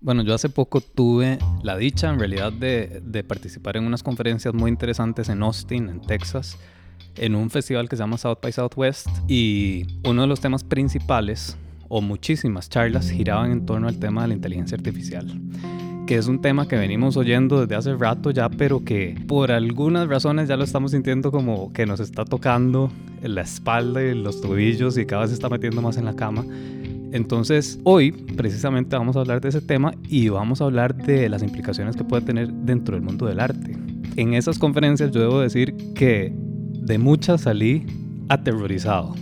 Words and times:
Bueno, 0.00 0.22
yo 0.22 0.32
hace 0.32 0.48
poco 0.48 0.80
tuve 0.80 1.38
la 1.64 1.76
dicha, 1.76 2.08
en 2.08 2.20
realidad, 2.20 2.52
de, 2.52 3.24
participar 3.26 3.76
en 3.76 3.84
unas 3.84 4.04
conferencias 4.04 4.54
muy 4.54 4.70
interesantes 4.70 5.28
en 5.28 5.42
Austin, 5.42 5.88
en 5.88 6.00
Texas, 6.00 6.56
en 7.16 7.34
un 7.34 7.50
festival 7.50 7.88
que 7.88 7.96
se 7.96 8.02
llama 8.04 8.16
South 8.16 8.38
by 8.40 8.52
Southwest. 8.52 9.08
Y 9.26 9.86
uno 10.04 10.22
de 10.22 10.28
los 10.28 10.40
temas 10.40 10.62
principales, 10.62 11.56
o 11.88 12.00
muchísimas 12.00 12.68
charlas, 12.68 13.10
giraban 13.10 13.50
en 13.50 13.66
torno 13.66 13.88
al 13.88 13.98
tema 13.98 14.22
de 14.22 14.28
la 14.28 14.34
inteligencia 14.34 14.76
artificial 14.76 15.40
que 16.08 16.16
es 16.16 16.26
un 16.26 16.40
tema 16.40 16.66
que 16.66 16.74
venimos 16.74 17.18
oyendo 17.18 17.60
desde 17.60 17.74
hace 17.74 17.94
rato 17.94 18.30
ya, 18.30 18.48
pero 18.48 18.82
que 18.82 19.14
por 19.26 19.52
algunas 19.52 20.08
razones 20.08 20.48
ya 20.48 20.56
lo 20.56 20.64
estamos 20.64 20.92
sintiendo 20.92 21.30
como 21.30 21.70
que 21.74 21.84
nos 21.84 22.00
está 22.00 22.24
tocando 22.24 22.90
en 23.22 23.34
la 23.34 23.42
espalda 23.42 24.02
y 24.02 24.14
los 24.14 24.40
tobillos 24.40 24.96
y 24.96 25.04
cada 25.04 25.20
vez 25.20 25.30
se 25.32 25.34
está 25.34 25.50
metiendo 25.50 25.82
más 25.82 25.98
en 25.98 26.06
la 26.06 26.16
cama. 26.16 26.46
Entonces, 27.12 27.78
hoy 27.84 28.12
precisamente 28.12 28.96
vamos 28.96 29.16
a 29.16 29.20
hablar 29.20 29.40
de 29.40 29.48
ese 29.48 29.60
tema 29.60 29.92
y 30.08 30.28
vamos 30.28 30.60
a 30.60 30.64
hablar 30.64 30.94
de 30.94 31.28
las 31.28 31.42
implicaciones 31.42 31.96
que 31.96 32.04
puede 32.04 32.22
tener 32.22 32.52
dentro 32.52 32.94
del 32.94 33.02
mundo 33.02 33.26
del 33.26 33.40
arte. 33.40 33.76
En 34.16 34.34
esas 34.34 34.58
conferencias 34.58 35.10
yo 35.10 35.20
debo 35.20 35.40
decir 35.40 35.74
que 35.94 36.32
de 36.34 36.98
muchas 36.98 37.42
salí 37.42 37.86
aterrorizado 38.28 39.14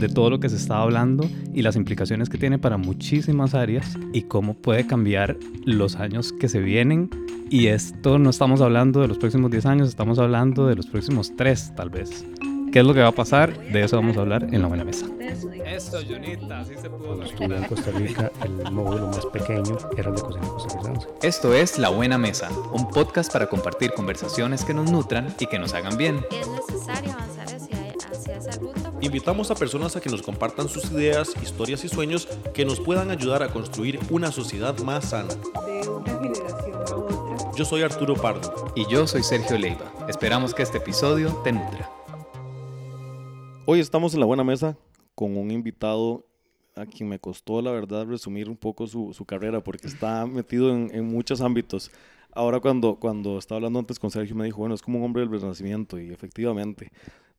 de 0.00 0.08
todo 0.08 0.30
lo 0.30 0.40
que 0.40 0.48
se 0.48 0.56
está 0.56 0.80
hablando 0.80 1.28
y 1.52 1.62
las 1.62 1.76
implicaciones 1.76 2.28
que 2.28 2.38
tiene 2.38 2.58
para 2.58 2.76
muchísimas 2.76 3.54
áreas 3.54 3.98
y 4.12 4.22
cómo 4.22 4.54
puede 4.54 4.86
cambiar 4.86 5.36
los 5.64 5.96
años 5.96 6.32
que 6.32 6.48
se 6.48 6.60
vienen. 6.60 7.10
Y 7.50 7.66
esto 7.66 8.18
no 8.18 8.30
estamos 8.30 8.60
hablando 8.62 9.00
de 9.00 9.08
los 9.08 9.18
próximos 9.18 9.50
10 9.50 9.66
años, 9.66 9.88
estamos 9.88 10.18
hablando 10.18 10.66
de 10.66 10.76
los 10.76 10.86
próximos 10.86 11.36
3 11.36 11.74
tal 11.76 11.90
vez. 11.90 12.24
¿Qué 12.72 12.78
es 12.78 12.86
lo 12.86 12.94
que 12.94 13.00
va 13.00 13.08
a 13.08 13.12
pasar? 13.12 13.54
De 13.70 13.84
eso 13.84 13.96
vamos 13.96 14.16
a 14.16 14.20
hablar 14.20 14.44
en 14.50 14.62
la 14.62 14.66
buena 14.66 14.82
mesa. 14.82 15.04
Esto, 15.66 15.98
Junita, 16.08 16.60
así 16.60 16.72
se 16.80 16.88
pudo. 16.88 17.08
Cuando 17.08 17.24
estuve 17.26 17.56
en 17.58 17.64
Costa 17.64 17.90
Rica, 17.90 18.32
el 18.42 18.72
módulo 18.72 19.08
más 19.08 19.26
pequeño 19.26 19.76
era 19.94 20.08
el 20.08 20.16
de 20.16 20.22
cocina 20.22 20.48
costarricense. 20.48 21.08
Esto 21.20 21.52
es 21.52 21.78
La 21.78 21.90
Buena 21.90 22.16
Mesa, 22.16 22.48
un 22.72 22.88
podcast 22.88 23.30
para 23.30 23.46
compartir 23.46 23.92
conversaciones 23.92 24.64
que 24.64 24.72
nos 24.72 24.90
nutran 24.90 25.34
y 25.38 25.46
que 25.46 25.58
nos 25.58 25.74
hagan 25.74 25.98
bien. 25.98 26.24
Es 26.30 26.48
necesario 26.48 27.12
avanzar 27.12 27.54
hacia, 27.54 27.94
hacia 28.10 28.36
esa 28.38 28.58
ruta. 28.58 28.90
Invitamos 29.02 29.50
a 29.50 29.54
personas 29.54 29.94
a 29.96 30.00
que 30.00 30.08
nos 30.08 30.22
compartan 30.22 30.70
sus 30.70 30.90
ideas, 30.92 31.34
historias 31.42 31.84
y 31.84 31.90
sueños 31.90 32.26
que 32.54 32.64
nos 32.64 32.80
puedan 32.80 33.10
ayudar 33.10 33.42
a 33.42 33.48
construir 33.48 34.00
una 34.08 34.32
sociedad 34.32 34.78
más 34.78 35.10
sana. 35.10 35.34
de 35.66 35.88
una 35.90 36.10
generación 36.22 36.76
a 36.90 36.96
otra. 36.96 37.50
Yo 37.54 37.66
soy 37.66 37.82
Arturo 37.82 38.14
Pardo. 38.14 38.72
Y 38.74 38.86
yo 38.86 39.06
soy 39.06 39.22
Sergio 39.22 39.58
Leiva. 39.58 39.92
Esperamos 40.08 40.54
que 40.54 40.62
este 40.62 40.78
episodio 40.78 41.38
te 41.44 41.52
nutra. 41.52 42.01
Hoy 43.72 43.80
estamos 43.80 44.12
en 44.12 44.20
la 44.20 44.26
buena 44.26 44.44
mesa 44.44 44.76
con 45.14 45.34
un 45.34 45.50
invitado 45.50 46.26
a 46.76 46.84
quien 46.84 47.08
me 47.08 47.18
costó, 47.18 47.62
la 47.62 47.70
verdad, 47.70 48.04
resumir 48.04 48.50
un 48.50 48.56
poco 48.58 48.86
su, 48.86 49.14
su 49.14 49.24
carrera 49.24 49.64
porque 49.64 49.86
está 49.86 50.26
metido 50.26 50.68
en, 50.76 51.06
muchos 51.06 51.40
ámbitos. 51.40 51.90
Ahora 52.32 52.60
cuando, 52.60 52.96
cuando 52.96 53.38
estaba 53.38 53.56
hablando 53.56 53.78
antes 53.78 53.98
con 53.98 54.10
Sergio 54.10 54.36
me 54.36 54.44
dijo, 54.44 54.58
bueno, 54.58 54.74
es 54.74 54.82
como 54.82 54.98
un 54.98 55.06
hombre 55.06 55.22
del 55.22 55.30
renacimiento 55.30 55.98
y 55.98 56.12
efectivamente. 56.12 56.92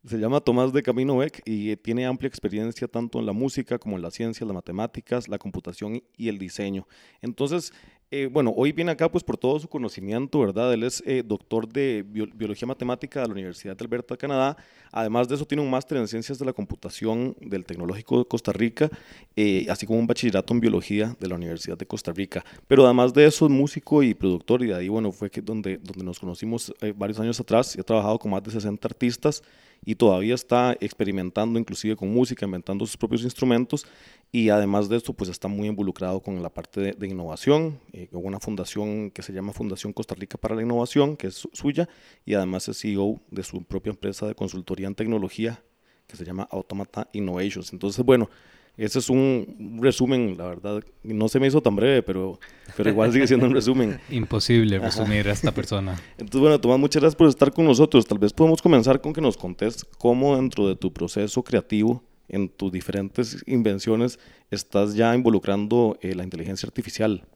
Se 0.06 0.18
llama 0.18 0.42
Tomás 0.42 0.74
de 0.74 0.82
Camino 0.82 1.18
Beck 1.18 1.44
y 1.46 1.76
tiene 1.76 2.08
amplia 2.08 2.30
experiencia 2.30 2.88
tanto 2.88 3.20
en 3.20 3.28
la 3.28 3.34
música 3.34 3.78
como 3.78 3.98
en 3.98 4.02
la 4.02 4.10
ciencia, 4.10 4.44
las 4.44 4.56
matemáticas, 4.56 5.28
la 5.28 5.38
computación 5.38 6.02
y 6.18 6.30
el 6.30 6.40
diseño. 6.40 6.88
Entonces, 7.22 7.74
eh, 8.16 8.28
bueno, 8.28 8.54
hoy 8.56 8.72
viene 8.72 8.92
acá 8.92 9.12
pues 9.12 9.24
por 9.24 9.38
todo 9.38 9.60
su 9.60 9.68
conocimiento, 9.68 10.40
¿verdad? 10.40 10.72
Él 10.72 10.84
es 10.84 11.02
eh, 11.08 11.24
doctor 11.26 11.68
de 11.68 12.06
bio 12.08 12.28
Biología 12.32 12.68
Matemática 12.68 13.22
de 13.22 13.26
la 13.28 13.34
Universidad 13.34 13.76
de 13.76 13.84
Alberta, 13.84 14.16
Canadá. 14.16 14.56
Además 14.92 15.28
de 15.28 15.34
eso, 15.34 15.48
tiene 15.48 15.64
un 15.64 15.72
máster 15.72 15.98
en 15.98 16.08
Ciencias 16.08 16.38
de 16.38 16.46
la 16.46 16.54
Computación 16.54 17.36
del 17.42 17.66
Tecnológico 17.66 18.20
de 18.20 18.26
Costa 18.26 18.54
Rica, 18.54 18.88
eh, 19.36 19.66
así 19.68 19.88
como 19.88 19.98
un 19.98 20.06
bachillerato 20.06 20.54
en 20.54 20.60
Biología 20.60 21.18
de 21.20 21.28
la 21.28 21.34
Universidad 21.34 21.76
de 21.76 21.88
Costa 21.88 22.14
Rica. 22.14 22.46
Pero 22.68 22.86
además 22.86 23.16
de 23.16 23.26
eso, 23.26 23.48
es 23.48 23.52
músico 23.52 24.04
y 24.04 24.14
productor 24.14 24.62
y 24.62 24.68
de 24.68 24.76
ahí, 24.76 24.90
bueno, 24.90 25.12
fue 25.12 25.32
donde, 25.42 25.78
donde 25.78 26.04
nos 26.04 26.20
conocimos 26.20 26.72
varios 26.96 27.20
años 27.20 27.40
atrás 27.40 27.76
y 27.76 27.80
ha 27.80 27.84
trabajado 27.84 28.20
con 28.20 28.30
más 28.30 28.44
de 28.44 28.52
60 28.52 28.88
artistas 28.88 29.42
y 29.86 29.96
todavía 29.96 30.36
está 30.36 30.76
experimentando 30.80 31.60
inclusive 31.60 31.96
con 31.96 32.14
música, 32.14 32.46
inventando 32.46 32.86
sus 32.86 32.98
propios 32.98 33.24
instrumentos 33.24 33.86
y 34.32 34.50
además 34.50 34.90
de 34.90 34.98
esto 34.98 35.14
pues 35.14 35.30
está 35.30 35.48
muy 35.48 35.68
involucrado 35.68 36.20
con 36.22 36.42
la 36.42 36.50
parte 36.50 36.94
de, 36.94 37.08
innovación, 37.08 37.80
eh, 37.92 38.08
con 38.12 38.26
una 38.26 38.40
fundación 38.40 39.12
que 39.12 39.22
se 39.22 39.34
llama 39.34 39.54
Fundación 39.54 39.94
Costa 39.94 40.16
Rica 40.16 40.38
para 40.38 40.56
la 40.56 40.62
Innovación, 40.62 41.16
que 41.16 41.28
es 41.28 41.36
su, 41.36 41.50
suya, 41.54 41.88
y 42.26 42.34
además 42.34 42.68
es 42.68 42.80
CEO 42.80 43.22
de 43.30 43.44
su 43.44 43.64
propia 43.64 43.92
empresa 43.92 44.28
de 44.28 44.36
consultoría 44.36 44.88
en 44.88 44.96
tecnología 44.96 45.64
que 46.08 46.18
se 46.18 46.26
llama 46.26 46.48
Automata 46.52 47.10
Innovations. 47.14 47.74
Entonces, 47.74 48.04
bueno, 48.04 48.30
ese 48.76 49.00
es 49.00 49.10
un 49.10 49.78
resumen, 49.82 50.36
la 50.36 50.46
verdad, 50.46 50.84
no 51.04 51.30
se 51.30 51.40
me 51.40 51.46
hizo 51.46 51.62
tan 51.62 51.76
breve, 51.76 52.02
pero, 52.02 52.40
pero 52.76 52.90
igual 52.90 53.14
sigue 53.14 53.28
siendo 53.28 53.46
un 53.46 53.54
resumen. 53.54 54.00
Imposible 54.10 54.80
resumir 54.80 55.28
a 55.30 55.32
esta 55.32 55.52
persona. 55.52 56.02
Entonces, 56.18 56.42
bueno, 56.42 56.60
Tomás, 56.60 56.80
muchas 56.80 57.02
gracias 57.02 57.16
por 57.16 57.28
estar 57.28 57.54
con 57.54 57.66
nosotros. 57.66 58.08
Tal 58.08 58.18
vez 58.18 58.34
podemos 58.34 58.62
comenzar 58.64 59.00
con 59.00 59.14
que 59.14 59.22
nos 59.22 59.38
contes 59.38 59.86
cómo 60.00 60.36
dentro 60.36 60.68
de 60.68 60.76
tu 60.76 60.92
proceso 60.92 61.44
creativo, 61.44 62.04
en 62.28 62.50
tus 62.50 62.72
diferentes 62.72 63.44
invenciones, 63.46 64.18
estás 64.50 64.96
ya 64.96 65.14
involucrando 65.14 66.00
eh, 66.02 66.16
la 66.16 66.24
inteligencia 66.24 66.66
artificial. 66.66 67.28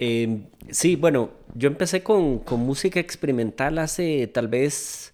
Eh, 0.00 0.42
sí, 0.70 0.96
bueno, 0.96 1.30
yo 1.54 1.68
empecé 1.68 2.02
con, 2.02 2.40
con 2.40 2.60
música 2.60 2.98
experimental 2.98 3.78
hace 3.78 4.26
tal 4.26 4.48
vez 4.48 5.12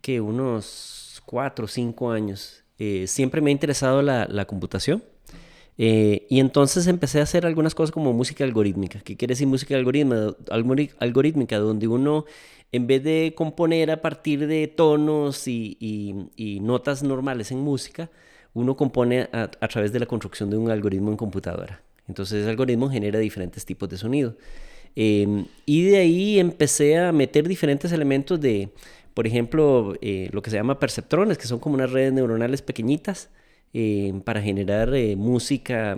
que 0.00 0.20
unos 0.20 1.20
cuatro 1.26 1.64
o 1.64 1.68
cinco 1.68 2.12
años. 2.12 2.62
Eh, 2.78 3.06
siempre 3.06 3.40
me 3.40 3.50
ha 3.50 3.52
interesado 3.52 4.02
la, 4.02 4.44
computación. 4.46 5.02
Eh, 5.78 6.26
y 6.30 6.40
entonces 6.40 6.86
empecé 6.86 7.20
a 7.20 7.24
hacer 7.24 7.44
algunas 7.44 7.74
cosas 7.74 7.92
como 7.92 8.12
música 8.12 8.44
algorítmica. 8.44 9.00
¿Qué 9.00 9.16
quiere 9.16 9.32
decir 9.32 9.46
música 9.46 9.76
algorítmica? 9.76 11.58
Donde 11.58 11.88
uno, 11.88 12.24
en 12.72 12.86
vez 12.86 13.02
de 13.02 13.34
componer 13.36 13.90
a 13.90 14.00
partir 14.00 14.46
de 14.46 14.68
tonos 14.68 15.46
y, 15.48 16.60
notas 16.62 17.02
normales 17.02 17.50
en 17.50 17.58
música, 17.58 18.10
uno 18.54 18.76
compone 18.76 19.28
a, 19.32 19.48
través 19.68 19.92
de 19.92 20.00
la 20.00 20.06
construcción 20.06 20.50
de 20.50 20.56
un 20.56 20.70
algoritmo 20.70 21.10
en 21.10 21.16
computadora. 21.16 21.82
Entonces 22.08 22.40
ese 22.42 22.50
algoritmo 22.50 22.88
genera 22.88 23.18
diferentes 23.18 23.64
tipos 23.66 23.88
de 23.88 23.98
sonido. 23.98 24.36
Eh, 24.98 25.44
y 25.66 25.82
de 25.82 25.98
ahí 25.98 26.38
empecé 26.38 26.96
a 26.96 27.12
meter 27.12 27.46
diferentes 27.46 27.92
elementos 27.92 28.40
de, 28.40 28.70
por 29.16 29.26
ejemplo, 29.26 29.94
eh, 30.02 30.28
lo 30.32 30.42
que 30.42 30.50
se 30.50 30.56
llama 30.56 30.78
perceptrones, 30.78 31.38
que 31.38 31.46
son 31.46 31.58
como 31.58 31.76
unas 31.76 31.90
redes 31.90 32.12
neuronales 32.12 32.60
pequeñitas 32.60 33.30
eh, 33.72 34.12
para 34.26 34.42
generar 34.42 34.94
eh, 34.94 35.16
música 35.16 35.96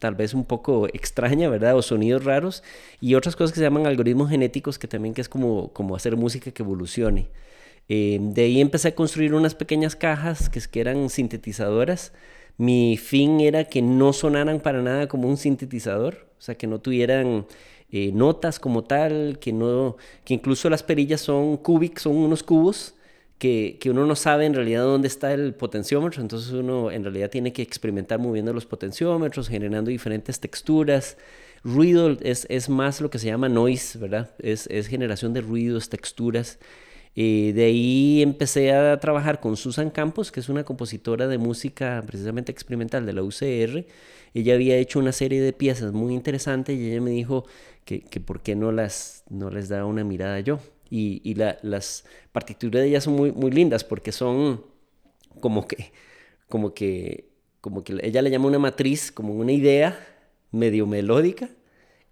tal 0.00 0.16
vez 0.16 0.34
un 0.34 0.44
poco 0.44 0.88
extraña, 0.88 1.48
¿verdad? 1.48 1.76
O 1.76 1.82
sonidos 1.82 2.24
raros, 2.24 2.64
y 3.00 3.14
otras 3.14 3.36
cosas 3.36 3.52
que 3.52 3.60
se 3.60 3.64
llaman 3.64 3.86
algoritmos 3.86 4.30
genéticos, 4.30 4.80
que 4.80 4.88
también 4.88 5.14
que 5.14 5.20
es 5.20 5.28
como, 5.28 5.72
como 5.72 5.94
hacer 5.94 6.16
música 6.16 6.50
que 6.50 6.64
evolucione. 6.64 7.28
Eh, 7.88 8.18
de 8.20 8.42
ahí 8.42 8.60
empecé 8.60 8.88
a 8.88 8.94
construir 8.96 9.32
unas 9.32 9.54
pequeñas 9.54 9.94
cajas 9.94 10.48
que, 10.48 10.60
que 10.60 10.80
eran 10.80 11.08
sintetizadoras. 11.08 12.12
Mi 12.58 12.96
fin 12.96 13.40
era 13.40 13.62
que 13.66 13.80
no 13.80 14.12
sonaran 14.12 14.58
para 14.58 14.82
nada 14.82 15.06
como 15.06 15.28
un 15.28 15.36
sintetizador, 15.36 16.26
o 16.36 16.42
sea, 16.42 16.56
que 16.56 16.66
no 16.66 16.80
tuvieran 16.80 17.46
eh, 17.96 18.12
notas 18.12 18.58
como 18.58 18.84
tal, 18.84 19.38
que, 19.40 19.52
no, 19.52 19.96
que 20.24 20.34
incluso 20.34 20.68
las 20.70 20.82
perillas 20.82 21.20
son 21.20 21.56
cubic, 21.56 21.98
son 21.98 22.16
unos 22.16 22.42
cubos 22.42 22.94
que, 23.38 23.78
que, 23.80 23.90
uno 23.90 24.06
no 24.06 24.16
sabe 24.16 24.46
en 24.46 24.54
realidad 24.54 24.82
dónde 24.82 25.08
está 25.08 25.32
el 25.32 25.54
potenciómetro, 25.54 26.22
entonces 26.22 26.52
uno 26.52 26.90
en 26.90 27.04
realidad 27.04 27.30
tiene 27.30 27.52
que 27.52 27.62
experimentar 27.62 28.18
moviendo 28.18 28.52
los 28.52 28.66
potenciómetros, 28.66 29.48
generando 29.48 29.90
diferentes 29.90 30.40
texturas. 30.40 31.16
Ruido 31.62 32.16
es, 32.22 32.46
es 32.48 32.68
más 32.68 33.00
lo 33.00 33.10
que 33.10 33.18
se 33.18 33.26
llama 33.26 33.48
noise, 33.48 33.98
¿verdad? 33.98 34.30
Es, 34.38 34.66
es 34.68 34.86
generación 34.86 35.32
de 35.34 35.42
ruidos, 35.42 35.88
texturas. 35.88 36.58
Eh, 37.18 37.52
de 37.54 37.64
ahí 37.64 38.22
empecé 38.22 38.72
a 38.72 39.00
trabajar 39.00 39.40
con 39.40 39.56
Susan 39.56 39.90
Campos, 39.90 40.30
que 40.30 40.40
es 40.40 40.48
una 40.50 40.64
compositora 40.64 41.26
de 41.26 41.38
música 41.38 42.02
precisamente 42.06 42.52
experimental 42.52 43.06
de 43.06 43.12
la 43.14 43.22
UCR. 43.22 43.86
Ella 44.34 44.54
había 44.54 44.76
hecho 44.76 44.98
una 44.98 45.12
serie 45.12 45.40
de 45.40 45.54
piezas 45.54 45.92
muy 45.92 46.14
interesantes 46.14 46.78
y 46.78 46.90
ella 46.90 47.00
me 47.00 47.10
dijo 47.10 47.46
que, 47.86 48.02
que 48.02 48.20
por 48.20 48.42
qué 48.42 48.54
no, 48.54 48.72
las, 48.72 49.24
no 49.30 49.48
les 49.48 49.70
da 49.70 49.86
una 49.86 50.04
mirada 50.04 50.40
yo. 50.40 50.58
Y, 50.90 51.22
y 51.24 51.34
la, 51.34 51.58
las 51.62 52.04
partituras 52.32 52.82
de 52.82 52.88
ella 52.88 53.00
son 53.00 53.14
muy, 53.14 53.32
muy 53.32 53.50
lindas 53.50 53.82
porque 53.84 54.12
son 54.12 54.62
como 55.40 55.66
que, 55.66 55.92
como 56.48 56.74
que, 56.74 57.30
como 57.60 57.82
que 57.82 57.98
ella 58.02 58.22
le 58.22 58.30
llama 58.30 58.48
una 58.48 58.58
matriz, 58.58 59.10
como 59.10 59.34
una 59.34 59.52
idea 59.52 59.98
medio 60.50 60.86
melódica, 60.86 61.48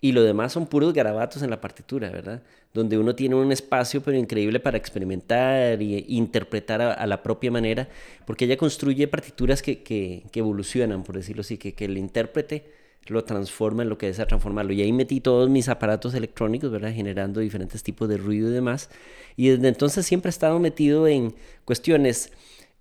y 0.00 0.12
lo 0.12 0.22
demás 0.22 0.52
son 0.52 0.66
puros 0.66 0.92
garabatos 0.92 1.42
en 1.42 1.50
la 1.50 1.60
partitura, 1.60 2.10
¿verdad? 2.10 2.42
Donde 2.74 2.98
uno 2.98 3.14
tiene 3.14 3.36
un 3.36 3.52
espacio 3.52 4.02
pero 4.02 4.16
increíble 4.18 4.60
para 4.60 4.76
experimentar 4.76 5.80
e 5.80 6.04
interpretar 6.08 6.82
a, 6.82 6.92
a 6.92 7.06
la 7.06 7.22
propia 7.22 7.50
manera, 7.50 7.88
porque 8.26 8.44
ella 8.44 8.56
construye 8.56 9.08
partituras 9.08 9.62
que, 9.62 9.82
que, 9.82 10.24
que 10.30 10.40
evolucionan, 10.40 11.04
por 11.04 11.16
decirlo 11.16 11.40
así, 11.40 11.58
que, 11.58 11.74
que 11.74 11.86
el 11.86 11.96
intérprete 11.98 12.83
lo 13.06 13.24
transforma 13.24 13.82
en 13.82 13.88
lo 13.88 13.98
que 13.98 14.06
desea 14.06 14.26
transformarlo. 14.26 14.72
Y 14.72 14.82
ahí 14.82 14.92
metí 14.92 15.20
todos 15.20 15.48
mis 15.50 15.68
aparatos 15.68 16.14
electrónicos, 16.14 16.70
¿verdad? 16.70 16.92
Generando 16.92 17.40
diferentes 17.40 17.82
tipos 17.82 18.08
de 18.08 18.16
ruido 18.16 18.48
y 18.48 18.52
demás. 18.52 18.90
Y 19.36 19.48
desde 19.48 19.68
entonces 19.68 20.06
siempre 20.06 20.28
he 20.28 20.30
estado 20.30 20.58
metido 20.58 21.06
en 21.06 21.34
cuestiones 21.64 22.32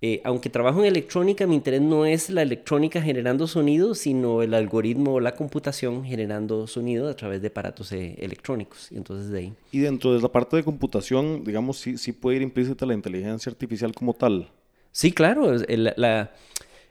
eh, 0.06 0.20
aunque 0.22 0.50
trabajo 0.50 0.80
en 0.80 0.86
electrónica, 0.86 1.46
mi 1.46 1.54
interés 1.54 1.80
no 1.80 2.04
es 2.04 2.28
la 2.28 2.42
electrónica 2.42 3.00
generando 3.00 3.46
sonido, 3.46 3.94
sino 3.94 4.42
el 4.42 4.52
algoritmo 4.52 5.14
o 5.14 5.20
la 5.20 5.34
computación 5.34 6.04
generando 6.04 6.66
sonido 6.66 7.08
a 7.08 7.16
través 7.16 7.40
de 7.40 7.48
aparatos 7.48 7.90
eh, 7.92 8.14
electrónicos. 8.18 8.92
Y 8.92 8.96
entonces 8.98 9.30
de 9.30 9.38
ahí. 9.38 9.52
Y 9.72 9.78
dentro 9.78 10.12
de 10.12 10.20
la 10.20 10.28
parte 10.28 10.56
de 10.56 10.62
computación, 10.62 11.42
digamos, 11.42 11.78
sí, 11.78 11.96
sí 11.96 12.12
puede 12.12 12.36
ir 12.36 12.42
implícita 12.42 12.84
la 12.84 12.92
inteligencia 12.92 13.48
artificial 13.48 13.94
como 13.94 14.12
tal. 14.12 14.50
Sí, 14.92 15.10
claro. 15.10 15.54
el- 15.54 15.94
la, 15.96 16.32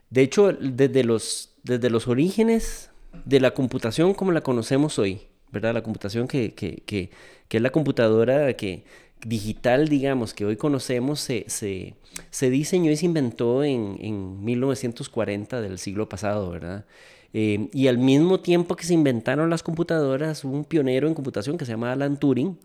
de 0.09 0.21
hecho, 0.23 0.51
desde 0.51 1.03
los, 1.03 1.51
desde 1.63 1.91
los 1.91 2.07
orígenes 2.07 2.89
de 3.25 3.39
la 3.39 3.51
computación 3.53 4.13
como 4.13 4.31
la 4.31 4.41
conocemos 4.41 4.99
hoy, 4.99 5.21
¿verdad? 5.51 5.73
La 5.73 5.83
computación 5.83 6.27
que, 6.27 6.53
que, 6.53 6.83
que, 6.85 7.09
que 7.47 7.57
es 7.57 7.63
la 7.63 7.71
computadora 7.71 8.53
que, 8.53 8.83
digital, 9.25 9.87
digamos, 9.87 10.33
que 10.33 10.45
hoy 10.45 10.57
conocemos, 10.57 11.19
se, 11.19 11.45
se, 11.47 11.95
se 12.29 12.49
diseñó 12.49 12.91
y 12.91 12.97
se 12.97 13.05
inventó 13.05 13.63
en, 13.63 13.97
en 14.01 14.43
1940 14.43 15.61
del 15.61 15.79
siglo 15.79 16.09
pasado, 16.09 16.49
¿verdad? 16.51 16.85
Eh, 17.33 17.69
y 17.73 17.87
al 17.87 17.97
mismo 17.97 18.41
tiempo 18.41 18.75
que 18.75 18.85
se 18.85 18.93
inventaron 18.93 19.49
las 19.49 19.63
computadoras, 19.63 20.43
un 20.43 20.65
pionero 20.65 21.07
en 21.07 21.15
computación 21.15 21.57
que 21.57 21.65
se 21.65 21.71
llama 21.71 21.91
Alan 21.91 22.19
Turing. 22.19 22.57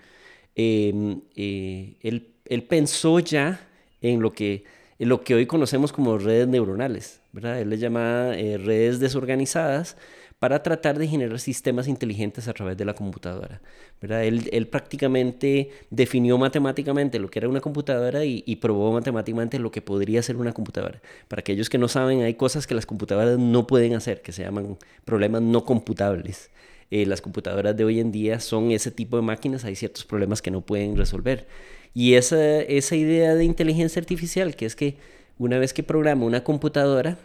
eh, 0.56 1.18
eh, 1.36 1.96
él, 2.02 2.28
él 2.46 2.62
pensó 2.64 3.20
ya 3.20 3.60
en 4.00 4.20
lo 4.20 4.32
que, 4.32 4.64
en 4.98 5.08
lo 5.08 5.22
que 5.22 5.34
hoy 5.34 5.46
conocemos 5.46 5.92
como 5.92 6.18
redes 6.18 6.48
neuronales, 6.48 7.20
¿verdad? 7.32 7.60
Él 7.60 7.70
le 7.70 7.78
llama 7.78 8.32
eh, 8.36 8.58
redes 8.58 9.00
desorganizadas 9.00 9.96
para 10.38 10.62
tratar 10.62 10.99
de 10.99 11.08
generar 11.08 11.38
sistemas 11.40 11.88
inteligentes 11.88 12.46
a 12.46 12.52
través 12.52 12.76
de 12.76 12.85
la 12.85 12.94
computadora. 12.94 13.61
¿verdad? 14.00 14.25
Él, 14.25 14.69
prácticamente 14.69 15.70
definió 15.90 16.38
matemáticamente 16.38 17.19
lo 17.19 17.29
que 17.29 17.40
era 17.40 17.49
una 17.49 17.61
computadora 17.61 18.25
y, 18.25 18.44
y, 18.46 18.56
probó 18.56 18.93
matemáticamente 18.93 19.58
lo 19.58 19.70
que 19.70 19.82
podría 19.82 20.23
ser 20.23 20.37
una 20.37 20.52
computadora. 20.52 21.00
Para 21.26 21.40
aquellos 21.40 21.69
que 21.69 21.79
no 21.79 21.88
saben, 21.88 22.23
hay 22.23 22.35
cosas 22.35 22.67
que 22.67 22.75
las 22.75 22.87
computadoras 22.87 23.38
no 23.38 23.67
pueden 23.67 23.94
hacer, 23.94 24.23
que 24.23 24.32
se 24.32 24.43
llaman 24.43 24.79
problemas 25.05 25.43
no 25.43 25.64
computables. 25.64 26.50
Eh, 26.91 27.05
las 27.05 27.20
computadoras 27.20 27.76
de 27.76 27.84
hoy 27.84 28.00
en 28.00 28.12
día 28.12 28.41
son 28.41 28.70
ese 28.70 28.91
tipo 28.91 29.17
de 29.17 29.23
máquinas, 29.23 29.64
hay 29.64 29.76
ciertos 29.76 30.05
problemas 30.05 30.41
que 30.41 30.50
no 30.50 30.62
pueden 30.62 30.96
resolver. 30.96 31.46
Y 31.94 32.14
esa, 32.14 32.61
esa 32.61 32.96
idea 32.96 33.34
de 33.34 33.44
inteligencia 33.44 34.00
artificial, 34.00 34.56
que 34.56 34.67
es 34.67 34.75
que 34.75 34.96
una 35.37 35.58
vez 35.58 35.75
que 35.75 35.82
programa 35.82 36.25
una 36.25 36.44
computadora, 36.44 37.19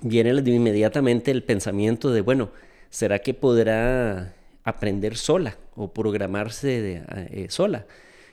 viene 0.00 0.30
inmediatamente 0.30 1.30
el 1.30 1.42
pensamiento 1.42 2.10
de, 2.12 2.20
bueno, 2.20 2.50
¿será 2.90 3.18
que 3.20 3.34
podrá 3.34 4.34
aprender 4.64 5.16
sola 5.16 5.56
o 5.74 5.92
programarse 5.92 7.02
eh, 7.08 7.46
sola? 7.48 7.86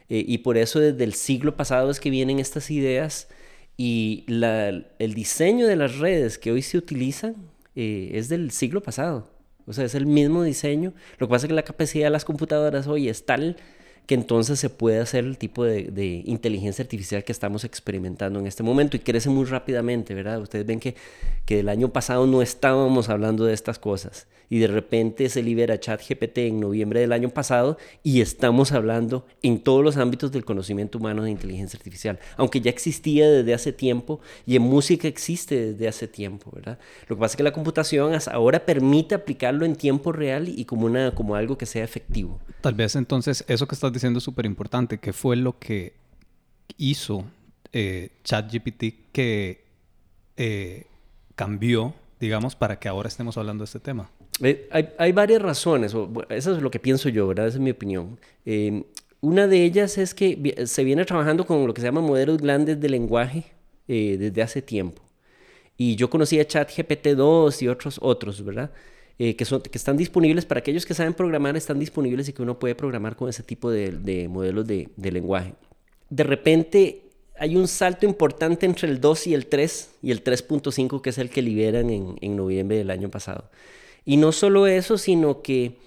Eh, 0.09 0.25
y 0.27 0.39
por 0.39 0.57
eso 0.57 0.79
desde 0.79 1.03
el 1.05 1.13
siglo 1.13 1.55
pasado 1.55 1.89
es 1.89 1.99
que 1.99 2.09
vienen 2.09 2.39
estas 2.39 2.69
ideas 2.69 3.29
y 3.77 4.25
la, 4.27 4.67
el 4.99 5.13
diseño 5.13 5.67
de 5.67 5.77
las 5.77 5.99
redes 5.99 6.37
que 6.37 6.51
hoy 6.51 6.61
se 6.61 6.77
utilizan 6.77 7.35
eh, 7.75 8.11
es 8.13 8.27
del 8.27 8.51
siglo 8.51 8.83
pasado. 8.83 9.29
O 9.65 9.73
sea, 9.73 9.85
es 9.85 9.95
el 9.95 10.05
mismo 10.05 10.43
diseño. 10.43 10.93
Lo 11.17 11.27
que 11.27 11.31
pasa 11.31 11.45
es 11.45 11.49
que 11.49 11.55
la 11.55 11.63
capacidad 11.63 12.07
de 12.07 12.09
las 12.09 12.25
computadoras 12.25 12.87
hoy 12.87 13.07
es 13.07 13.25
tal 13.25 13.55
que 14.05 14.15
entonces 14.15 14.59
se 14.59 14.69
puede 14.69 14.99
hacer 14.99 15.25
el 15.25 15.37
tipo 15.37 15.63
de, 15.63 16.23
inteligencia 16.25 16.83
artificial 16.83 17.23
que 17.23 17.31
estamos 17.31 17.63
experimentando 17.63 18.39
en 18.39 18.47
este 18.47 18.63
momento 18.63 18.97
y 18.97 18.99
crece 18.99 19.29
muy 19.29 19.45
rápidamente, 19.45 20.13
¿verdad? 20.13 20.41
Ustedes 20.41 20.65
ven 20.65 20.79
que, 20.79 20.95
que 21.45 21.59
el 21.59 21.69
año 21.69 21.89
pasado 21.89 22.27
no 22.27 22.41
estábamos 22.41 23.09
hablando 23.09 23.45
de 23.45 23.53
estas 23.53 23.79
cosas 23.79 24.27
y 24.51 24.59
de 24.59 24.67
repente 24.67 25.29
se 25.29 25.41
libera 25.41 25.79
ChatGPT 25.79 26.39
en 26.39 26.59
noviembre 26.59 26.99
del 26.99 27.13
año 27.13 27.29
pasado 27.29 27.77
y 28.03 28.19
estamos 28.19 28.73
hablando 28.73 29.25
en 29.41 29.61
todos 29.61 29.81
los 29.81 29.95
ámbitos 29.95 30.33
del 30.33 30.43
conocimiento 30.43 30.97
humano 30.97 31.23
de 31.23 31.31
inteligencia 31.31 31.77
artificial, 31.77 32.19
aunque 32.35 32.59
ya 32.59 32.69
existía 32.69 33.31
desde 33.31 33.53
hace 33.53 33.71
tiempo 33.71 34.19
y 34.45 34.57
en 34.57 34.63
música 34.63 35.07
existe 35.07 35.71
desde 35.71 35.87
hace 35.87 36.09
tiempo, 36.09 36.51
¿verdad? 36.53 36.77
Lo 37.07 37.15
que 37.15 37.21
pasa 37.21 37.31
es 37.31 37.37
que 37.37 37.43
la 37.43 37.53
computación 37.53 38.11
ahora 38.29 38.65
permite 38.65 39.15
aplicarlo 39.15 39.65
en 39.65 39.77
tiempo 39.77 40.11
real 40.11 40.49
y 40.49 40.65
como, 40.65 40.85
una, 40.85 41.15
como 41.15 41.35
algo 41.35 41.57
que 41.57 41.65
sea 41.65 41.85
efectivo. 41.85 42.37
Tal 42.59 42.73
vez 42.73 42.97
entonces 42.97 43.45
eso 43.47 43.69
que 43.69 43.75
estás 43.75 43.90
diciendo 43.93 44.19
es 44.19 44.23
súper 44.23 44.45
importante, 44.45 44.99
que 44.99 45.13
fue 45.13 45.35
lo 45.35 45.59
que 45.59 45.93
hizo 46.77 47.25
eh, 47.73 48.09
ChatGPT 48.23 49.11
que 49.11 49.63
eh, 50.37 50.85
cambió, 51.35 51.93
digamos, 52.19 52.55
para 52.55 52.79
que 52.79 52.89
ahora 52.89 53.07
estemos 53.07 53.37
hablando 53.37 53.63
de 53.63 53.65
este 53.65 53.79
tema. 53.79 54.09
Eh, 54.41 54.67
hay, 54.71 54.89
hay, 54.97 55.11
varias 55.11 55.41
razones, 55.41 55.93
eso 56.29 56.55
es 56.55 56.61
lo 56.61 56.71
que 56.71 56.79
pienso 56.79 57.09
yo, 57.09 57.27
¿verdad? 57.27 57.47
Esa 57.47 57.57
es 57.57 57.61
mi 57.61 57.71
opinión. 57.71 58.19
Una 59.21 59.47
de 59.47 59.63
ellas 59.63 59.97
es 59.97 60.13
que 60.13 60.63
se 60.65 60.83
viene 60.83 61.05
trabajando 61.05 61.45
con 61.45 61.67
lo 61.67 61.73
que 61.73 61.81
se 61.81 61.87
llama 61.87 62.01
modelos 62.01 62.39
grandes 62.39 62.79
de 62.79 62.89
lenguaje 62.89 63.45
desde 63.87 64.41
hace 64.41 64.61
tiempo. 64.61 65.03
Y 65.77 65.95
yo 65.95 66.09
conocía 66.09 66.45
ChatGPT 66.45 67.09
2 67.09 67.61
y 67.61 67.67
otros, 67.67 67.99
otros 68.01 68.43
¿verdad? 68.43 68.71
Eh, 69.23 69.35
que, 69.35 69.45
son, 69.45 69.61
que 69.61 69.77
están 69.77 69.97
disponibles 69.97 70.45
para 70.45 70.61
aquellos 70.61 70.83
que 70.83 70.95
saben 70.95 71.13
programar, 71.13 71.55
están 71.55 71.77
disponibles 71.77 72.27
y 72.27 72.33
que 72.33 72.41
uno 72.41 72.57
puede 72.57 72.73
programar 72.73 73.15
con 73.15 73.29
ese 73.29 73.43
tipo 73.43 73.69
de, 73.69 73.91
de 73.91 74.27
modelos 74.27 74.65
de, 74.65 74.89
de 74.95 75.11
lenguaje. 75.11 75.53
De 76.09 76.23
repente 76.23 77.03
hay 77.37 77.55
un 77.55 77.67
salto 77.67 78.07
importante 78.07 78.65
entre 78.65 78.89
el 78.89 78.99
2 78.99 79.27
y 79.27 79.35
el 79.35 79.45
3 79.45 79.91
y 80.01 80.09
el 80.09 80.23
3.5 80.23 81.01
que 81.03 81.11
es 81.11 81.19
el 81.19 81.29
que 81.29 81.43
liberan 81.43 81.91
en, 81.91 82.15
en, 82.19 82.35
noviembre 82.35 82.77
del 82.77 82.89
año 82.89 83.11
pasado. 83.11 83.51
Y 84.05 84.17
no 84.17 84.31
solo 84.31 84.65
eso, 84.65 84.97
sino 84.97 85.43
que 85.43 85.77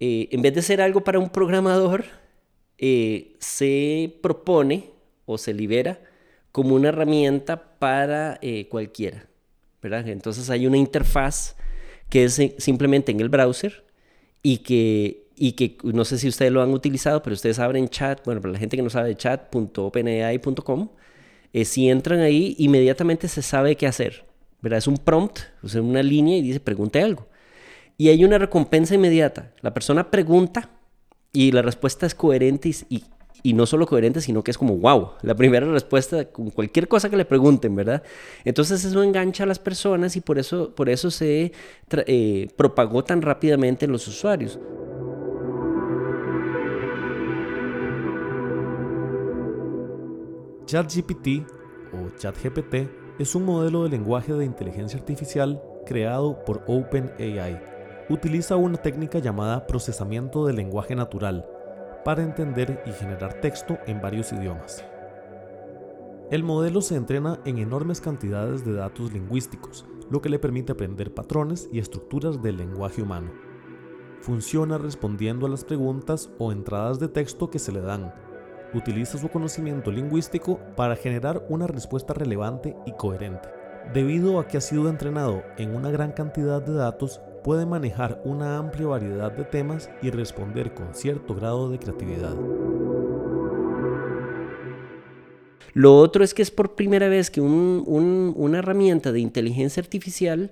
eh, 0.00 0.26
en 0.32 0.42
vez 0.42 0.52
de 0.56 0.62
ser 0.62 0.80
algo 0.80 1.04
para 1.04 1.20
un 1.20 1.30
programador, 1.30 2.06
eh, 2.76 3.36
se 3.38 4.18
propone 4.20 4.90
o 5.26 5.38
se 5.38 5.54
libera 5.54 6.00
como 6.50 6.74
una 6.74 6.88
herramienta 6.88 7.78
para 7.78 8.40
eh, 8.42 8.66
cualquiera. 8.68 9.28
¿verdad? 9.80 10.08
Entonces 10.08 10.50
hay 10.50 10.66
una 10.66 10.76
interfaz 10.76 11.54
que 12.10 12.24
es 12.24 12.40
simplemente 12.58 13.12
en 13.12 13.20
el 13.20 13.30
browser 13.30 13.84
y 14.42 14.58
que, 14.58 15.28
y 15.36 15.52
que 15.52 15.78
no 15.82 16.04
sé 16.04 16.18
si 16.18 16.28
ustedes 16.28 16.52
lo 16.52 16.62
han 16.62 16.70
utilizado, 16.70 17.22
pero 17.22 17.34
ustedes 17.34 17.58
abren 17.58 17.88
chat, 17.88 18.24
bueno, 18.24 18.40
para 18.42 18.52
la 18.52 18.58
gente 18.58 18.76
que 18.76 18.82
no 18.82 18.90
sabe, 18.90 19.16
chat.openai.com, 19.16 20.88
eh, 21.52 21.64
si 21.64 21.88
entran 21.88 22.20
ahí, 22.20 22.54
inmediatamente 22.58 23.28
se 23.28 23.42
sabe 23.42 23.76
qué 23.76 23.86
hacer. 23.86 24.24
¿verdad? 24.62 24.78
Es 24.78 24.86
un 24.86 24.98
prompt, 24.98 25.40
o 25.62 25.68
sea, 25.68 25.82
una 25.82 26.02
línea 26.02 26.36
y 26.36 26.42
dice, 26.42 26.60
pregunte 26.60 27.02
algo. 27.02 27.28
Y 27.96 28.08
hay 28.08 28.24
una 28.24 28.38
recompensa 28.38 28.94
inmediata. 28.94 29.52
La 29.60 29.74
persona 29.74 30.10
pregunta 30.10 30.70
y 31.32 31.52
la 31.52 31.62
respuesta 31.62 32.06
es 32.06 32.14
coherente 32.14 32.68
y, 32.68 32.96
y, 32.96 33.04
y, 33.42 33.52
no 33.52 33.66
solo 33.66 33.86
coherente, 33.86 34.20
sino 34.20 34.42
que 34.42 34.50
es 34.50 34.58
como, 34.58 34.76
wow, 34.76 35.12
la 35.22 35.34
primera 35.34 35.66
respuesta 35.66 36.26
con 36.26 36.50
cualquier 36.50 36.88
cosa 36.88 37.10
que 37.10 37.16
le 37.16 37.24
pregunten, 37.24 37.74
¿verdad? 37.74 38.02
Entonces 38.44 38.84
eso 38.84 39.02
engancha 39.02 39.44
a 39.44 39.46
las 39.46 39.58
personas 39.58 40.16
y 40.16 40.20
por 40.20 40.38
eso, 40.38 40.74
por 40.74 40.88
eso 40.88 41.10
se 41.10 41.52
eh, 42.06 42.48
propagó 42.56 43.04
tan 43.04 43.22
rápidamente 43.22 43.84
en 43.84 43.92
los 43.92 44.06
usuarios. 44.08 44.58
ChatGPT 50.66 51.44
o 51.92 52.16
ChatGPT 52.16 52.74
es 53.18 53.34
un 53.34 53.44
modelo 53.44 53.82
de 53.82 53.90
lenguaje 53.90 54.32
de 54.32 54.44
inteligencia 54.44 54.98
artificial 54.98 55.60
creado 55.84 56.44
por 56.44 56.62
OpenAI. 56.68 57.60
Utiliza 58.08 58.56
una 58.56 58.76
técnica 58.76 59.18
llamada 59.18 59.66
procesamiento 59.66 60.46
de 60.46 60.52
lenguaje 60.52 60.94
natural 60.94 61.44
para 62.04 62.22
entender 62.22 62.82
y 62.86 62.92
generar 62.92 63.34
texto 63.34 63.78
en 63.86 64.00
varios 64.00 64.32
idiomas. 64.32 64.84
El 66.30 66.44
modelo 66.44 66.80
se 66.80 66.94
entrena 66.94 67.40
en 67.44 67.58
enormes 67.58 68.00
cantidades 68.00 68.64
de 68.64 68.74
datos 68.74 69.12
lingüísticos, 69.12 69.84
lo 70.10 70.22
que 70.22 70.28
le 70.28 70.38
permite 70.38 70.72
aprender 70.72 71.12
patrones 71.12 71.68
y 71.72 71.80
estructuras 71.80 72.40
del 72.40 72.56
lenguaje 72.56 73.02
humano. 73.02 73.32
Funciona 74.20 74.78
respondiendo 74.78 75.46
a 75.46 75.48
las 75.48 75.64
preguntas 75.64 76.30
o 76.38 76.52
entradas 76.52 77.00
de 77.00 77.08
texto 77.08 77.50
que 77.50 77.58
se 77.58 77.72
le 77.72 77.80
dan. 77.80 78.14
Utiliza 78.74 79.18
su 79.18 79.28
conocimiento 79.28 79.90
lingüístico 79.90 80.60
para 80.76 80.94
generar 80.94 81.44
una 81.48 81.66
respuesta 81.66 82.14
relevante 82.14 82.76
y 82.86 82.92
coherente. 82.92 83.48
Debido 83.92 84.38
a 84.38 84.46
que 84.46 84.58
ha 84.58 84.60
sido 84.60 84.88
entrenado 84.88 85.42
en 85.56 85.74
una 85.74 85.90
gran 85.90 86.12
cantidad 86.12 86.62
de 86.62 86.74
datos, 86.74 87.20
puede 87.42 87.66
manejar 87.66 88.20
una 88.24 88.58
amplia 88.58 88.86
variedad 88.86 89.32
de 89.32 89.44
temas 89.44 89.90
y 90.02 90.10
responder 90.10 90.74
con 90.74 90.94
cierto 90.94 91.34
grado 91.34 91.70
de 91.70 91.78
creatividad. 91.78 92.36
Lo 95.72 95.96
otro 95.96 96.24
es 96.24 96.34
que 96.34 96.42
es 96.42 96.50
por 96.50 96.74
primera 96.74 97.08
vez 97.08 97.30
que 97.30 97.40
un, 97.40 97.84
un, 97.86 98.32
una 98.36 98.58
herramienta 98.58 99.12
de 99.12 99.20
inteligencia 99.20 99.80
artificial 99.80 100.50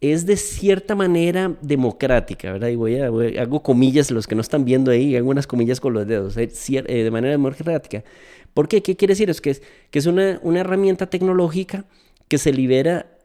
es 0.00 0.26
de 0.26 0.36
cierta 0.36 0.94
manera 0.94 1.56
democrática, 1.60 2.52
¿verdad? 2.52 2.68
Y 2.68 2.76
voy 2.76 2.96
a, 2.98 3.06
hago 3.40 3.62
comillas, 3.62 4.10
los 4.10 4.26
que 4.26 4.34
no 4.34 4.40
están 4.40 4.64
viendo 4.64 4.90
ahí, 4.90 5.16
hago 5.16 5.30
unas 5.30 5.46
comillas 5.46 5.80
con 5.80 5.92
los 5.92 6.06
dedos, 6.06 6.36
eh, 6.36 6.48
de 6.48 7.10
manera 7.10 7.32
democrática. 7.32 8.04
¿Por 8.54 8.68
qué? 8.68 8.82
¿Qué 8.82 8.96
quiere 8.96 9.12
decir? 9.12 9.28
Es 9.30 9.40
que 9.40 9.50
es, 9.50 9.62
que 9.90 9.98
es 9.98 10.06
una, 10.06 10.40
herramienta 10.60 11.06
tecnológica 11.06 11.84
que 12.28 12.38
se 12.38 12.52
libera 12.52 13.17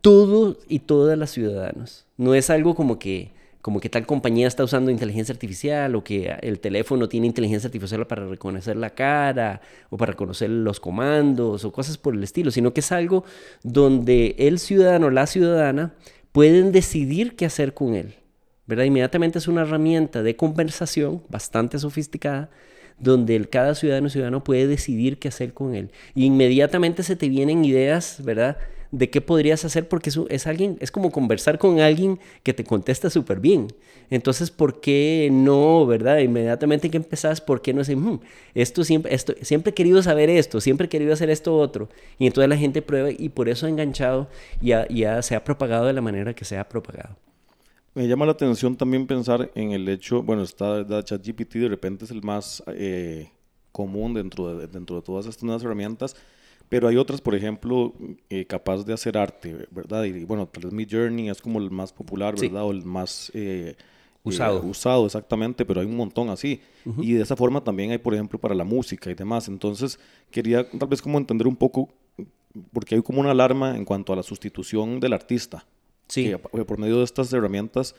todos 0.00 0.58
y 0.68 0.80
todas 0.80 1.18
las 1.18 1.30
ciudadanos. 1.30 2.06
No 2.16 2.34
es 2.34 2.50
algo 2.50 2.74
como 2.74 2.98
que, 2.98 3.30
como 3.62 3.80
que 3.80 3.88
tal 3.88 4.06
compañía 4.06 4.48
está 4.48 4.64
usando 4.64 4.90
inteligencia 4.90 5.32
artificial 5.32 5.94
o 5.94 6.04
que 6.04 6.34
el 6.42 6.60
teléfono 6.60 7.08
tiene 7.08 7.26
inteligencia 7.26 7.68
artificial 7.68 8.06
para 8.06 8.26
reconocer 8.26 8.76
la 8.76 8.90
cara 8.90 9.60
o 9.90 9.96
para 9.96 10.12
reconocer 10.12 10.50
los 10.50 10.80
comandos 10.80 11.64
o 11.64 11.72
cosas 11.72 11.98
por 11.98 12.14
el 12.14 12.22
estilo, 12.22 12.50
sino 12.50 12.72
que 12.72 12.80
es 12.80 12.92
algo 12.92 13.24
donde 13.62 14.34
el 14.38 14.58
ciudadano 14.58 15.06
o 15.06 15.10
la 15.10 15.26
ciudadana 15.26 15.94
pueden 16.32 16.72
decidir 16.72 17.36
qué 17.36 17.46
hacer 17.46 17.74
con 17.74 17.94
él. 17.94 18.14
¿verdad? 18.66 18.84
Inmediatamente 18.84 19.38
es 19.38 19.48
una 19.48 19.62
herramienta 19.62 20.22
de 20.22 20.36
conversación 20.36 21.22
bastante 21.28 21.78
sofisticada 21.78 22.50
donde 23.00 23.34
el, 23.34 23.48
cada 23.48 23.74
ciudadano 23.74 24.10
ciudadano 24.10 24.44
puede 24.44 24.66
decidir 24.66 25.18
qué 25.18 25.28
hacer 25.28 25.54
con 25.54 25.74
él. 25.74 25.90
Y 26.14 26.26
inmediatamente 26.26 27.02
se 27.02 27.16
te 27.16 27.28
vienen 27.28 27.64
ideas, 27.64 28.22
¿verdad? 28.22 28.58
De 28.92 29.10
qué 29.10 29.20
podrías 29.20 29.64
hacer 29.64 29.88
porque 29.88 30.10
es, 30.10 30.18
es 30.28 30.46
alguien, 30.46 30.76
es 30.80 30.90
como 30.90 31.10
conversar 31.10 31.58
con 31.58 31.80
alguien 31.80 32.18
que 32.42 32.52
te 32.52 32.64
contesta 32.64 33.10
súper 33.10 33.40
bien. 33.40 33.68
Entonces, 34.10 34.50
¿por 34.50 34.80
qué 34.80 35.28
no, 35.30 35.86
verdad? 35.86 36.18
Inmediatamente 36.18 36.90
que 36.90 36.96
empezás, 36.96 37.40
¿por 37.40 37.62
qué 37.62 37.72
no 37.72 37.78
decir, 37.78 37.96
hmm, 37.96 38.20
esto 38.54 38.82
siempre, 38.82 39.14
esto, 39.14 39.34
siempre 39.42 39.70
he 39.70 39.74
querido 39.74 40.02
saber 40.02 40.28
esto, 40.28 40.60
siempre 40.60 40.86
he 40.86 40.88
querido 40.88 41.12
hacer 41.12 41.30
esto 41.30 41.56
otro? 41.56 41.88
Y 42.18 42.26
entonces 42.26 42.48
la 42.48 42.56
gente 42.56 42.82
prueba 42.82 43.10
y 43.16 43.28
por 43.28 43.48
eso 43.48 43.66
ha 43.66 43.68
enganchado 43.68 44.28
y 44.60 44.68
ya, 44.68 44.88
ya 44.88 45.22
se 45.22 45.36
ha 45.36 45.44
propagado 45.44 45.86
de 45.86 45.92
la 45.92 46.00
manera 46.00 46.34
que 46.34 46.44
se 46.44 46.58
ha 46.58 46.68
propagado. 46.68 47.16
Me 47.94 48.06
llama 48.06 48.24
la 48.24 48.32
atención 48.32 48.76
también 48.76 49.06
pensar 49.06 49.50
en 49.54 49.72
el 49.72 49.88
hecho, 49.88 50.22
bueno, 50.22 50.42
está 50.42 50.84
ChatGPT 51.04 51.54
de 51.54 51.68
repente 51.68 52.04
es 52.04 52.10
el 52.10 52.22
más 52.22 52.62
eh, 52.68 53.30
común 53.72 54.14
dentro 54.14 54.56
de, 54.56 54.66
dentro 54.68 54.96
de 54.96 55.02
todas 55.02 55.26
estas 55.26 55.42
nuevas 55.42 55.62
herramientas, 55.64 56.16
pero 56.70 56.86
hay 56.86 56.96
otras, 56.96 57.20
por 57.20 57.34
ejemplo, 57.34 57.92
eh, 58.30 58.46
capaz 58.46 58.84
de 58.84 58.94
hacer 58.94 59.18
arte, 59.18 59.66
¿verdad? 59.72 60.04
Y 60.04 60.24
bueno, 60.24 60.46
tal 60.46 60.62
vez 60.64 60.72
Mi 60.72 60.86
Journey 60.88 61.28
es 61.28 61.42
como 61.42 61.58
el 61.58 61.68
más 61.68 61.92
popular, 61.92 62.36
¿verdad? 62.40 62.62
O 62.62 62.70
el 62.70 62.84
más 62.84 63.32
eh, 63.34 63.74
usado. 64.22 64.62
usado, 64.64 65.04
exactamente, 65.04 65.66
pero 65.66 65.80
hay 65.80 65.86
un 65.88 65.96
montón 65.96 66.30
así. 66.30 66.60
Y 66.98 67.14
de 67.14 67.22
esa 67.22 67.34
forma 67.34 67.62
también 67.64 67.90
hay, 67.90 67.98
por 67.98 68.14
ejemplo, 68.14 68.38
para 68.38 68.54
la 68.54 68.62
música 68.62 69.10
y 69.10 69.14
demás. 69.14 69.48
Entonces, 69.48 69.98
quería 70.30 70.70
tal 70.70 70.88
vez 70.88 71.02
como 71.02 71.18
entender 71.18 71.48
un 71.48 71.56
poco, 71.56 71.88
porque 72.72 72.94
hay 72.94 73.02
como 73.02 73.18
una 73.18 73.32
alarma 73.32 73.76
en 73.76 73.84
cuanto 73.84 74.12
a 74.12 74.16
la 74.16 74.22
sustitución 74.22 75.00
del 75.00 75.12
artista. 75.12 75.66
Sí. 76.06 76.32
por 76.66 76.78
medio 76.78 76.98
de 76.98 77.04
estas 77.04 77.32
herramientas, 77.32 77.96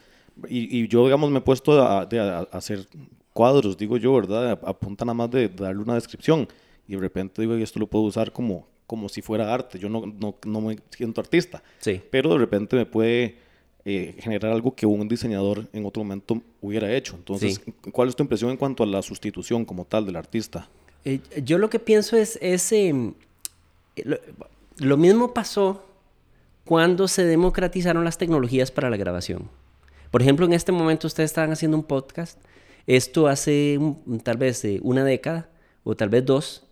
y, 0.48 0.88
yo, 0.88 1.04
digamos, 1.04 1.30
me 1.30 1.40
he 1.40 1.42
puesto 1.42 1.82
a, 1.82 2.08
hacer 2.54 2.88
cuadros, 3.34 3.78
digo 3.78 3.98
yo, 3.98 4.14
¿verdad? 4.14 4.58
Apunta 4.64 5.04
nada 5.04 5.14
más 5.14 5.30
de 5.30 5.50
darle 5.50 5.82
una 5.82 5.96
descripción 5.96 6.48
y 6.92 6.96
de 6.96 7.02
repente 7.02 7.42
digo, 7.42 7.56
esto 7.56 7.80
lo 7.80 7.88
puedo 7.88 8.04
usar 8.04 8.34
como, 8.34 8.68
como 8.86 9.08
si 9.08 9.22
fuera 9.22 9.54
arte. 9.54 9.80
Yo 9.80 9.88
no, 9.88 10.06
no, 10.06 10.36
no 10.46 10.60
me 10.60 10.78
siento 10.90 11.22
artista, 11.22 11.64
sí. 11.80 12.02
pero 12.10 12.34
de 12.34 12.38
repente 12.38 12.76
me 12.76 12.86
puede 12.86 13.38
eh, 13.86 14.14
generar 14.20 14.52
algo 14.52 14.76
que 14.76 14.86
un 14.86 15.08
diseñador 15.08 15.70
en 15.72 15.86
otro 15.86 16.04
momento 16.04 16.42
hubiera 16.60 16.94
hecho. 16.94 17.16
Entonces, 17.16 17.62
¿cuál 17.94 18.10
es 18.10 18.16
tu 18.18 18.24
impresión 18.24 18.52
en 18.52 18.58
cuanto 18.58 18.84
a 18.84 18.86
la 18.86 19.02
sustitución 19.02 19.64
como 19.64 19.86
tal 19.86 20.06
del 20.06 20.18
artista? 20.18 20.68
Eh, 21.06 21.22
yo 21.46 21.58
lo 21.58 21.70
que 21.70 21.80
pienso 21.80 22.18
es, 22.18 22.38
ese 22.42 22.94
lo, 23.96 24.20
lo 24.76 24.98
mismo 24.98 25.34
pasó 25.34 25.86
cuando 26.66 27.08
se 27.08 27.24
democratizaron 27.24 28.04
las 28.04 28.18
tecnologías 28.18 28.70
para 28.70 28.90
la 28.90 28.98
grabación. 28.98 29.50
Por 30.12 30.22
ejemplo, 30.22 30.46
en 30.46 30.52
este 30.52 30.74
momento 30.74 31.08
ustedes 31.08 31.32
estaban 31.32 31.54
haciendo 31.54 31.78
un 31.78 31.84
podcast. 31.84 32.38
Esto 32.86 33.30
hace 33.30 33.80
tal 34.24 34.36
vez 34.36 34.66
eh, 34.66 34.82
una 34.84 35.06
década 35.06 35.50
o 35.86 35.96
tal 35.96 36.10
vez 36.10 36.26
dos 36.26 36.68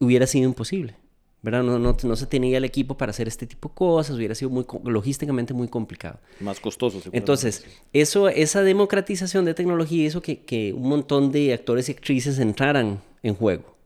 hubiera 0.00 0.26
sido 0.26 0.48
imposible. 0.48 0.96
¿verdad? 1.42 1.62
No, 1.62 1.78
no, 1.78 1.96
no, 2.02 2.16
se 2.16 2.26
tenía 2.26 2.58
el 2.58 2.64
equipo 2.64 2.96
para 2.96 3.10
hacer 3.10 3.28
este 3.28 3.46
tipo 3.46 3.68
de 3.68 3.74
cosas, 3.76 4.16
hubiera 4.16 4.34
sido 4.34 4.50
muy, 4.50 4.66
logísticamente 4.84 5.54
muy 5.54 5.68
complicado. 5.68 6.18
Más 6.40 6.58
costoso. 6.58 7.00
Entonces, 7.12 7.64
eso, 7.92 8.28
esa 8.28 8.62
democratización 8.64 9.44
de 9.44 9.54
tecnología 9.54 10.04
hizo 10.06 10.22
que, 10.22 10.40
que 10.40 10.72
un 10.72 10.88
montón 10.88 11.30
de 11.30 11.52
actores 11.52 11.88
y 11.88 11.92
actrices 11.92 12.40
entraran 12.40 13.00
en 13.22 13.34
juego. 13.36 13.76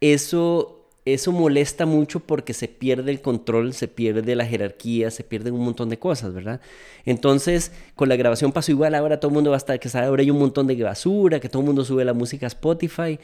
Eso 0.00 0.80
eso 1.06 1.32
molesta 1.32 1.86
mucho 1.86 2.20
porque 2.20 2.52
se 2.52 2.68
pierde 2.68 3.10
el 3.10 3.20
control, 3.20 3.72
se 3.72 3.88
pierde 3.88 4.34
la 4.34 4.44
jerarquía, 4.44 5.10
se 5.10 5.24
pierden 5.24 5.54
un 5.54 5.64
montón 5.64 5.88
de 5.88 5.98
cosas, 5.98 6.34
¿verdad? 6.34 6.60
Entonces, 7.04 7.72
con 7.94 8.08
la 8.08 8.16
grabación 8.16 8.52
pasó 8.52 8.70
igual, 8.70 8.94
ahora 8.94 9.18
todo 9.18 9.30
el 9.30 9.34
mundo 9.34 9.50
va 9.50 9.56
a 9.56 9.58
estar, 9.58 9.80
que 9.80 9.88
sabe, 9.88 10.06
ahora 10.06 10.22
hay 10.22 10.30
un 10.30 10.38
montón 10.38 10.66
de 10.66 10.80
basura, 10.82 11.40
que 11.40 11.48
todo 11.48 11.60
el 11.62 11.66
mundo 11.66 11.84
sube 11.84 12.04
la 12.04 12.12
música 12.12 12.46
a 12.46 12.48
Spotify, 12.48 13.18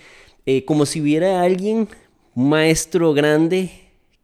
eh, 0.47 0.65
como 0.65 0.87
si 0.87 1.01
hubiera 1.01 1.43
alguien, 1.43 1.89
maestro 2.35 3.13
grande, 3.13 3.71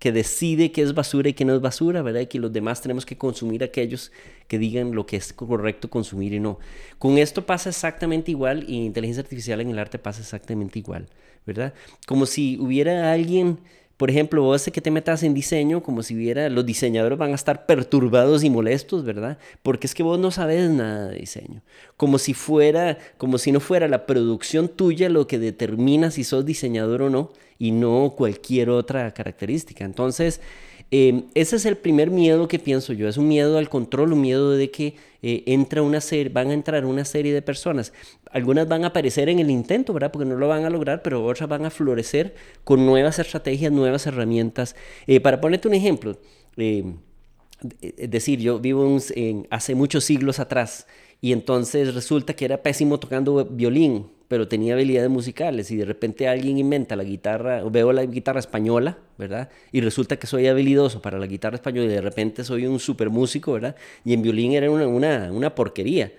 que 0.03 0.11
decide 0.11 0.73
qué 0.73 0.83
es 0.83 0.95
basura 0.95 1.29
y 1.29 1.33
qué 1.33 1.45
no 1.45 1.55
es 1.55 1.61
basura, 1.61 2.03
¿verdad? 2.03 2.23
Y 2.23 2.27
que 2.27 2.41
los 2.41 2.53
demás 2.53 2.83
tenemos 2.83 3.07
que 3.07 3.17
consumir 3.17 3.63
aquellos 3.63 4.11
que 4.49 4.59
digan 4.59 4.97
lo 4.97 5.07
que 5.07 5.17
es 5.17 5.33
correcto 5.33 5.91
consumir 5.91 6.33
y 6.33 6.41
no. 6.41 6.59
Con 6.99 7.19
esto 7.19 7.47
pasa 7.47 7.69
exactamente 7.69 8.33
igual 8.33 8.65
y 8.69 8.85
inteligencia 8.85 9.23
artificial 9.23 9.61
en 9.61 9.71
el 9.71 9.79
arte 9.79 10.01
pasa 10.01 10.21
exactamente 10.21 10.81
igual, 10.81 11.09
¿verdad? 11.47 11.73
Como 12.05 12.27
si 12.27 12.59
hubiera 12.59 13.13
alguien 13.13 13.61
por 13.97 14.11
ejemplo, 14.11 14.43
vos 14.43 14.69
que 14.73 14.81
te 14.81 14.91
metas 14.91 15.23
en 15.23 15.35
diseño, 15.35 15.83
como 15.83 16.03
si 16.03 16.15
viera, 16.15 16.49
los 16.49 16.67
diseñadores 16.67 17.19
van 17.19 17.33
a 17.33 17.35
estar 17.35 17.67
perturbados 17.67 18.45
y 18.45 18.51
molestos, 18.51 19.05
¿verdad? 19.05 19.39
Porque 19.63 19.87
es 19.87 19.95
que 19.95 20.03
vos 20.03 20.19
no 20.19 20.31
sabes 20.31 20.71
nada 20.71 21.09
de 21.09 21.19
diseño. 21.19 21.63
Como 21.97 22.19
si 22.19 22.35
fuera, 22.35 22.99
como 23.19 23.39
si 23.39 23.53
no 23.53 23.61
fuera 23.61 23.89
la 23.89 24.07
producción 24.07 24.69
tuya 24.69 25.09
lo 25.09 25.27
que 25.27 25.39
determina 25.39 26.11
si 26.11 26.25
sos 26.25 26.45
diseñador 26.45 27.03
o 27.03 27.11
no, 27.11 27.33
y 27.59 27.71
no 27.71 28.15
cualquier 28.17 28.71
otra 28.71 29.13
característica. 29.15 29.85
Entonces, 29.85 30.41
Em, 30.95 31.25
ese 31.35 31.57
es 31.57 31.65
el 31.65 31.79
primer 31.79 32.11
miedo 32.11 32.49
que 32.49 32.59
pienso 32.59 32.93
yo, 32.93 33.09
es 33.09 33.17
un 33.17 33.27
miedo 33.27 33.57
al 33.57 33.71
control, 33.71 34.13
un 34.13 34.21
miedo 34.21 34.51
de 34.51 34.71
que 34.71 34.95
eh, 35.23 35.43
una 35.81 36.01
van 36.31 36.51
a 36.51 36.53
entrar 36.53 36.85
una 36.85 37.07
serie 37.07 37.33
de 37.33 37.41
personas. 37.41 37.95
Algunas 38.33 38.67
van 38.69 38.85
a 38.85 38.89
aparecer 38.89 39.29
en 39.29 39.39
el 39.39 39.51
intento, 39.51 39.93
¿verdad? 39.93 40.11
Porque 40.11 40.27
no 40.27 40.37
lo 40.37 40.49
van 40.49 40.65
a 40.65 40.71
lograr, 40.71 41.03
pero 41.03 41.25
otras 41.25 41.49
van 41.49 41.65
a 41.65 41.71
florecer 41.71 42.35
con 42.65 42.85
nuevas 42.87 43.19
estrategias, 43.19 43.73
nuevas 43.73 44.07
herramientas. 44.07 44.75
Eh, 45.07 45.21
para 45.21 45.41
ponerte 45.41 45.69
un 45.69 45.75
ejemplo, 45.75 46.19
em, 46.57 46.97
es 47.81 48.11
decir, 48.11 48.41
yo 48.41 48.59
vivo 48.59 48.99
en, 49.15 49.47
hace 49.51 49.75
muchos 49.75 50.05
siglos 50.05 50.41
atrás 50.41 50.87
y 51.21 51.33
entonces 51.33 51.95
resulta 51.95 52.35
que 52.35 52.45
era 52.45 52.63
pésimo 52.63 52.99
tocando 52.99 53.45
violín 53.45 54.07
pero 54.33 54.49
tenía 54.49 54.73
habilidades 54.73 55.11
musicales 55.11 55.71
y 55.71 55.77
de 55.77 55.85
repente 55.85 56.27
alguien 56.27 56.57
inventa 56.57 56.97
la 56.97 57.05
guitarra, 57.05 57.63
veo 57.65 57.93
la 57.93 58.07
guitarra 58.07 58.41
española, 58.41 58.97
¿verdad? 59.19 59.51
Y 59.73 59.83
resulta 59.83 60.17
que 60.17 60.27
soy 60.27 60.47
habilidoso 60.47 61.03
para 61.03 61.19
la 61.19 61.27
guitarra 61.27 61.57
española 61.57 61.85
y 61.85 61.91
de 61.91 62.01
repente 62.01 62.43
soy 62.43 62.67
un 62.67 62.79
super 62.79 63.11
músico, 63.11 63.53
¿verdad? 63.53 63.77
Y 64.07 64.15
en 64.15 64.23
violín 64.23 64.53
era 64.53 64.71
una, 64.71 64.87
una, 64.87 65.31
una 65.31 65.55
porquería. 65.55 66.13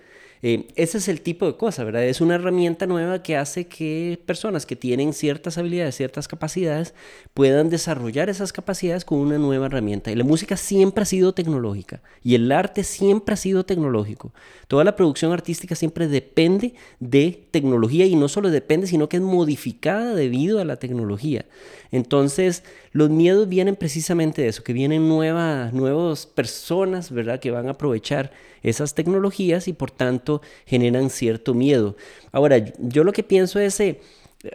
Eh, 0.45 0.67
ese 0.75 0.97
es 0.97 1.07
el 1.07 1.21
tipo 1.21 1.45
de 1.45 1.55
cosa, 1.55 1.85
¿verdad? 1.85 2.03
Es 2.03 2.19
una 2.19 2.35
herramienta 2.35 2.85
nueva 2.85 3.23
que 3.23 3.37
hace 3.37 3.65
que 3.65 4.19
personas 4.25 4.65
que 4.65 4.75
tienen 4.75 5.13
ciertas 5.13 5.57
habilidades, 5.57 5.95
ciertas 5.95 6.27
capacidades, 6.27 6.93
puedan 7.33 7.69
desarrollar 7.69 8.29
esas 8.29 8.51
capacidades 8.51 9.05
con 9.05 9.19
una 9.19 9.37
nueva 9.37 9.67
herramienta. 9.67 10.11
Y 10.11 10.15
la 10.15 10.25
música 10.25 10.57
siempre 10.57 11.03
ha 11.03 11.05
sido 11.05 11.33
tecnológica 11.33 12.01
y 12.21 12.35
el 12.35 12.51
arte 12.51 12.83
siempre 12.83 13.35
ha 13.35 13.37
sido 13.37 13.65
tecnológico. 13.65 14.33
Toda 14.67 14.83
la 14.83 14.97
producción 14.97 15.31
artística 15.31 15.75
siempre 15.75 16.09
depende 16.09 16.73
de 16.99 17.47
tecnología 17.51 18.05
y 18.05 18.17
no 18.17 18.27
solo 18.27 18.49
depende, 18.49 18.87
sino 18.87 19.07
que 19.07 19.17
es 19.17 19.23
modificada 19.23 20.13
debido 20.13 20.59
a 20.59 20.65
la 20.65 20.75
tecnología. 20.75 21.45
Entonces, 21.91 22.63
los 22.91 23.09
miedos 23.09 23.47
vienen 23.47 23.77
precisamente 23.77 24.41
de 24.41 24.49
eso, 24.49 24.63
que 24.63 24.73
vienen 24.73 25.07
nuevas, 25.07 25.71
nuevas 25.71 26.25
personas, 26.25 27.11
¿verdad? 27.11 27.39
Que 27.39 27.51
van 27.51 27.67
a 27.67 27.71
aprovechar 27.71 28.31
esas 28.63 28.95
tecnologías 28.95 29.67
y 29.67 29.73
por 29.73 29.91
tanto 29.91 30.32
generan 30.65 31.09
cierto 31.09 31.53
miedo. 31.53 31.95
Ahora, 32.31 32.57
yo 32.79 33.03
lo 33.03 33.13
que 33.13 33.23
pienso 33.23 33.59
es, 33.59 33.79
eh, 33.79 33.99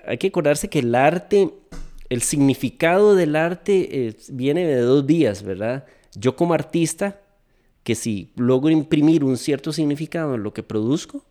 hay 0.07 0.19
que 0.19 0.29
acordarse 0.29 0.69
que 0.69 0.81
el 0.81 0.95
arte, 0.95 1.51
el 2.09 2.23
significado 2.23 3.15
del 3.15 3.37
arte 3.37 4.09
eh, 4.09 4.17
viene 4.31 4.67
de 4.67 4.81
dos 4.81 5.07
días, 5.07 5.43
¿verdad? 5.43 5.87
Yo 6.15 6.37
como 6.37 6.55
artista, 6.55 7.21
que 7.83 7.95
si 7.95 8.33
logro 8.37 8.71
imprimir 8.71 9.25
un 9.25 9.37
cierto 9.37 9.73
significado 9.73 10.35
en 10.35 10.43
lo 10.43 10.53
que 10.53 10.63
produzco, 10.63 11.25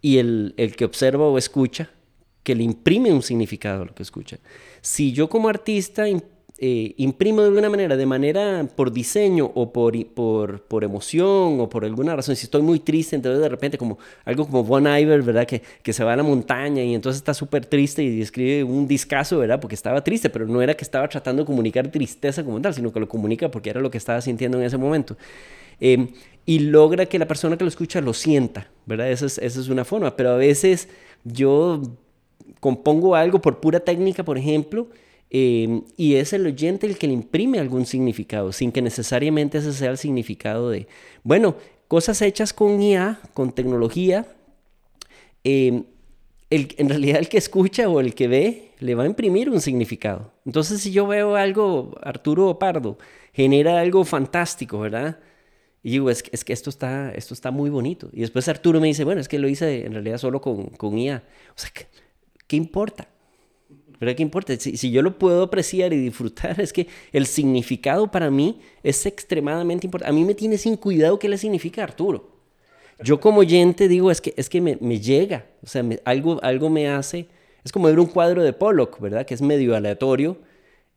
y 0.00 0.18
el, 0.18 0.54
el 0.56 0.76
que 0.76 0.84
observa 0.84 1.26
o 1.26 1.38
escucha, 1.38 1.90
que 2.42 2.54
le 2.54 2.62
imprime 2.62 3.12
un 3.12 3.22
significado 3.22 3.82
a 3.82 3.86
lo 3.86 3.94
que 3.94 4.02
escucha. 4.02 4.38
Si 4.82 5.12
yo 5.12 5.28
como 5.28 5.48
artista 5.48 6.06
eh, 6.66 6.94
imprimo 6.96 7.42
de 7.42 7.48
alguna 7.48 7.68
manera, 7.68 7.94
de 7.94 8.06
manera 8.06 8.66
por 8.74 8.90
diseño 8.90 9.52
o 9.54 9.70
por, 9.70 9.92
por, 10.14 10.62
por, 10.62 10.82
emoción 10.82 11.60
o 11.60 11.68
por 11.68 11.84
alguna 11.84 12.16
razón, 12.16 12.36
si 12.36 12.44
estoy 12.46 12.62
muy 12.62 12.80
triste, 12.80 13.16
entonces 13.16 13.42
de 13.42 13.50
repente 13.50 13.76
como 13.76 13.98
algo 14.24 14.46
como 14.46 14.64
Von 14.64 14.86
Iver, 14.86 15.20
¿verdad? 15.20 15.46
Que, 15.46 15.60
que 15.82 15.92
se 15.92 16.02
va 16.02 16.14
a 16.14 16.16
la 16.16 16.22
montaña 16.22 16.82
y 16.82 16.94
entonces 16.94 17.18
está 17.18 17.34
súper 17.34 17.66
triste 17.66 18.02
y 18.02 18.22
escribe 18.22 18.64
un 18.64 18.88
discazo, 18.88 19.40
¿verdad? 19.40 19.60
Porque 19.60 19.74
estaba 19.74 20.02
triste, 20.02 20.30
pero 20.30 20.46
no 20.46 20.62
era 20.62 20.72
que 20.72 20.84
estaba 20.84 21.06
tratando 21.06 21.42
de 21.42 21.46
comunicar 21.46 21.88
tristeza 21.88 22.42
como 22.42 22.58
tal, 22.62 22.72
sino 22.72 22.90
que 22.90 22.98
lo 22.98 23.10
comunica 23.10 23.50
porque 23.50 23.68
era 23.68 23.82
lo 23.82 23.90
que 23.90 23.98
estaba 23.98 24.22
sintiendo 24.22 24.58
en 24.58 24.64
ese 24.64 24.78
momento. 24.78 25.18
Em, 25.80 26.08
y 26.46 26.60
logra 26.60 27.04
que 27.04 27.18
la 27.18 27.28
persona 27.28 27.58
que 27.58 27.64
lo 27.64 27.68
escucha 27.68 28.00
lo 28.00 28.14
sienta, 28.14 28.70
¿verdad? 28.86 29.10
Esa 29.10 29.26
es, 29.26 29.36
esa 29.36 29.60
es 29.60 29.68
una 29.68 29.84
forma, 29.84 30.16
pero 30.16 30.30
a 30.30 30.36
veces 30.36 30.88
yo 31.24 31.82
compongo 32.58 33.16
algo 33.16 33.42
por 33.42 33.60
pura 33.60 33.80
técnica, 33.80 34.24
por 34.24 34.38
ejemplo, 34.38 34.88
eh, 35.36 35.82
y 35.96 36.14
es 36.14 36.32
el 36.32 36.46
oyente 36.46 36.86
el 36.86 36.96
que 36.96 37.08
le 37.08 37.12
imprime 37.12 37.58
algún 37.58 37.86
significado, 37.86 38.52
sin 38.52 38.70
que 38.70 38.80
necesariamente 38.80 39.58
ese 39.58 39.72
sea 39.72 39.90
el 39.90 39.98
significado 39.98 40.70
de, 40.70 40.86
bueno, 41.24 41.56
cosas 41.88 42.22
hechas 42.22 42.52
con 42.52 42.80
IA, 42.80 43.18
con 43.34 43.50
tecnología, 43.50 44.28
em, 45.42 45.86
el, 46.50 46.72
en 46.78 46.88
realidad 46.88 47.18
el 47.18 47.28
que 47.28 47.38
escucha 47.38 47.88
o 47.88 47.98
el 47.98 48.14
que 48.14 48.28
ve 48.28 48.70
le 48.78 48.94
va 48.94 49.02
a 49.02 49.06
imprimir 49.06 49.50
un 49.50 49.60
significado. 49.60 50.30
Entonces, 50.46 50.80
si 50.80 50.92
yo 50.92 51.08
veo 51.08 51.34
algo, 51.34 51.96
Arturo 52.00 52.56
Pardo, 52.60 52.96
genera 53.32 53.80
algo 53.80 54.04
fantástico, 54.04 54.78
¿verdad? 54.78 55.18
Y 55.82 55.90
digo, 55.90 56.10
es, 56.10 56.22
es 56.30 56.44
que 56.44 56.52
esto 56.52 56.70
está, 56.70 57.10
esto 57.10 57.34
está 57.34 57.50
muy 57.50 57.70
bonito. 57.70 58.08
Y 58.12 58.20
después 58.20 58.46
Arturo 58.46 58.80
me 58.80 58.86
dice, 58.86 59.02
bueno, 59.02 59.20
es 59.20 59.26
que 59.26 59.40
lo 59.40 59.48
hice 59.48 59.84
en 59.84 59.94
realidad 59.94 60.18
solo 60.18 60.40
con, 60.40 60.66
con 60.68 60.96
IA. 60.96 61.24
O 61.50 61.58
sea, 61.58 61.70
¿qué, 61.74 61.88
qué 62.46 62.54
importa? 62.54 63.08
¿Pero 63.98 64.14
qué 64.14 64.22
importa? 64.22 64.56
Si, 64.56 64.76
si, 64.76 64.90
yo 64.90 65.02
lo 65.02 65.18
puedo 65.18 65.42
apreciar 65.42 65.92
y 65.92 65.96
disfrutar, 65.96 66.60
es 66.60 66.72
que 66.72 66.88
el 67.12 67.26
significado 67.26 68.10
para 68.10 68.30
mí 68.30 68.60
es 68.82 69.06
extremadamente 69.06 69.86
importante. 69.86 70.10
A 70.10 70.14
mí 70.14 70.24
me 70.24 70.34
tiene 70.34 70.58
sin 70.58 70.76
cuidado 70.76 71.18
qué 71.18 71.28
le 71.28 71.38
significa 71.38 71.82
Arturo. 71.82 72.34
Yo 73.02 73.20
como 73.20 73.40
oyente 73.40 73.88
digo, 73.88 74.10
es 74.10 74.20
que, 74.20 74.34
es 74.36 74.48
que 74.48 74.60
me, 74.60 74.78
me 74.80 75.00
llega, 75.00 75.46
o 75.62 75.66
sea, 75.66 75.84
algo, 76.04 76.38
algo 76.42 76.70
me 76.70 76.88
hace, 76.88 77.26
es 77.64 77.72
como 77.72 77.86
ver 77.86 77.98
un 77.98 78.06
cuadro 78.06 78.42
de 78.42 78.52
Pollock, 78.52 79.00
¿verdad? 79.00 79.26
Que 79.26 79.34
es 79.34 79.42
medio 79.42 79.74
aleatorio, 79.74 80.38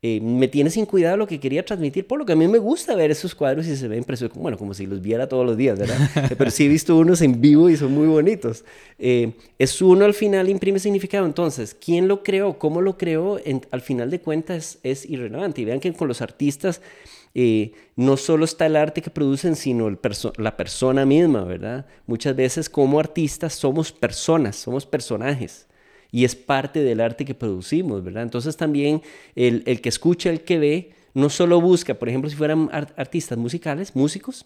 eh, 0.03 0.21
me 0.21 0.47
tiene 0.47 0.69
sin 0.69 0.85
cuidado 0.85 1.17
lo 1.17 1.25
que 1.25 1.39
quería 1.39 1.65
transmitir, 1.65 2.05
por 2.05 2.19
lo 2.19 2.25
que 2.25 2.33
a 2.33 2.35
mí 2.35 2.47
me 2.47 2.59
gusta 2.59 2.95
ver 2.95 3.09
esos 3.09 3.33
cuadros 3.33 3.65
y 3.65 3.75
se 3.75 3.87
ven 3.87 4.03
preciosos, 4.03 4.37
bueno, 4.37 4.55
como 4.55 4.75
si 4.75 4.85
los 4.85 5.01
viera 5.01 5.27
todos 5.27 5.43
los 5.43 5.57
días, 5.57 5.79
¿verdad? 5.79 5.97
Pero 6.37 6.51
sí 6.51 6.65
he 6.65 6.67
visto 6.67 6.95
unos 6.95 7.21
en 7.21 7.41
vivo 7.41 7.67
y 7.67 7.77
son 7.77 7.93
muy 7.93 8.07
bonitos. 8.07 8.63
Eh, 8.99 9.33
es 9.57 9.81
uno 9.81 10.05
al 10.05 10.13
final 10.13 10.49
imprime 10.49 10.77
significado, 10.77 11.25
entonces, 11.25 11.73
¿quién 11.73 12.07
lo 12.07 12.21
creó? 12.21 12.59
¿Cómo 12.59 12.81
lo 12.81 12.95
creó? 12.97 13.39
En, 13.43 13.61
al 13.71 13.81
final 13.81 14.11
de 14.11 14.21
cuentas 14.21 14.77
es, 14.83 15.03
es, 15.03 15.09
irrelevante. 15.09 15.61
Y 15.61 15.65
vean 15.65 15.79
que 15.79 15.91
con 15.93 16.07
los 16.07 16.21
artistas 16.21 16.79
eh, 17.33 17.71
no 17.95 18.17
solo 18.17 18.45
está 18.45 18.67
el 18.67 18.75
arte 18.75 19.01
que 19.01 19.09
producen, 19.09 19.55
sino 19.55 19.87
el 19.87 19.97
perso 19.97 20.31
la 20.37 20.57
persona 20.57 21.07
misma, 21.07 21.43
¿verdad? 21.43 21.87
Muchas 22.05 22.35
veces 22.35 22.69
como 22.69 22.99
artistas 22.99 23.53
somos 23.53 23.91
personas, 23.91 24.55
somos 24.57 24.85
personajes 24.85 25.66
y 26.11 26.25
es 26.25 26.35
parte 26.35 26.83
del 26.83 27.01
arte 27.01 27.25
que 27.25 27.33
producimos, 27.33 28.03
¿verdad? 28.03 28.23
Entonces 28.23 28.57
también 28.57 29.01
el, 29.35 29.63
el 29.65 29.81
que 29.81 29.89
escucha, 29.89 30.29
el 30.29 30.41
que 30.41 30.59
ve, 30.59 30.91
no 31.13 31.29
solo 31.29 31.59
busca, 31.59 31.95
por 31.95 32.09
ejemplo, 32.09 32.29
si 32.29 32.35
fueran 32.35 32.69
art 32.71 32.91
artistas 32.97 33.37
musicales, 33.37 33.95
músicos, 33.95 34.45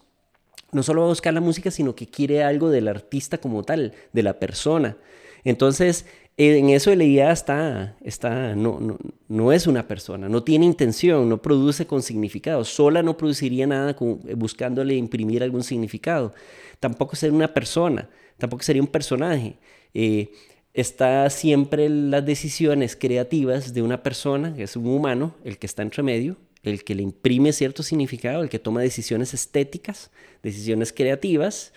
no 0.72 0.82
solo 0.82 1.02
va 1.02 1.06
a 1.08 1.10
buscar 1.10 1.34
la 1.34 1.40
música, 1.40 1.70
sino 1.70 1.94
que 1.94 2.06
quiere 2.06 2.42
algo 2.42 2.70
del 2.70 2.88
artista 2.88 3.38
como 3.38 3.62
tal, 3.62 3.92
de 4.12 4.22
la 4.22 4.38
persona. 4.38 4.96
Entonces, 5.44 6.06
en 6.38 6.70
eso 6.70 6.90
el 6.90 7.02
IA 7.02 7.30
está, 7.30 7.96
está 8.02 8.54
no, 8.54 8.80
no, 8.80 8.98
no, 9.28 9.52
es 9.52 9.66
una 9.66 9.86
persona, 9.86 10.28
no 10.30 10.42
tiene 10.42 10.64
intención, 10.64 11.28
no 11.28 11.42
produce 11.42 11.86
con 11.86 12.02
significado, 12.02 12.64
sola 12.64 13.02
no 13.02 13.16
produciría 13.18 13.66
nada 13.66 13.94
buscándole 14.36 14.94
imprimir 14.94 15.42
algún 15.42 15.62
significado. 15.62 16.32
Tampoco 16.80 17.16
sería 17.16 17.36
una 17.36 17.52
persona, 17.52 18.08
tampoco 18.38 18.62
sería 18.62 18.80
un 18.80 18.88
personaje. 18.88 19.56
Eh, 19.92 20.32
está 20.74 21.28
siempre 21.30 21.88
las 21.88 22.24
decisiones 22.24 22.96
creativas 22.96 23.74
de 23.74 23.82
una 23.82 24.02
persona, 24.02 24.54
que 24.54 24.62
es 24.62 24.76
un 24.76 24.86
humano, 24.86 25.34
el 25.44 25.58
que 25.58 25.66
está 25.66 25.82
entre 25.82 26.02
medio, 26.02 26.36
el 26.62 26.84
que 26.84 26.94
le 26.94 27.02
imprime 27.02 27.52
cierto 27.52 27.82
significado, 27.82 28.42
el 28.42 28.48
que 28.48 28.58
toma 28.58 28.80
decisiones 28.80 29.34
estéticas, 29.34 30.10
decisiones 30.42 30.92
creativas, 30.92 31.72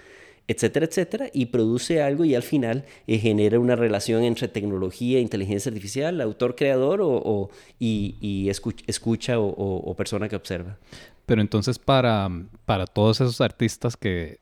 etcétera, 0.47 0.85
etcétera, 0.85 1.29
y 1.33 1.47
produce 1.47 2.03
algo 2.03 2.23
y 2.23 2.35
al 2.35 2.43
final 2.43 2.85
eh, 3.07 3.17
genera 3.17 3.59
una 3.59 3.75
relación 3.75 4.23
entre 4.23 4.47
tecnología 4.47 5.17
e 5.17 5.21
inteligencia 5.21 5.69
artificial, 5.69 6.21
autor, 6.21 6.55
creador 6.55 6.99
o, 7.01 7.49
y, 7.79 8.47
escucha 8.49 9.39
o, 9.39 9.47
o, 9.47 9.95
persona 9.95 10.29
que 10.29 10.35
observa. 10.35 10.77
Pero 11.25 11.41
entonces 11.41 11.79
para, 11.79 12.29
para 12.65 12.85
todos 12.85 13.21
esos 13.21 13.41
artistas 13.41 13.97
que, 13.97 14.37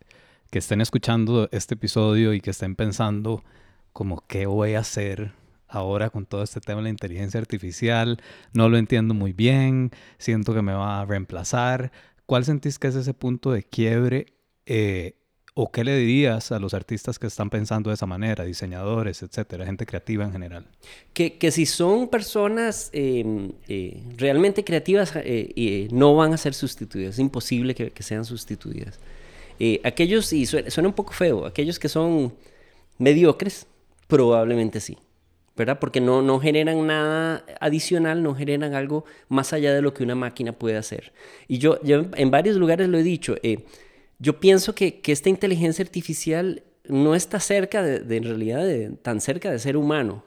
que 0.51 0.59
estén 0.59 0.81
escuchando 0.81 1.47
este 1.53 1.75
episodio 1.75 2.33
y 2.33 2.41
que 2.41 2.49
estén 2.49 2.75
pensando, 2.75 3.41
como 3.93 4.23
qué 4.27 4.45
voy 4.45 4.73
a 4.73 4.79
hacer 4.79 5.31
ahora 5.67 6.09
con 6.09 6.25
todo 6.25 6.43
este 6.43 6.59
tema 6.59 6.77
de 6.79 6.83
la 6.83 6.89
inteligencia 6.89 7.39
artificial, 7.39 8.21
no 8.53 8.69
lo 8.69 8.77
entiendo 8.77 9.13
muy 9.13 9.33
bien, 9.33 9.91
siento 10.17 10.53
que 10.53 10.61
me 10.61 10.73
va 10.73 11.01
a 11.01 11.05
reemplazar. 11.05 11.91
¿Cuál 12.25 12.45
sentís 12.45 12.77
que 12.77 12.87
es 12.87 12.95
ese 12.95 13.13
punto 13.13 13.51
de 13.51 13.63
quiebre? 13.63 14.33
Eh, 14.65 15.15
¿O 15.55 15.71
qué 15.71 15.83
le 15.83 15.95
dirías 15.95 16.51
a 16.51 16.57
los 16.57 16.73
artistas 16.73 17.19
que 17.19 17.27
están 17.27 17.51
pensando 17.51 17.91
de 17.91 17.93
esa 17.93 18.07
manera, 18.07 18.43
diseñadores, 18.43 19.21
etcétera, 19.21 19.67
gente 19.67 19.85
creativa 19.85 20.25
en 20.25 20.31
general? 20.31 20.65
Que, 21.13 21.37
que 21.37 21.51
si 21.51 21.67
son 21.67 22.07
personas 22.07 22.89
eh, 22.91 23.51
eh, 23.67 24.01
realmente 24.17 24.63
creativas, 24.63 25.13
eh, 25.15 25.87
no 25.91 26.15
van 26.15 26.33
a 26.33 26.37
ser 26.37 26.55
sustituidas, 26.55 27.15
es 27.15 27.19
imposible 27.19 27.75
que, 27.75 27.91
que 27.91 28.01
sean 28.01 28.25
sustituidas. 28.25 28.99
aquellos, 29.83 30.33
y 30.33 30.47
suena, 30.47 30.71
suena 30.71 30.89
un 30.89 30.95
poco 30.95 31.13
feo, 31.13 31.45
aquellos 31.45 31.77
que 31.77 31.87
son 31.87 32.33
mediocres, 32.97 33.67
Probablemente 34.07 34.79
sí, 34.79 34.97
¿verdad? 35.55 35.79
Porque 35.79 36.01
no, 36.01 36.21
no 36.21 36.39
generan 36.39 36.85
nada 36.85 37.45
adicional, 37.59 38.23
no 38.23 38.35
generan 38.35 38.73
algo 38.73 39.05
más 39.29 39.53
allá 39.53 39.73
de 39.73 39.81
lo 39.81 39.93
que 39.93 40.03
una 40.03 40.15
máquina 40.15 40.53
puede 40.53 40.77
hacer. 40.77 41.13
Y 41.47 41.57
yo, 41.57 41.81
yo 41.83 42.05
en 42.15 42.31
varios 42.31 42.57
lugares 42.57 42.89
lo 42.89 42.97
he 42.97 43.03
dicho, 43.03 43.35
eh, 43.43 43.65
yo 44.19 44.39
pienso 44.39 44.75
que, 44.75 45.01
que, 45.01 45.11
esta 45.11 45.29
inteligencia 45.29 45.83
artificial 45.83 46.63
no 46.87 47.15
está 47.15 47.39
cerca 47.39 47.83
de, 47.83 48.17
en 48.17 48.23
realidad, 48.23 48.63
de, 48.65 48.89
tan 48.89 49.21
cerca 49.21 49.51
de 49.51 49.59
ser 49.59 49.77
humano. 49.77 50.23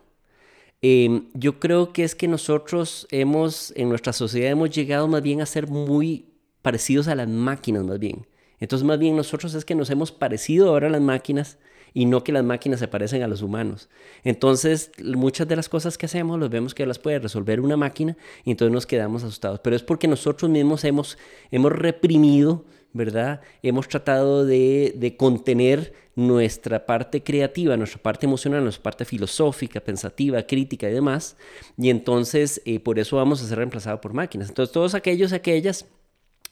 Eh, 0.83 1.23
yo 1.35 1.59
creo 1.59 1.93
que 1.93 2.05
es 2.05 2.15
que 2.15 2.29
nosotros 2.29 3.07
hemos, 3.11 3.73
en 3.77 3.89
nuestra 3.89 4.13
sociedad 4.13 4.51
hemos 4.51 4.71
llegado 4.71 5.09
más 5.09 5.23
bien 5.23 5.41
a 5.41 5.47
ser 5.47 5.69
muy 5.69 6.27
parecidos 6.63 7.09
a 7.09 7.15
las 7.15 7.29
máquinas, 7.29 7.85
más 7.85 7.99
bien. 7.99 8.27
Entonces, 8.61 8.87
más 8.87 8.99
bien 8.99 9.17
nosotros 9.17 9.55
es 9.55 9.65
que 9.65 9.75
nos 9.75 9.91
hemos 9.91 10.13
parecido 10.13 10.69
ahora 10.69 10.89
a 10.89 10.91
las 10.91 11.01
máquinas 11.01 11.59
y 11.97 12.05
no 12.05 12.23
que 12.23 12.31
las 12.31 12.45
máquinas 12.45 12.79
se 12.79 12.89
parecen 12.89 13.23
a 13.23 13.27
los 13.27 13.41
humanos. 13.41 13.89
Entonces, 14.23 14.91
muchas 15.03 15.49
de 15.49 15.57
las 15.57 15.71
cosas 15.71 15.97
que 15.97 16.05
hacemos 16.05 16.39
los 16.39 16.51
vemos 16.51 16.75
que 16.75 16.85
las 16.85 16.99
puede 16.99 17.19
resolver 17.21 17.59
una 17.59 17.79
máquina 17.79 18.19
y 18.45 18.51
entonces 18.51 18.71
nos 18.71 18.85
quedamos 18.85 19.23
asustados. 19.23 19.61
Pero 19.61 19.75
es 19.75 19.83
porque 19.83 20.07
nosotros 20.07 20.51
mismos 20.51 20.85
hemos, 20.85 21.17
hemos 21.51 21.73
reprimido, 21.73 22.67
¿verdad? 22.93 23.41
Hemos 23.63 23.89
tratado 23.89 24.45
de, 24.45 24.93
de 24.95 25.17
contener 25.17 25.95
nuestra 26.17 26.85
parte 26.85 27.23
creativa, 27.23 27.79
nuestra 27.79 28.03
parte 28.03 28.27
emocional, 28.27 28.63
nuestra 28.63 28.83
parte 28.83 29.07
filosófica, 29.07 29.81
pensativa, 29.81 30.43
crítica 30.43 30.91
y 30.91 30.93
demás. 30.93 31.39
Y 31.79 31.89
entonces, 31.89 32.61
eh, 32.67 32.79
por 32.79 32.99
eso 32.99 33.17
vamos 33.17 33.43
a 33.43 33.47
ser 33.47 33.57
reemplazados 33.57 34.01
por 34.01 34.13
máquinas. 34.13 34.51
Entonces, 34.51 34.71
todos 34.71 34.95
aquellos, 34.95 35.33
aquellas 35.33 35.87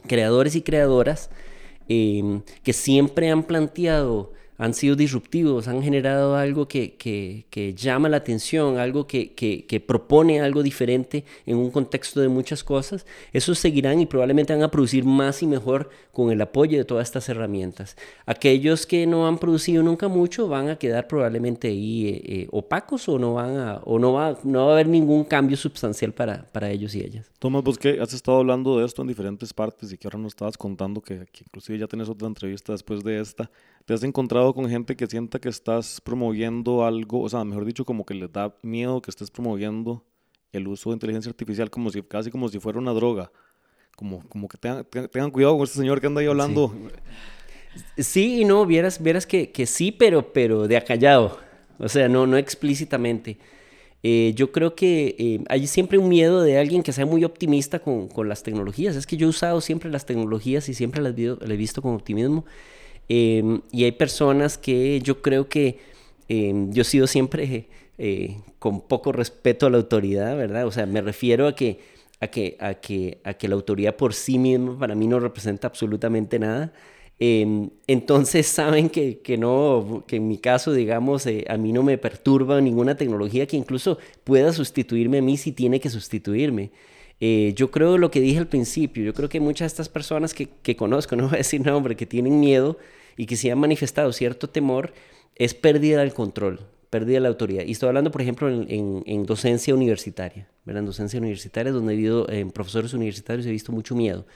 creadores 0.07 0.57
y 0.57 0.63
creadoras 0.63 1.29
eh, 1.91 2.41
que 2.63 2.73
siempre 2.73 3.31
han 3.31 3.43
planteado 3.43 4.33
han 4.57 4.75
sido 4.75 4.95
disruptivos, 4.97 5.69
han 5.69 5.83
generado 5.83 6.37
algo 6.37 6.69
que, 6.69 6.95
que, 6.95 7.47
que 7.51 7.75
llama 7.75 8.09
la 8.09 8.19
atención, 8.19 8.79
algo 8.79 9.07
que, 9.07 9.35
que, 9.35 9.81
propone 9.81 10.41
algo 10.41 10.63
diferente 10.63 11.25
en 11.47 11.57
un 11.57 11.71
contexto 11.71 12.21
de 12.21 12.29
muchas 12.29 12.63
cosas, 12.63 13.07
esos 13.33 13.59
seguirán 13.59 14.01
y 14.01 14.07
probablemente 14.07 14.53
van 14.53 14.63
a 14.63 14.71
producir 14.71 15.05
más 15.05 15.43
y 15.43 15.47
mejor 15.47 15.91
con 16.13 16.31
el 16.31 16.41
apoyo 16.41 16.79
de 16.79 16.85
todas 16.85 17.09
estas 17.09 17.29
herramientas. 17.29 17.97
Aquellos 18.25 18.87
que 18.87 19.07
no 19.07 19.27
han 19.27 19.39
producido 19.39 19.83
nunca 19.83 20.09
mucho 20.09 20.49
van 20.49 20.69
a 20.69 20.77
quedar 20.77 21.09
probablemente 21.09 21.69
ahí 21.69 22.09
eh, 22.09 22.23
eh, 22.25 22.49
opacos 22.53 23.09
o 23.09 23.19
no 23.19 23.35
van 23.35 23.57
a, 23.57 23.75
o 23.85 23.99
no 23.99 24.13
va, 24.13 24.39
no 24.45 24.67
va 24.67 24.71
a 24.71 24.75
haber 24.75 24.89
ningún 24.89 25.25
cambio 25.25 25.57
sustancial 25.57 26.13
para, 26.13 26.45
para 26.53 26.71
ellos 26.71 26.95
y 26.95 27.01
ellas. 27.01 27.31
Tomás, 27.39 27.63
vos 27.63 27.77
que 27.77 28.01
has 28.01 28.15
estado 28.15 28.39
hablando 28.39 28.79
de 28.79 28.87
esto 28.87 29.03
en 29.03 29.09
diferentes 29.09 29.53
partes 29.53 29.93
y 29.93 29.99
que 29.99 30.07
ahora 30.07 30.19
nos 30.19 30.33
estabas 30.33 30.57
contando 30.57 31.01
que, 31.01 31.27
que 31.33 31.45
inclusive 31.47 31.79
ya 31.79 31.87
tenés 31.87 32.09
otra 32.09 32.29
entrevista 32.29 32.73
después 32.73 33.03
de 33.03 33.21
esta, 33.21 33.51
¿te 33.85 33.95
has 33.95 34.03
encontrado 34.03 34.55
con 34.55 34.69
gente 34.69 34.97
que 34.97 35.07
sienta 35.07 35.39
que 35.39 35.49
estás 35.49 36.01
promoviendo 36.01 36.85
algo, 36.85 37.21
o 37.21 37.29
sea, 37.29 37.45
mejor 37.45 37.65
dicho, 37.65 37.85
como 37.85 38.05
que 38.05 38.15
les 38.15 38.33
da 38.33 38.57
miedo 38.63 39.03
que 39.03 39.11
estés 39.11 39.31
promoviendo 39.31 40.05
el 40.53 40.69
uso 40.69 40.91
de 40.91 40.95
inteligencia 40.95 41.31
artificial 41.31 41.71
como 41.71 41.91
si, 41.91 42.03
casi 42.03 42.31
como 42.31 42.49
si 42.49 42.59
fuera 42.59 42.79
una 42.79 42.93
droga? 42.93 43.31
Como, 43.97 44.27
como 44.29 44.49
que 44.49 44.59
tengan, 44.59 45.31
cuidado 45.31 45.57
con 45.57 45.65
este 45.65 45.79
señor 45.79 46.01
que 46.01 46.07
anda 46.07 46.21
ahí 46.21 46.27
hablando. 46.27 46.75
Sí, 47.97 48.03
sí 48.03 48.41
y 48.41 48.45
no, 48.45 48.67
vieras, 48.67 49.01
vieras 49.01 49.27
que, 49.27 49.53
que, 49.53 49.67
sí, 49.67 49.93
pero, 49.93 50.33
pero 50.33 50.67
de 50.67 50.77
acallado. 50.77 51.39
O 51.79 51.89
sea, 51.89 52.09
no, 52.09 52.27
no 52.27 52.37
explícitamente. 52.37 53.39
Eh, 54.03 54.33
yo 54.35 54.53
creo 54.53 54.75
que 54.75 55.17
eh, 55.19 55.45
hay 55.49 55.67
siempre 55.67 55.97
un 55.97 56.09
miedo 56.09 56.43
de 56.43 56.59
alguien 56.59 56.83
que 56.83 56.93
sea 56.93 57.07
muy 57.07 57.25
optimista 57.25 57.79
con, 57.79 58.09
con, 58.09 58.29
las 58.29 58.43
tecnologías. 58.43 58.97
Es 58.97 59.07
que 59.07 59.17
yo 59.17 59.27
he 59.27 59.31
usado 59.31 59.61
siempre 59.61 59.91
las 59.91 60.07
tecnologías 60.07 60.69
y 60.69 60.75
siempre 60.75 61.01
las, 61.01 61.17
las 61.17 61.51
he 61.51 61.57
visto 61.57 61.81
con 61.81 61.95
optimismo. 61.95 62.45
Eh, 63.09 63.61
y 63.71 63.85
hay 63.85 63.93
personas 63.93 64.59
que 64.59 65.01
yo 65.01 65.23
creo 65.23 65.49
que 65.49 65.79
eh, 66.29 66.53
yo 66.71 66.83
he 66.83 66.85
sido 66.85 67.07
siempre 67.07 67.69
eh, 67.97 68.39
con 68.59 68.81
poco 68.81 69.13
respeto 69.13 69.67
a 69.67 69.71
la 69.71 69.77
autoridad, 69.77 70.37
¿verdad? 70.37 70.67
O 70.67 70.73
sea, 70.73 70.87
me 70.87 71.01
refiero 71.01 71.47
a 71.47 71.55
que, 71.55 71.81
a 72.21 72.29
que, 72.29 72.57
a 72.61 72.75
que, 72.75 73.21
a 73.25 73.35
que 73.35 73.47
la 73.49 73.55
autoridad 73.55 73.97
por 73.97 74.15
sí 74.15 74.39
misma 74.39 74.79
para 74.79 74.95
mí 74.95 75.07
no 75.07 75.21
representa 75.21 75.69
absolutamente 75.69 76.39
nada. 76.39 76.73
Eh, 77.21 77.69
entonces 77.87 78.47
saben 78.49 78.91
que, 78.91 79.21
que, 79.21 79.37
no, 79.39 80.05
que 80.07 80.17
en 80.17 80.29
mi 80.29 80.39
caso, 80.39 80.73
digamos, 80.73 81.27
eh, 81.27 81.45
a 81.49 81.57
mí 81.57 81.73
no 81.73 81.83
me 81.83 81.99
perturba 81.99 82.61
ninguna 82.61 82.97
tecnología 82.97 83.47
que 83.47 83.57
incluso 83.57 83.99
pueda 84.25 84.53
sustituirme 84.53 85.19
a 85.19 85.23
mí 85.23 85.37
si 85.37 85.53
tiene 85.53 85.79
que 85.81 85.91
sustituirme. 85.91 86.73
Eh, 87.21 87.53
yo 87.57 87.71
creo 87.71 87.97
lo 87.99 88.11
que 88.11 88.21
dije 88.21 88.39
al 88.39 88.49
principio, 88.49 89.05
yo 89.05 89.15
creo 89.15 89.29
que 89.29 89.41
muchas 89.41 89.71
de 89.71 89.75
estas 89.75 89.89
personas 89.89 90.35
que, 90.35 90.49
que, 90.63 90.77
conozco, 90.77 91.17
no 91.17 91.25
voy 91.25 91.35
a 91.35 91.39
decir 91.39 91.65
nombre, 91.65 91.97
que 91.97 92.07
tienen 92.07 92.41
miedo, 92.41 92.79
y 93.17 93.27
que 93.27 93.37
sí 93.37 93.51
han 93.51 93.59
manifestado 93.59 94.13
cierto 94.13 94.49
temor 94.49 94.93
es 95.37 95.55
pérdida 95.55 96.01
del 96.01 96.15
control, 96.15 96.61
pérdida 96.91 97.15
de 97.15 97.21
la 97.21 97.29
autoridad. 97.29 97.65
Y 97.65 97.73
estoy 97.73 97.89
hablando, 97.89 98.11
por 98.11 98.23
ejemplo, 98.23 98.49
en, 98.49 99.27
docencia 99.27 99.75
universitaria, 99.75 100.49
¿verdad? 100.65 100.81
En 100.81 100.87
docencia 100.87 101.19
universitaria, 101.19 101.73
donde 101.73 101.95
he 101.95 101.97
visto, 101.97 102.31
en 102.31 102.51
profesores 102.51 102.93
universitarios 102.95 103.47
he 103.47 103.51
visto 103.51 103.73
mucho 103.73 103.95
miedo. 103.95 104.27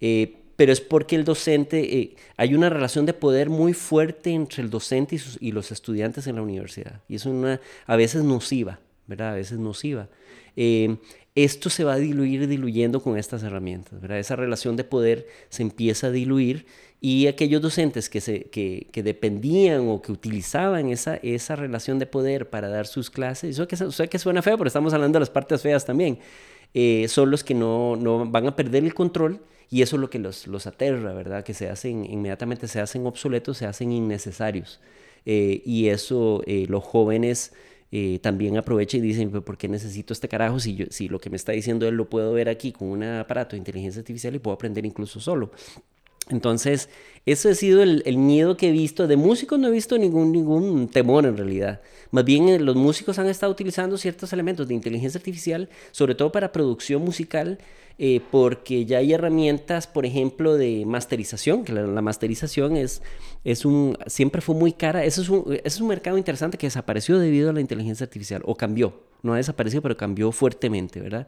Eh, 0.00 0.36
pero 0.56 0.72
es 0.72 0.80
porque 0.80 1.16
el 1.16 1.24
docente, 1.24 1.98
eh, 1.98 2.16
hay 2.36 2.54
una 2.54 2.68
relación 2.68 3.06
de 3.06 3.14
poder 3.14 3.50
muy 3.50 3.72
fuerte 3.72 4.30
entre 4.30 4.62
el 4.62 4.70
docente 4.70 5.16
y, 5.16 5.48
y, 5.48 5.52
los 5.52 5.72
estudiantes 5.72 6.26
en 6.26 6.36
la 6.36 6.42
universidad. 6.42 7.00
Y 7.08 7.16
es 7.16 7.26
una, 7.26 7.60
a 7.86 7.96
veces 7.96 8.22
nociva, 8.22 8.80
¿verdad? 9.06 9.30
A 9.30 9.34
veces 9.34 9.58
nociva. 9.58 10.08
Eh, 10.56 10.96
esto 11.34 11.70
se 11.70 11.84
va 11.84 11.94
a 11.94 11.98
diluir 11.98 12.46
diluyendo 12.46 13.02
con 13.02 13.16
estas 13.16 13.42
herramientas, 13.42 14.00
¿verdad? 14.00 14.18
Esa 14.18 14.36
relación 14.36 14.76
de 14.76 14.84
poder 14.84 15.26
se 15.48 15.62
empieza 15.62 16.08
a 16.08 16.10
diluir 16.10 16.66
y 17.00 17.26
aquellos 17.26 17.62
docentes 17.62 18.10
que, 18.10 18.20
se, 18.20 18.44
que, 18.44 18.88
que 18.92 19.02
dependían 19.02 19.88
o 19.88 20.02
que 20.02 20.12
utilizaban 20.12 20.90
esa, 20.90 21.16
esa 21.16 21.56
relación 21.56 21.98
de 21.98 22.06
poder 22.06 22.50
para 22.50 22.68
dar 22.68 22.86
sus 22.86 23.10
clases, 23.10 23.58
eso 23.58 23.66
que, 23.66 23.76
o 23.82 24.08
que 24.10 24.18
suena 24.18 24.42
feo, 24.42 24.58
pero 24.58 24.68
estamos 24.68 24.92
hablando 24.92 25.16
de 25.16 25.20
las 25.20 25.30
partes 25.30 25.62
feas 25.62 25.86
también, 25.86 26.18
eh, 26.74 27.06
son 27.08 27.30
los 27.30 27.42
que 27.42 27.54
no, 27.54 27.96
no, 27.96 28.26
van 28.30 28.46
a 28.46 28.54
perder 28.54 28.84
el 28.84 28.94
control 28.94 29.40
y 29.70 29.80
eso 29.80 29.96
es 29.96 30.00
lo 30.00 30.10
que 30.10 30.18
los, 30.18 30.46
los 30.46 30.66
aterra, 30.66 31.14
¿verdad? 31.14 31.44
Que 31.44 31.54
se 31.54 31.70
hacen, 31.70 32.04
inmediatamente 32.04 32.68
se 32.68 32.78
hacen 32.78 33.06
obsoletos, 33.06 33.56
se 33.56 33.64
hacen 33.64 33.90
innecesarios. 33.90 34.80
Eh, 35.24 35.62
y 35.64 35.88
eso 35.88 36.42
los 36.46 36.84
jóvenes 36.84 37.52
eh, 37.94 38.18
también 38.22 38.56
aprovecha 38.56 38.96
y 38.96 39.00
dicen, 39.00 39.30
¿por 39.30 39.58
qué 39.58 39.68
necesito 39.68 40.14
este 40.14 40.26
carajo 40.26 40.58
si, 40.58 40.74
yo, 40.74 40.86
si 40.88 41.08
lo 41.08 41.20
que 41.20 41.28
me 41.28 41.36
está 41.36 41.52
diciendo 41.52 41.86
él 41.86 41.94
lo 41.94 42.08
puedo 42.08 42.32
ver 42.32 42.48
aquí 42.48 42.72
con 42.72 42.88
un 42.88 43.02
aparato 43.02 43.50
de 43.50 43.58
inteligencia 43.58 44.00
artificial 44.00 44.34
y 44.34 44.38
puedo 44.38 44.54
aprender 44.54 44.86
incluso 44.86 45.20
solo? 45.20 45.50
Entonces, 46.30 46.88
eso 47.26 47.48
ha 47.48 47.54
sido 47.54 47.82
el, 47.82 48.16
miedo 48.16 48.56
que 48.56 48.68
he 48.68 48.72
visto. 48.72 49.06
De 49.06 49.16
músicos 49.16 49.58
no 49.58 49.68
he 49.68 49.70
visto 49.70 49.98
ningún, 49.98 50.32
ningún 50.32 50.88
temor 50.88 51.26
en 51.26 51.36
realidad. 51.36 51.80
Más 52.10 52.24
bien 52.24 52.48
eh, 52.48 52.58
los 52.58 52.76
músicos 52.76 53.18
han 53.18 53.26
estado 53.26 53.52
utilizando 53.52 53.98
ciertos 53.98 54.32
elementos 54.32 54.68
de 54.68 54.74
inteligencia 54.74 55.18
artificial, 55.18 55.68
sobre 55.90 56.14
todo 56.14 56.32
para 56.32 56.52
producción 56.52 57.02
musical, 57.02 57.58
eh, 57.98 58.20
porque 58.30 58.84
ya 58.84 58.98
hay 58.98 59.12
herramientas, 59.12 59.86
por 59.86 60.06
ejemplo, 60.06 60.56
de 60.56 60.84
masterización, 60.86 61.64
que 61.64 61.72
la, 61.72 62.02
masterización 62.02 62.76
es, 62.76 63.02
es 63.44 63.64
un, 63.64 63.96
siempre 64.06 64.40
fue 64.40 64.54
muy 64.54 64.72
cara. 64.72 65.04
Eso 65.04 65.22
es, 65.22 65.28
un, 65.28 65.58
es 65.64 65.80
un 65.80 65.88
mercado 65.88 66.18
interesante 66.18 66.58
que 66.58 66.66
desapareció 66.66 67.18
debido 67.18 67.50
a 67.50 67.52
la 67.52 67.60
inteligencia 67.60 68.04
artificial, 68.04 68.42
o 68.44 68.56
cambió. 68.56 68.94
No 69.22 69.34
ha 69.34 69.36
desaparecido, 69.36 69.82
pero 69.82 69.96
cambió 69.96 70.32
fuertemente, 70.32 71.00
¿verdad? 71.00 71.26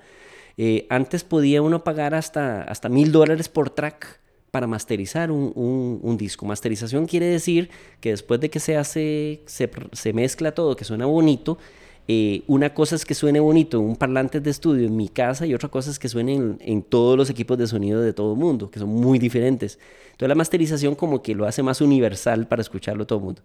Eh, 0.56 0.86
antes 0.88 1.24
podía 1.24 1.62
uno 1.62 1.84
pagar 1.84 2.14
hasta, 2.14 2.62
hasta 2.62 2.88
mil 2.88 3.12
dólares 3.12 3.48
por 3.48 3.70
track 3.70 4.20
para 4.50 4.68
masterizar 4.68 5.32
un, 5.32 6.00
un, 6.00 6.16
disco. 6.16 6.46
Masterización 6.46 7.06
quiere 7.06 7.26
decir 7.26 7.70
que 8.00 8.10
después 8.10 8.38
de 8.40 8.50
que 8.50 8.60
se 8.60 8.76
hace, 8.76 9.42
se, 9.46 9.68
se 9.90 10.12
mezcla 10.12 10.52
todo, 10.52 10.76
que 10.76 10.84
suena 10.84 11.06
bonito, 11.06 11.58
eh, 12.06 12.42
una 12.48 12.74
cosa 12.74 12.96
es 12.96 13.04
que 13.06 13.14
suene 13.14 13.40
bonito 13.40 13.78
en 13.78 13.84
un 13.84 13.96
parlante 13.96 14.40
de 14.40 14.50
estudio 14.50 14.86
en 14.86 14.94
mi 14.94 15.08
casa 15.08 15.46
y 15.46 15.54
otra 15.54 15.70
cosa 15.70 15.90
es 15.90 15.98
que 15.98 16.08
suene 16.08 16.56
en, 16.60 16.82
todos 16.82 17.16
los 17.16 17.30
equipos 17.30 17.56
de 17.56 17.66
sonido 17.66 18.02
de 18.02 18.12
todo 18.12 18.34
el 18.34 18.38
mundo, 18.38 18.70
que 18.70 18.78
son 18.78 18.90
muy 18.90 19.18
diferentes. 19.18 19.78
Entonces 20.06 20.28
la 20.28 20.34
masterización 20.34 20.94
como 20.94 21.22
que 21.22 21.34
lo 21.34 21.46
hace 21.46 21.62
más 21.62 21.80
universal 21.80 22.46
para 22.46 22.60
escucharlo 22.60 23.06
todo 23.06 23.20
el 23.20 23.24
mundo. 23.24 23.42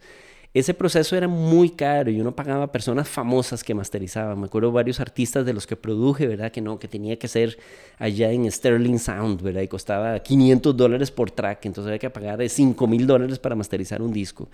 Ese 0.54 0.74
proceso 0.74 1.16
era 1.16 1.28
muy 1.28 1.70
caro 1.70 2.10
y 2.10 2.20
uno 2.20 2.36
pagaba 2.36 2.66
a 2.66 2.72
personas 2.72 3.08
famosas 3.08 3.64
que 3.64 3.76
masterizaban. 3.76 4.40
Me 4.40 4.48
acuerdo 4.48 4.72
varios 4.72 5.00
artistas 5.00 5.46
de 5.46 5.54
los 5.54 5.68
que 5.68 5.76
produje, 5.76 6.28
¿verdad? 6.28 6.52
Que 6.52 6.60
no, 6.60 6.80
que 6.80 6.88
tenía 6.88 7.20
que 7.20 7.28
ser 7.28 7.60
allá 8.00 8.32
en 8.32 8.52
Sterling 8.52 8.98
Sound, 8.98 9.42
¿verdad? 9.44 9.62
Y 9.62 9.68
costaba 9.68 10.18
500 10.20 10.76
dólares 10.76 11.12
por 11.12 11.30
track, 11.30 11.66
entonces 11.66 11.88
había 11.88 12.00
que 12.00 12.10
pagar 12.10 12.50
5 12.50 12.88
mil 12.88 13.06
dólares 13.06 13.38
para 13.38 13.56
masterizar 13.56 14.02
un 14.02 14.12
disco. 14.12 14.50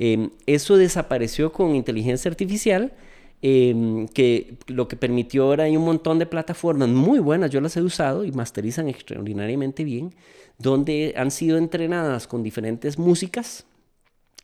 Em, 0.00 0.30
eso 0.46 0.76
desapareció 0.76 1.52
con 1.52 1.74
inteligencia 1.74 2.28
artificial 2.28 2.92
Em, 3.40 4.08
que 4.08 4.56
lo 4.66 4.88
que 4.88 4.96
permitió 4.96 5.52
hay 5.52 5.76
un 5.76 5.84
montón 5.84 6.18
de 6.18 6.26
plataformas 6.26 6.88
muy 6.88 7.20
buenas, 7.20 7.50
yo 7.52 7.60
las 7.60 7.76
he 7.76 7.82
usado 7.82 8.24
y 8.24 8.32
masterizan 8.32 8.88
extraordinariamente 8.88 9.84
bien, 9.84 10.12
donde 10.58 11.14
han 11.16 11.30
sido 11.30 11.56
entrenadas 11.56 12.26
con 12.26 12.42
diferentes 12.42 12.98
músicas 12.98 13.64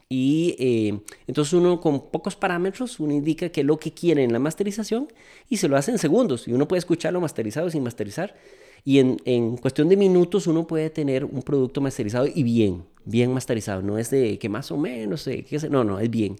y 0.08 0.54
eh, 0.60 1.00
entonces 1.26 1.54
uno 1.54 1.80
con 1.80 2.08
pocos 2.10 2.36
parámetros, 2.36 3.00
uno 3.00 3.12
indica 3.12 3.48
que 3.48 3.64
lo 3.64 3.78
que 3.78 3.92
quiere 3.92 4.22
en 4.22 4.32
la 4.32 4.38
masterización 4.38 5.08
y 5.48 5.56
se 5.56 5.66
lo 5.66 5.76
hace 5.76 5.90
en 5.90 5.98
segundos 5.98 6.46
y 6.46 6.52
uno 6.52 6.68
puede 6.68 6.78
escucharlo 6.78 7.20
masterizado 7.20 7.68
sin 7.70 7.82
masterizar 7.82 8.36
y 8.84 9.00
en, 9.00 9.16
en 9.24 9.56
cuestión 9.56 9.88
de 9.88 9.96
minutos 9.96 10.46
uno 10.46 10.68
puede 10.68 10.90
tener 10.90 11.24
un 11.24 11.42
producto 11.42 11.80
masterizado 11.80 12.28
y 12.32 12.44
bien, 12.44 12.84
bien 13.04 13.32
masterizado, 13.32 13.82
no 13.82 13.98
es 13.98 14.10
de 14.10 14.38
que 14.38 14.48
más 14.48 14.70
o 14.70 14.76
menos, 14.76 15.26
eh, 15.26 15.44
que 15.44 15.58
no, 15.68 15.82
no, 15.82 15.98
es 15.98 16.10
bien. 16.10 16.36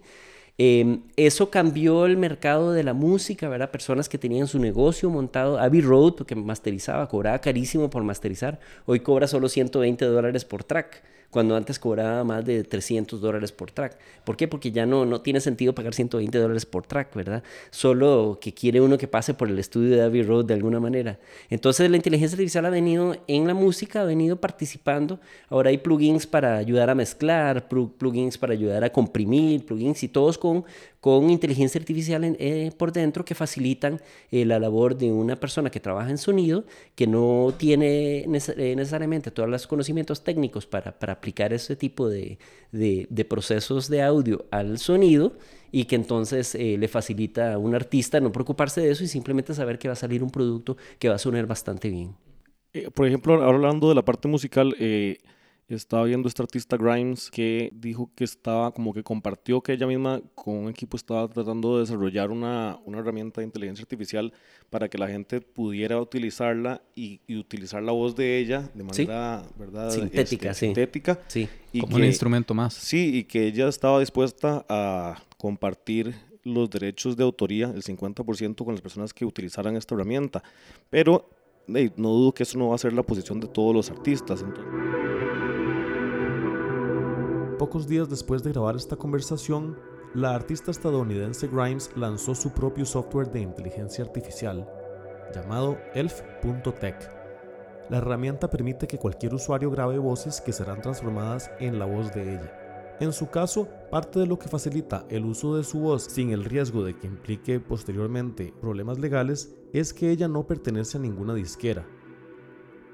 Em, 0.57 1.03
eso 1.17 1.51
cambió 1.51 2.07
el 2.07 2.17
mercado 2.17 2.73
de 2.73 2.85
la 2.85 2.95
música, 2.95 3.49
¿verdad? 3.49 3.73
Personas 3.73 4.09
que 4.09 4.19
tenían 4.19 4.47
su 4.47 4.61
negocio 4.61 5.11
montado, 5.11 5.59
Abbey 5.59 5.81
Road, 5.81 6.15
que 6.27 6.37
masterizaba, 6.37 7.09
cobraba 7.09 7.41
carísimo 7.41 7.91
por 7.91 8.05
masterizar, 8.05 8.61
hoy 8.87 9.01
cobra 9.01 9.27
solo 9.27 9.49
120 9.49 10.05
dólares 10.05 10.45
por 10.45 10.63
track 10.63 11.03
cuando 11.31 11.57
antes 11.57 11.79
cobraba 11.79 12.25
más 12.25 12.45
de 12.45 12.65
300 12.65 13.21
dólares 13.21 13.53
por 13.53 13.71
track. 13.71 13.99
¿Por 14.25 14.37
qué? 14.37 14.49
Porque 14.49 14.71
ya 14.71 14.87
no, 14.87 15.05
no 15.05 15.21
tiene 15.21 15.41
sentido 15.41 15.75
pagar 15.75 15.95
120 15.95 16.39
dólares 16.39 16.67
por 16.67 16.87
track, 16.87 17.15
¿verdad? 17.15 17.43
Solo 17.71 18.39
que 18.41 18.55
quiere 18.55 18.81
uno 18.81 18.99
que 18.99 19.09
pase 19.09 19.35
por 19.35 19.49
el 19.49 19.59
estudio 19.59 19.97
de 19.97 20.03
Abbey 20.03 20.23
Road 20.23 20.45
de 20.45 20.55
alguna 20.55 20.81
manera. 20.81 21.19
Entonces 21.51 21.91
la 21.91 21.97
inteligencia 21.97 22.37
artificial 22.37 22.67
ha 22.67 22.71
venido 22.71 23.17
en 23.27 23.47
la 23.47 23.55
música, 23.55 24.03
ha 24.03 24.05
venido 24.05 24.41
participando. 24.41 25.21
Ahora 25.49 25.71
hay 25.71 25.79
plugins 25.79 26.27
para 26.27 26.57
ayudar 26.57 26.91
a 26.91 26.95
mezclar, 26.95 27.69
plugins 27.69 28.39
para 28.39 28.53
ayudar 28.53 28.85
a 28.85 28.91
comprimir, 28.91 29.65
plugins 29.67 30.03
y 30.03 30.09
todos 30.09 30.39
con, 30.39 30.65
con 31.05 31.29
inteligencia 31.29 31.79
artificial 31.79 32.25
eh, 32.39 32.73
por 32.79 32.91
dentro 32.91 33.27
que 33.27 33.35
facilitan 33.35 34.01
eh, 34.31 34.47
la 34.47 34.59
labor 34.59 34.97
de 34.97 35.13
una 35.13 35.37
persona 35.37 35.69
que 35.69 35.79
trabaja 35.79 36.09
en 36.09 36.17
sonido, 36.17 36.65
que 36.95 37.07
no 37.07 37.53
tiene 37.59 38.21
eh, 38.21 38.27
necesariamente 38.27 39.31
todos 39.31 39.47
los 39.47 39.67
conocimientos 39.67 40.25
técnicos 40.25 40.65
para, 40.65 40.99
para 40.99 41.13
aplicar 41.13 41.53
ese 41.53 41.77
tipo 41.77 42.09
de, 42.09 42.39
de, 42.73 43.25
procesos 43.29 43.91
de 43.91 44.01
audio 44.01 44.47
al 44.51 44.79
sonido 44.79 45.35
y 45.71 45.85
que 45.85 45.97
entonces 45.97 46.55
le 46.55 46.89
facilita 46.89 47.53
a 47.53 47.59
un 47.59 47.75
artista 47.75 48.19
no 48.19 48.33
preocuparse 48.33 48.81
de 48.81 48.91
eso 48.91 49.05
y 49.05 49.09
simplemente 49.09 49.53
saber 49.53 49.79
que 49.79 49.89
va 49.89 49.93
a 49.93 49.97
salir 49.97 50.23
un 50.23 50.31
producto 50.31 50.79
que 50.99 51.11
va 51.11 51.17
a 51.17 51.19
sonar 51.19 51.47
bastante 51.47 51.91
bien. 51.91 52.17
por 52.95 53.07
ejemplo, 53.07 53.45
hablando 53.45 53.91
de 53.91 53.95
la 53.95 54.07
parte 54.07 54.27
musical, 54.27 54.75
estaba 55.69 56.05
viendo 56.05 56.29
esta 56.29 56.43
artista 56.43 56.77
Grimes 56.77 57.31
que 57.31 57.71
dijo 57.75 58.11
que 58.15 58.25
estaba 58.25 58.73
como 58.73 58.93
que 58.93 59.03
compartió 59.03 59.63
que 59.63 59.73
ella 59.73 59.87
misma 59.87 60.21
con 60.35 60.57
un 60.57 60.69
equipo 60.69 60.97
estaba 60.97 61.27
tratando 61.29 61.77
de 61.77 61.81
desarrollar 61.81 62.31
una, 62.31 62.79
una 62.85 62.99
herramienta 62.99 63.41
de 63.41 63.47
inteligencia 63.47 63.83
artificial 63.83 64.33
para 64.69 64.89
que 64.89 64.99
la 64.99 65.09
gente 65.09 65.41
pudiera 65.41 66.01
utilizarla 66.01 66.83
y, 66.95 67.21
utilizar 67.35 67.83
la 67.83 67.93
voz 67.93 68.15
de 68.15 68.39
ella 68.39 68.71
de 68.75 68.85
manera 68.85 69.43
¿verdad? 69.59 69.91
sintética, 69.91 70.51
este, 70.51 70.67
sintética 70.67 71.21
sí. 71.29 71.49
Y 71.73 71.81
como 71.81 71.97
un 71.97 72.05
instrumento 72.05 72.55
más. 72.55 72.75
Sí, 72.75 73.19
y 73.19 73.25
que 73.25 73.47
ella 73.47 73.69
estaba 73.69 73.99
dispuesta 73.99 74.65
a 74.69 75.23
compartir 75.37 76.15
los 76.45 76.71
derechos 76.71 77.17
de 77.17 77.25
autoría, 77.25 77.73
el 77.75 77.83
50% 77.83 78.65
con 78.65 78.75
las 78.75 78.81
personas 78.81 79.13
que 79.13 79.25
utilizaran 79.25 79.77
esta 79.77 79.95
herramienta. 79.95 80.43
Pero 80.91 81.29
no 81.67 82.11
dudo 82.11 82.33
que 82.33 82.43
eso 82.43 82.59
no 82.59 82.69
va 82.69 82.75
a 82.75 82.79
ser 82.79 82.93
la 82.93 83.03
posición 83.03 83.41
de 83.41 83.49
todos 83.49 83.75
los 83.75 83.91
artistas. 83.91 84.43
Entonces. 84.43 85.34
Pocos 87.59 87.87
días 87.87 88.11
después 88.11 88.43
de 88.43 88.51
grabar 88.51 88.75
esta 88.75 88.97
conversación, 88.97 89.79
la 90.13 90.35
artista 90.35 90.73
estadounidense 90.73 91.47
Grimes 91.47 91.89
lanzó 91.95 92.35
su 92.35 92.51
propio 92.51 92.85
software 92.85 93.31
de 93.31 93.43
inteligencia 93.43 94.05
artificial, 94.05 94.69
llamado 95.33 95.79
elf.tech. 95.95 97.11
La 97.91 97.99
herramienta 97.99 98.51
permite 98.51 98.89
que 98.89 98.99
cualquier 98.99 99.35
usuario 99.35 99.71
grabe 99.71 99.99
voces 99.99 100.41
que 100.41 100.53
serán 100.53 100.83
transformadas 100.83 101.49
en 101.61 101.79
la 101.79 101.85
voz 101.85 102.13
de 102.13 102.35
ella. 102.35 102.97
En 102.99 103.13
su 103.13 103.31
caso, 103.31 103.69
parte 103.89 104.19
de 104.19 104.27
lo 104.27 104.37
que 104.37 104.49
facilita 104.49 105.07
el 105.09 105.25
uso 105.25 105.57
de 105.57 105.63
su 105.63 105.79
voz 105.79 106.03
sin 106.05 106.31
el 106.31 106.45
riesgo 106.45 106.83
de 106.83 106.99
que 106.99 107.07
implique 107.07 107.61
posteriormente 107.61 108.53
problemas 108.61 108.99
legales 108.99 109.55
es 109.73 109.95
que 109.95 110.11
ella 110.11 110.27
no 110.27 110.47
pertenece 110.49 110.99
a 110.99 111.01
ninguna 111.01 111.35
disquera. 111.35 111.87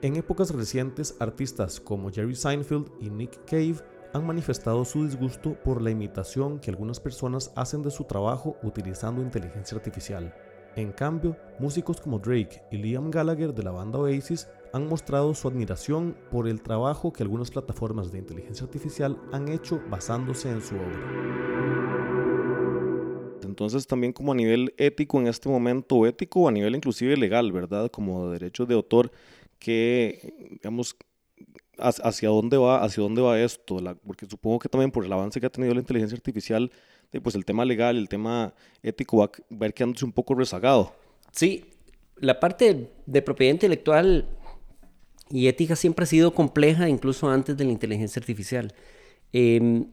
En 0.02 0.16
épocas 0.16 0.54
recientes, 0.54 1.16
artistas 1.18 1.80
como 1.80 2.10
Jerry 2.10 2.34
Seinfeld 2.34 2.90
y 3.00 3.10
Nick 3.10 3.44
Cave 3.46 3.76
han 4.12 4.26
manifestado 4.26 4.84
su 4.84 5.04
disgusto 5.04 5.54
por 5.62 5.80
la 5.80 5.90
imitación 5.90 6.58
que 6.58 6.70
algunas 6.70 7.00
personas 7.00 7.52
hacen 7.56 7.82
de 7.82 7.90
su 7.90 8.04
trabajo 8.04 8.56
utilizando 8.62 9.22
inteligencia 9.22 9.76
artificial. 9.76 10.34
En 10.76 10.92
cambio, 10.92 11.36
músicos 11.58 12.00
como 12.00 12.18
Drake 12.18 12.62
y 12.70 12.76
Liam 12.76 13.10
Gallagher 13.10 13.52
de 13.52 13.62
la 13.62 13.72
banda 13.72 13.98
Oasis 13.98 14.48
han 14.72 14.88
mostrado 14.88 15.34
su 15.34 15.48
admiración 15.48 16.16
por 16.30 16.46
el 16.46 16.62
trabajo 16.62 17.12
que 17.12 17.24
algunas 17.24 17.50
plataformas 17.50 18.12
de 18.12 18.18
inteligencia 18.18 18.64
artificial 18.64 19.20
han 19.32 19.48
hecho 19.48 19.80
basándose 19.90 20.48
en 20.48 20.62
su 20.62 20.76
obra. 20.76 21.30
Entonces 23.42 23.86
también 23.86 24.12
como 24.12 24.32
a 24.32 24.36
nivel 24.36 24.72
ético 24.78 25.18
en 25.18 25.26
este 25.26 25.48
momento, 25.48 26.06
ético 26.06 26.48
a 26.48 26.52
nivel 26.52 26.76
inclusive 26.76 27.16
legal, 27.16 27.50
¿verdad? 27.50 27.90
Como 27.90 28.30
derechos 28.30 28.68
de 28.68 28.74
autor, 28.74 29.10
que 29.58 30.48
digamos 30.50 30.96
hacia 31.80 32.28
dónde 32.28 32.56
va, 32.56 32.82
hacia 32.82 33.02
dónde 33.02 33.22
va 33.22 33.40
esto, 33.40 33.78
porque 34.06 34.26
supongo 34.26 34.58
que 34.58 34.68
también 34.68 34.90
por 34.90 35.04
el 35.04 35.12
avance 35.12 35.40
que 35.40 35.46
ha 35.46 35.50
tenido 35.50 35.74
la 35.74 35.80
inteligencia 35.80 36.16
artificial, 36.16 36.70
pues 37.22 37.34
el 37.34 37.44
tema 37.44 37.64
legal, 37.64 37.96
el 37.96 38.08
tema 38.08 38.54
ético 38.82 39.18
va, 39.18 39.30
a 39.60 39.66
ir 39.66 39.74
quedándose 39.74 40.04
un 40.04 40.12
poco 40.12 40.34
rezagado. 40.34 40.94
Sí, 41.32 41.64
la 42.16 42.38
parte 42.38 42.90
de 43.06 43.22
propiedad 43.22 43.52
intelectual 43.52 44.26
y 45.30 45.46
ética 45.48 45.76
siempre 45.76 46.04
ha 46.04 46.06
sido 46.06 46.34
compleja, 46.34 46.88
incluso 46.88 47.28
antes 47.28 47.56
de 47.56 47.64
la 47.64 47.72
inteligencia 47.72 48.20
artificial. 48.20 48.74
Em, 49.32 49.86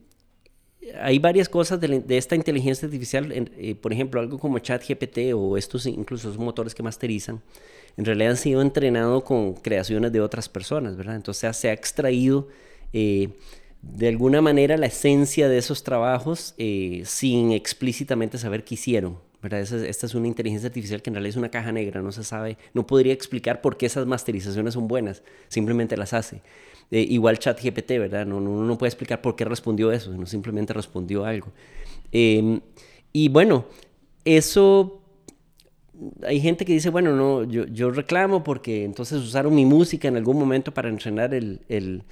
hay 1.00 1.18
varias 1.18 1.48
cosas 1.48 1.80
de, 1.80 2.04
esta 2.16 2.34
inteligencia 2.34 2.86
artificial, 2.86 3.32
eh, 3.32 3.74
por 3.74 3.92
ejemplo, 3.92 4.20
algo 4.20 4.38
como 4.38 4.58
ChatGPT 4.58 5.32
o 5.34 5.56
estos 5.56 5.86
incluso 5.86 6.32
motores 6.34 6.74
que 6.74 6.82
masterizan, 6.82 7.42
en 7.96 8.04
realidad 8.04 8.30
han 8.30 8.36
sido 8.36 8.62
entrenados 8.62 9.24
con 9.24 9.54
creaciones 9.54 10.12
de 10.12 10.20
otras 10.20 10.48
personas, 10.48 10.96
¿verdad? 10.96 11.16
Entonces 11.16 11.56
se 11.56 11.68
ha 11.68 11.72
extraído 11.72 12.48
eh, 12.92 13.30
de 13.82 14.08
alguna 14.08 14.40
manera 14.40 14.76
la 14.76 14.86
esencia 14.86 15.48
de 15.48 15.58
esos 15.58 15.82
trabajos 15.82 16.54
eh, 16.58 17.02
sin 17.04 17.52
explícitamente 17.52 18.38
saber 18.38 18.64
qué 18.64 18.74
hicieron. 18.74 19.18
¿Verdad? 19.48 19.60
Esta, 19.60 20.06
es 20.06 20.14
una 20.14 20.26
inteligencia 20.26 20.68
artificial 20.68 21.00
que 21.00 21.10
en 21.10 21.14
realidad 21.14 21.30
es 21.30 21.36
una 21.36 21.50
caja 21.50 21.72
negra, 21.72 22.02
no 22.02 22.12
se 22.12 22.22
sabe, 22.22 22.58
no 22.74 22.86
podría 22.86 23.12
explicar 23.12 23.60
por 23.60 23.76
qué 23.76 23.86
esas 23.86 24.06
masterizaciones 24.06 24.74
son 24.74 24.88
buenas, 24.88 25.22
simplemente 25.48 25.96
las 25.96 26.12
hace. 26.12 26.42
Eh, 26.90 27.06
igual 27.08 27.38
ChatGPT, 27.38 27.88
¿verdad? 27.92 28.26
No, 28.26 28.38
uno 28.38 28.64
no 28.64 28.78
puede 28.78 28.88
explicar 28.88 29.22
por 29.22 29.36
qué 29.36 29.44
respondió 29.44 29.90
eso, 29.90 30.12
sino 30.12 30.26
simplemente 30.26 30.72
respondió 30.72 31.24
algo. 31.24 31.48
Em, 32.12 32.60
y 33.12 33.28
bueno, 33.28 33.66
eso 34.24 35.02
hay 36.26 36.40
gente 36.40 36.64
que 36.64 36.72
dice, 36.72 36.90
bueno, 36.90 37.14
no, 37.16 37.44
yo, 37.44 37.66
yo, 37.66 37.90
reclamo 37.90 38.44
porque 38.44 38.84
entonces 38.84 39.18
usaron 39.20 39.54
mi 39.54 39.64
música 39.64 40.08
en 40.08 40.16
algún 40.16 40.38
momento 40.38 40.72
para 40.72 40.88
entrenar 40.88 41.34
el, 41.34 41.60
el... 41.68 42.04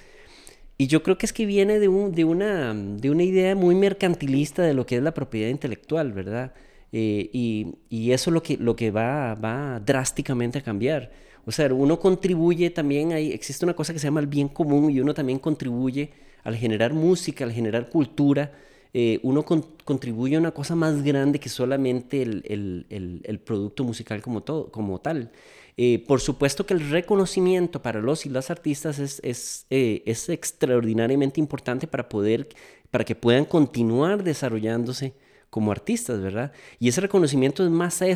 Y 0.77 0.87
yo 0.87 1.01
creo 1.01 1.17
que 1.17 1.25
es 1.25 1.33
que 1.33 1.45
viene 1.45 1.79
de, 1.79 1.87
un, 1.87 2.13
de, 2.13 2.23
una, 2.23 2.73
de 2.73 3.09
una 3.09 3.23
idea 3.23 3.55
muy 3.55 3.73
mercantilista 3.73 4.61
de 4.61 4.73
lo 4.73 4.85
que 4.85 4.97
es 4.97 5.03
la 5.03 5.13
propiedad 5.13 5.49
intelectual, 5.49 6.13
¿verdad? 6.13 6.53
Eh, 6.91 7.29
y, 7.33 7.75
y, 7.89 8.11
eso 8.11 8.29
es 8.29 8.33
lo 8.33 8.41
que, 8.41 8.57
lo 8.57 8.75
que 8.75 8.91
va, 8.91 9.35
va 9.35 9.79
drásticamente 9.79 10.59
a 10.59 10.61
cambiar. 10.61 11.11
O 11.45 11.51
sea, 11.51 11.73
uno 11.73 11.99
contribuye 11.99 12.69
también, 12.69 13.13
hay, 13.13 13.31
existe 13.31 13.65
una 13.65 13.73
cosa 13.73 13.93
que 13.93 13.99
se 13.99 14.07
llama 14.07 14.19
el 14.19 14.27
bien 14.27 14.47
común 14.47 14.91
y 14.91 14.99
uno 14.99 15.13
también 15.13 15.39
contribuye 15.39 16.11
al 16.43 16.55
generar 16.55 16.93
música, 16.93 17.43
al 17.43 17.51
generar 17.51 17.89
cultura, 17.89 18.51
eh, 18.93 19.19
uno 19.23 19.43
contribuye 19.43 20.37
a 20.37 20.39
una 20.39 20.51
cosa 20.51 20.75
más 20.75 21.03
grande 21.03 21.39
que 21.39 21.49
solamente 21.49 22.21
el, 22.21 22.43
el, 22.89 23.21
el, 23.23 23.39
producto 23.39 23.83
musical 23.83 24.21
como, 24.21 24.41
todo, 24.43 24.71
como 24.71 24.99
tal. 24.99 25.31
Eh, 25.75 26.03
por 26.07 26.21
supuesto 26.21 26.65
que 26.65 26.73
el 26.73 26.89
reconocimiento 26.89 27.81
para 27.81 28.01
los 28.01 28.25
y 28.25 28.29
las 28.29 28.49
artistas 28.49 28.97
es, 28.99 29.19
es, 29.23 29.65
es 29.69 30.29
extraordinariamente 30.29 31.39
importante 31.39 31.85
para, 31.85 32.09
poder, 32.09 32.47
para 32.89 33.03
que 33.03 33.13
puedan 33.15 33.45
continuar 33.45 34.23
desarrollándose 34.23 35.13
como 35.49 35.71
artistas, 35.71 36.21
¿verdad? 36.21 36.51
Y 36.79 36.89
ese 36.89 37.01
reconocimiento 37.01 37.63
es 37.63 37.69
más 37.69 38.01
a 38.01 38.07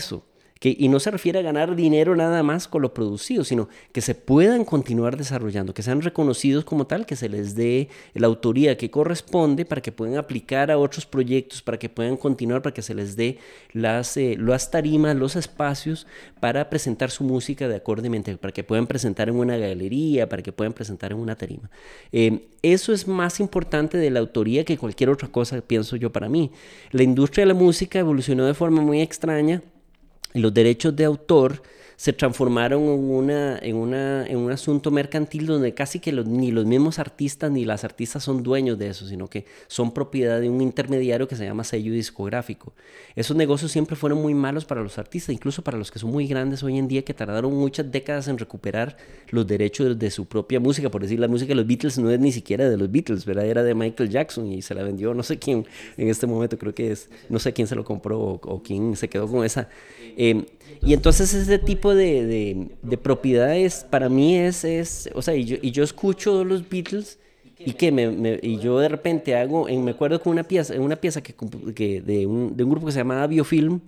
y 0.63 0.89
no 0.89 0.99
se 0.99 1.09
refiere 1.09 1.39
a 1.39 1.41
ganar 1.41 1.75
dinero 1.75 2.15
nada 2.15 2.43
más 2.43 2.67
con 2.67 2.83
lo 2.83 2.93
producido, 2.93 3.43
sino 3.43 3.67
que 3.91 4.01
se 4.01 4.13
puedan 4.13 4.63
continuar 4.63 5.17
desarrollando, 5.17 5.73
que 5.73 5.81
sean 5.81 6.01
reconocidos 6.01 6.65
como 6.65 6.85
tal, 6.85 7.07
que 7.07 7.15
se 7.15 7.29
les 7.29 7.55
dé 7.55 7.89
la 8.13 8.27
autoría 8.27 8.77
que 8.77 8.91
corresponde 8.91 9.65
para 9.65 9.81
que 9.81 9.91
puedan 9.91 10.17
aplicar 10.17 10.69
a 10.69 10.77
otros 10.77 11.07
proyectos, 11.07 11.63
para 11.63 11.79
que 11.79 11.89
puedan 11.89 12.15
continuar, 12.15 12.61
para 12.61 12.75
que 12.75 12.83
se 12.83 12.93
les 12.93 13.15
dé 13.15 13.39
las, 13.73 14.15
eh, 14.17 14.37
tarimas, 14.69 15.15
los 15.15 15.35
espacios 15.35 16.05
para 16.39 16.69
presentar 16.69 17.09
su 17.09 17.23
música 17.23 17.67
de 17.67 17.77
acordemente, 17.77 18.37
para 18.37 18.53
que 18.53 18.63
puedan 18.63 18.85
presentar 18.85 19.29
en 19.29 19.37
una 19.37 19.57
galería, 19.57 20.29
para 20.29 20.43
que 20.43 20.51
puedan 20.51 20.73
presentar 20.73 21.11
en 21.11 21.17
una 21.17 21.35
tarima. 21.35 21.71
Eh, 22.11 22.49
eso 22.61 22.93
es 22.93 23.07
más 23.07 23.39
importante 23.39 23.97
de 23.97 24.11
la 24.11 24.19
autoría 24.19 24.63
que 24.63 24.77
cualquier 24.77 25.09
otra 25.09 25.27
cosa, 25.27 25.59
pienso 25.61 25.95
yo 25.95 26.11
para 26.11 26.29
mí. 26.29 26.51
La 26.91 27.01
industria 27.01 27.43
de 27.43 27.47
la 27.47 27.53
música 27.55 27.97
evolucionó 27.97 28.45
de 28.45 28.53
forma 28.53 28.81
muy 28.81 29.01
extraña 29.01 29.63
los 30.33 30.53
derechos 30.53 30.95
de 30.95 31.05
autor 31.05 31.61
se 32.01 32.13
transformaron 32.13 32.81
en, 32.81 33.11
una, 33.11 33.59
en, 33.59 33.75
una, 33.75 34.25
en 34.25 34.37
un 34.37 34.51
asunto 34.51 34.89
mercantil 34.89 35.45
donde 35.45 35.75
casi 35.75 35.99
que 35.99 36.11
ni 36.11 36.49
los 36.49 36.65
mismos 36.65 36.97
artistas 36.97 37.51
ni 37.51 37.63
las 37.63 37.83
artistas 37.83 38.23
son 38.23 38.41
dueños 38.41 38.79
de 38.79 38.87
eso, 38.87 39.05
sino 39.05 39.27
que 39.27 39.45
son 39.67 39.93
propiedad 39.93 40.41
de 40.41 40.49
un 40.49 40.61
intermediario 40.61 41.27
que 41.27 41.35
se 41.35 41.45
llama 41.45 41.63
sello 41.63 41.93
discográfico. 41.93 42.73
Esos 43.15 43.37
negocios 43.37 43.71
siempre 43.71 43.95
fueron 43.95 44.19
muy 44.19 44.33
malos 44.33 44.65
para 44.65 44.81
los 44.81 44.97
artistas, 44.97 45.31
incluso 45.31 45.63
para 45.63 45.77
los 45.77 45.91
que 45.91 45.99
son 45.99 46.09
muy 46.09 46.25
grandes 46.25 46.63
hoy 46.63 46.79
en 46.79 46.87
día, 46.87 47.03
que 47.05 47.13
tardaron 47.13 47.53
muchas 47.53 47.91
décadas 47.91 48.27
en 48.27 48.39
recuperar 48.39 48.97
los 49.29 49.45
derechos 49.45 49.99
de 49.99 50.09
su 50.09 50.25
propia 50.25 50.59
música. 50.59 50.89
Por 50.89 51.03
decir, 51.03 51.19
la 51.19 51.27
música 51.27 51.49
de 51.49 51.55
los 51.57 51.67
Beatles 51.67 51.99
no 51.99 52.09
es 52.09 52.19
ni 52.19 52.31
siquiera 52.31 52.67
de 52.67 52.77
los 52.77 52.91
Beatles, 52.91 53.25
¿verdad? 53.25 53.45
Era 53.45 53.61
de 53.61 53.75
Michael 53.75 54.09
Jackson 54.09 54.47
y 54.47 54.63
se 54.63 54.73
la 54.73 54.81
vendió 54.81 55.13
no 55.13 55.21
sé 55.21 55.37
quién 55.37 55.67
en 55.97 56.09
este 56.09 56.25
momento, 56.25 56.57
creo 56.57 56.73
que 56.73 56.93
es, 56.93 57.11
no 57.29 57.37
sé 57.37 57.53
quién 57.53 57.67
se 57.67 57.75
lo 57.75 57.83
compró 57.83 58.19
o, 58.19 58.63
quién 58.63 58.95
se 58.95 59.07
quedó 59.07 59.27
con 59.27 59.45
esa. 59.45 59.69
Eh, 60.17 60.47
y 60.81 60.93
entonces 60.93 61.33
ese 61.33 61.59
tipo 61.59 61.93
de, 61.93 62.67
de, 62.81 62.97
propiedades 62.97 63.85
para 63.89 64.09
mí 64.09 64.37
es, 64.37 64.63
es 64.63 65.09
o 65.13 65.21
sea, 65.21 65.35
y 65.35 65.45
yo, 65.45 65.57
y 65.61 65.71
yo 65.71 65.83
escucho 65.83 66.43
los 66.43 66.67
Beatles 66.67 67.19
y 67.59 67.73
que 67.73 67.91
me, 67.91 68.39
y 68.41 68.57
yo 68.57 68.79
de 68.79 68.89
repente 68.89 69.35
hago, 69.35 69.67
me 69.67 69.91
acuerdo 69.91 70.21
con 70.21 70.33
una 70.33 70.43
pieza, 70.43 70.73
una 70.79 70.95
pieza 70.95 71.21
que, 71.21 71.35
que 71.75 72.01
de, 72.01 72.25
un, 72.25 72.55
de 72.57 72.63
un 72.63 72.69
grupo 72.69 72.87
que 72.87 72.91
se 72.91 72.99
llamaba 72.99 73.27
Biofilm, 73.27 73.81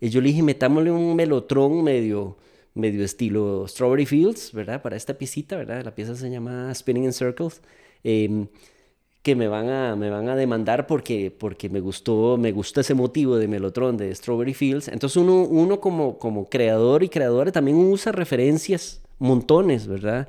y 0.00 0.10
yo 0.10 0.20
le 0.20 0.28
dije, 0.28 0.42
metámosle 0.42 0.90
un 0.90 1.16
melotrón 1.16 1.82
medio, 1.82 2.36
medio 2.74 3.04
estilo 3.04 3.66
Strawberry 3.66 4.04
Fields, 4.04 4.52
¿verdad? 4.52 4.82
Para 4.82 4.96
esta 4.96 5.14
piecita, 5.14 5.56
¿verdad? 5.56 5.82
La 5.84 5.94
pieza 5.94 6.14
se 6.14 6.30
llama 6.30 6.74
Spinning 6.74 7.04
in 7.04 7.12
Circles. 7.12 7.62
Eh, 8.02 8.46
que 9.24 9.34
me 9.34 9.48
van 9.48 9.70
a, 9.70 9.96
me 9.96 10.10
van 10.10 10.28
a 10.28 10.36
demandar 10.36 10.86
porque, 10.86 11.32
porque 11.36 11.70
me, 11.70 11.80
gustó, 11.80 12.36
me 12.36 12.52
gustó 12.52 12.82
ese 12.82 12.92
motivo 12.92 13.38
de 13.38 13.48
Melotron, 13.48 13.96
de 13.96 14.14
Strawberry 14.14 14.52
Fields. 14.52 14.88
Entonces 14.88 15.16
uno, 15.16 15.44
uno 15.44 15.80
como, 15.80 16.18
como 16.18 16.50
creador 16.50 17.02
y 17.02 17.08
creadora 17.08 17.50
también 17.50 17.78
usa 17.78 18.12
referencias, 18.12 19.02
montones, 19.18 19.86
¿verdad? 19.86 20.28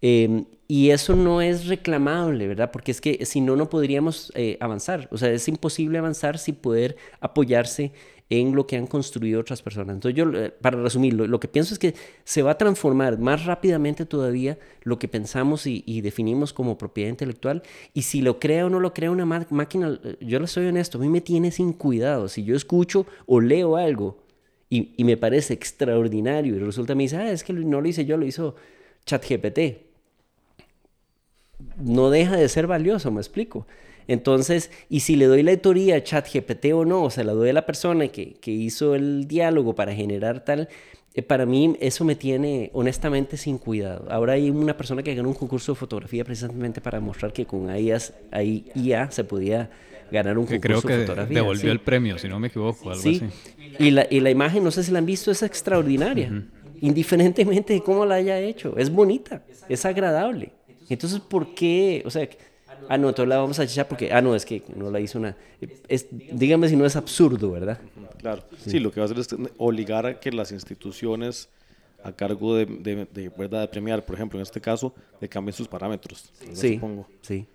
Em, 0.00 0.44
y 0.66 0.90
eso 0.90 1.14
no 1.14 1.40
es 1.40 1.68
reclamable, 1.68 2.48
¿verdad? 2.48 2.72
Porque 2.72 2.90
es 2.90 3.00
que 3.00 3.24
si 3.26 3.40
no, 3.40 3.54
no 3.54 3.68
podríamos 3.70 4.32
eh, 4.34 4.56
avanzar. 4.58 5.06
O 5.12 5.18
sea, 5.18 5.30
es 5.30 5.46
imposible 5.46 5.98
avanzar 5.98 6.36
sin 6.36 6.56
poder 6.56 6.96
apoyarse 7.20 7.92
en 8.40 8.54
lo 8.54 8.66
que 8.66 8.76
han 8.76 8.86
construido 8.86 9.40
otras 9.40 9.60
personas. 9.60 9.94
Entonces 9.94 10.16
yo, 10.16 10.30
eh, 10.32 10.50
para 10.50 10.80
resumir, 10.80 11.12
lo, 11.12 11.38
que 11.38 11.48
pienso 11.48 11.74
es 11.74 11.78
que 11.78 11.94
se 12.24 12.40
va 12.40 12.52
a 12.52 12.58
transformar 12.58 13.18
más 13.18 13.44
rápidamente 13.44 14.06
todavía 14.06 14.58
lo 14.84 14.98
que 14.98 15.06
pensamos 15.06 15.66
y, 15.66 16.00
definimos 16.00 16.54
como 16.54 16.78
propiedad 16.78 17.10
intelectual. 17.10 17.62
Y 17.92 18.02
si 18.02 18.22
lo 18.22 18.40
crea 18.40 18.64
o 18.66 18.70
no 18.70 18.80
lo 18.80 18.94
crea 18.94 19.10
una 19.10 19.26
máquina, 19.26 20.00
eh, 20.02 20.16
yo 20.20 20.40
le 20.40 20.46
soy 20.46 20.66
honesto, 20.66 20.96
a 20.96 21.02
mí 21.02 21.08
me 21.08 21.20
tiene 21.20 21.50
sin 21.50 21.74
cuidado. 21.74 22.26
Si 22.28 22.42
yo 22.42 22.56
escucho 22.56 23.06
o 23.26 23.38
leo 23.38 23.76
algo 23.76 24.22
y, 24.70 24.94
y 24.96 25.04
me 25.04 25.18
parece 25.18 25.52
extraordinario 25.52 26.56
y 26.56 26.58
resulta 26.58 26.94
me 26.94 27.02
dice, 27.02 27.18
ah, 27.18 27.30
es 27.30 27.44
que 27.44 27.52
no 27.52 27.82
lo 27.82 27.88
hice 27.88 28.06
yo, 28.06 28.16
lo 28.16 28.24
hizo 28.24 28.56
ChatGPT. 29.04 29.58
No 31.76 32.08
deja 32.08 32.36
de 32.36 32.48
ser 32.48 32.66
valioso, 32.66 33.10
me 33.10 33.20
explico. 33.20 33.66
Entonces, 34.08 34.70
y 34.88 35.00
si 35.00 35.16
le 35.16 35.26
doy 35.26 35.42
la 35.42 35.52
autoría 35.52 35.96
a 35.96 36.02
ChatGPT 36.02 36.66
o 36.74 36.84
no, 36.84 37.04
o 37.04 37.10
se 37.10 37.24
la 37.24 37.32
doy 37.32 37.50
a 37.50 37.52
la 37.52 37.66
persona 37.66 38.08
que, 38.08 38.34
que 38.34 38.50
hizo 38.50 38.94
el 38.94 39.26
diálogo 39.28 39.74
para 39.74 39.94
generar 39.94 40.44
tal, 40.44 40.68
eh, 41.14 41.22
para 41.22 41.44
mí 41.44 41.76
eso 41.80 42.04
me 42.04 42.14
tiene 42.14 42.70
honestamente 42.72 43.36
sin 43.36 43.58
cuidado. 43.58 44.06
Ahora 44.10 44.34
hay 44.34 44.48
una 44.48 44.76
persona 44.76 45.02
que 45.02 45.14
ganó 45.14 45.28
un 45.28 45.34
concurso 45.34 45.72
de 45.72 45.76
fotografía 45.76 46.24
precisamente 46.24 46.80
para 46.80 47.00
mostrar 47.00 47.32
que 47.32 47.44
con 47.44 47.68
IA, 47.74 47.98
IA 48.74 49.10
se 49.10 49.24
podía 49.24 49.70
ganar 50.10 50.38
un 50.38 50.46
concurso 50.46 50.88
de 50.88 51.00
fotografía. 51.00 51.14
Creo 51.14 51.28
que 51.28 51.34
devolvió 51.34 51.72
el 51.72 51.80
premio, 51.80 52.18
si 52.18 52.28
no 52.28 52.38
me 52.38 52.48
equivoco, 52.48 52.90
algo 52.90 53.02
sí. 53.02 53.20
así. 53.24 53.52
Y 53.78 53.90
la, 53.90 54.06
y 54.10 54.20
la 54.20 54.30
imagen, 54.30 54.64
no 54.64 54.70
sé 54.70 54.84
si 54.84 54.92
la 54.92 54.98
han 54.98 55.06
visto, 55.06 55.30
es 55.30 55.42
extraordinaria. 55.42 56.44
Indiferentemente 56.80 57.74
de 57.74 57.82
cómo 57.82 58.04
la 58.04 58.16
haya 58.16 58.38
hecho. 58.38 58.76
Es 58.76 58.90
bonita, 58.90 59.42
es 59.68 59.84
agradable. 59.84 60.52
Entonces, 60.88 61.20
¿por 61.20 61.54
qué? 61.54 62.02
O 62.04 62.10
sea, 62.10 62.28
ah, 62.88 62.98
no, 62.98 63.08
entonces 63.08 63.28
la 63.28 63.38
vamos 63.38 63.58
a 63.58 63.64
echar 63.64 63.88
porque, 63.88 64.12
ah, 64.12 64.20
no, 64.20 64.34
es 64.34 64.44
que 64.44 64.62
no 64.74 64.90
la 64.90 65.00
hizo 65.00 65.18
una... 65.18 65.36
Es, 65.88 66.06
dígame 66.10 66.68
si 66.68 66.76
no 66.76 66.84
es 66.84 66.96
absurdo, 66.96 67.50
¿verdad? 67.52 67.78
Claro, 68.18 68.42
sí. 68.58 68.78
lo 68.78 68.90
que 68.90 69.00
va 69.00 69.04
a 69.04 69.10
hacer 69.10 69.18
es 69.18 69.28
obligar 69.58 70.06
a 70.06 70.20
que 70.20 70.30
las 70.32 70.52
instituciones 70.52 71.48
a 72.04 72.12
cargo 72.12 72.56
de, 72.56 72.66
de, 72.66 73.28
¿verdad? 73.36 73.62
de 73.62 73.68
premiar, 73.68 74.04
por 74.04 74.14
ejemplo, 74.14 74.38
en 74.38 74.42
este 74.42 74.60
caso, 74.60 74.94
de 75.20 75.28
cambien 75.28 75.54
sus 75.54 75.68
parámetros. 75.68 76.32
Sí, 76.52 76.74
supongo. 76.74 77.06
sí. 77.20 77.46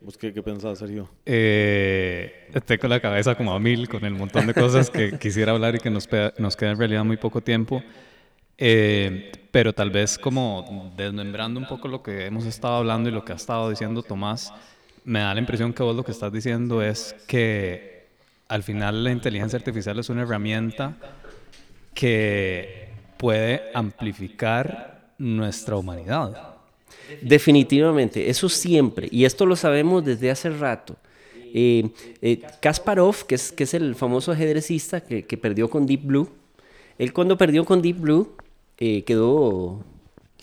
¿Vos 0.00 0.18
qué, 0.18 0.34
qué 0.34 0.42
pensás, 0.42 0.78
Sergio? 0.78 1.08
Eh, 1.24 2.50
estoy 2.52 2.76
con 2.76 2.90
la 2.90 3.00
cabeza 3.00 3.34
como 3.34 3.54
a 3.54 3.58
mil, 3.58 3.88
con 3.88 4.04
el 4.04 4.12
montón 4.12 4.46
de 4.46 4.52
cosas 4.52 4.90
que 4.90 5.12
quisiera 5.18 5.52
hablar 5.52 5.76
y 5.76 5.78
que 5.78 5.88
nos, 5.88 6.06
nos 6.36 6.56
queda 6.56 6.72
en 6.72 6.78
realidad 6.78 7.04
muy 7.04 7.16
poco 7.16 7.40
tiempo. 7.40 7.82
Eh, 8.58 9.32
pero 9.50 9.72
tal 9.72 9.90
vez 9.90 10.18
como 10.18 10.92
desmembrando 10.96 11.58
un 11.58 11.66
poco 11.66 11.88
lo 11.88 12.02
que 12.02 12.26
hemos 12.26 12.44
estado 12.44 12.76
hablando 12.76 13.08
y 13.08 13.12
lo 13.12 13.24
que 13.24 13.32
ha 13.32 13.36
estado 13.36 13.70
diciendo 13.70 14.02
Tomás, 14.02 14.52
me 15.04 15.20
da 15.20 15.34
la 15.34 15.40
impresión 15.40 15.72
que 15.72 15.82
vos 15.82 15.94
lo 15.94 16.04
que 16.04 16.12
estás 16.12 16.32
diciendo 16.32 16.82
es 16.82 17.14
que 17.26 18.06
al 18.48 18.62
final 18.62 19.04
la 19.04 19.12
inteligencia 19.12 19.58
artificial 19.58 19.98
es 19.98 20.08
una 20.08 20.22
herramienta 20.22 20.96
que 21.94 22.88
puede 23.16 23.62
amplificar 23.74 25.12
nuestra 25.18 25.76
humanidad. 25.76 26.56
Definitivamente, 27.22 28.28
eso 28.28 28.48
siempre. 28.48 29.08
Y 29.10 29.24
esto 29.24 29.46
lo 29.46 29.56
sabemos 29.56 30.04
desde 30.04 30.30
hace 30.30 30.50
rato. 30.50 30.96
Eh, 31.56 31.90
eh, 32.20 32.40
Kasparov, 32.60 33.26
que 33.26 33.36
es, 33.36 33.52
que 33.52 33.64
es 33.64 33.74
el 33.74 33.94
famoso 33.94 34.32
ajedrecista 34.32 35.00
que, 35.00 35.24
que 35.24 35.36
perdió 35.36 35.70
con 35.70 35.86
Deep 35.86 36.02
Blue, 36.02 36.28
él 36.98 37.12
cuando 37.12 37.36
perdió 37.36 37.64
con 37.64 37.82
Deep 37.82 37.98
Blue 37.98 38.36
eh, 38.78 39.04
quedó 39.04 39.84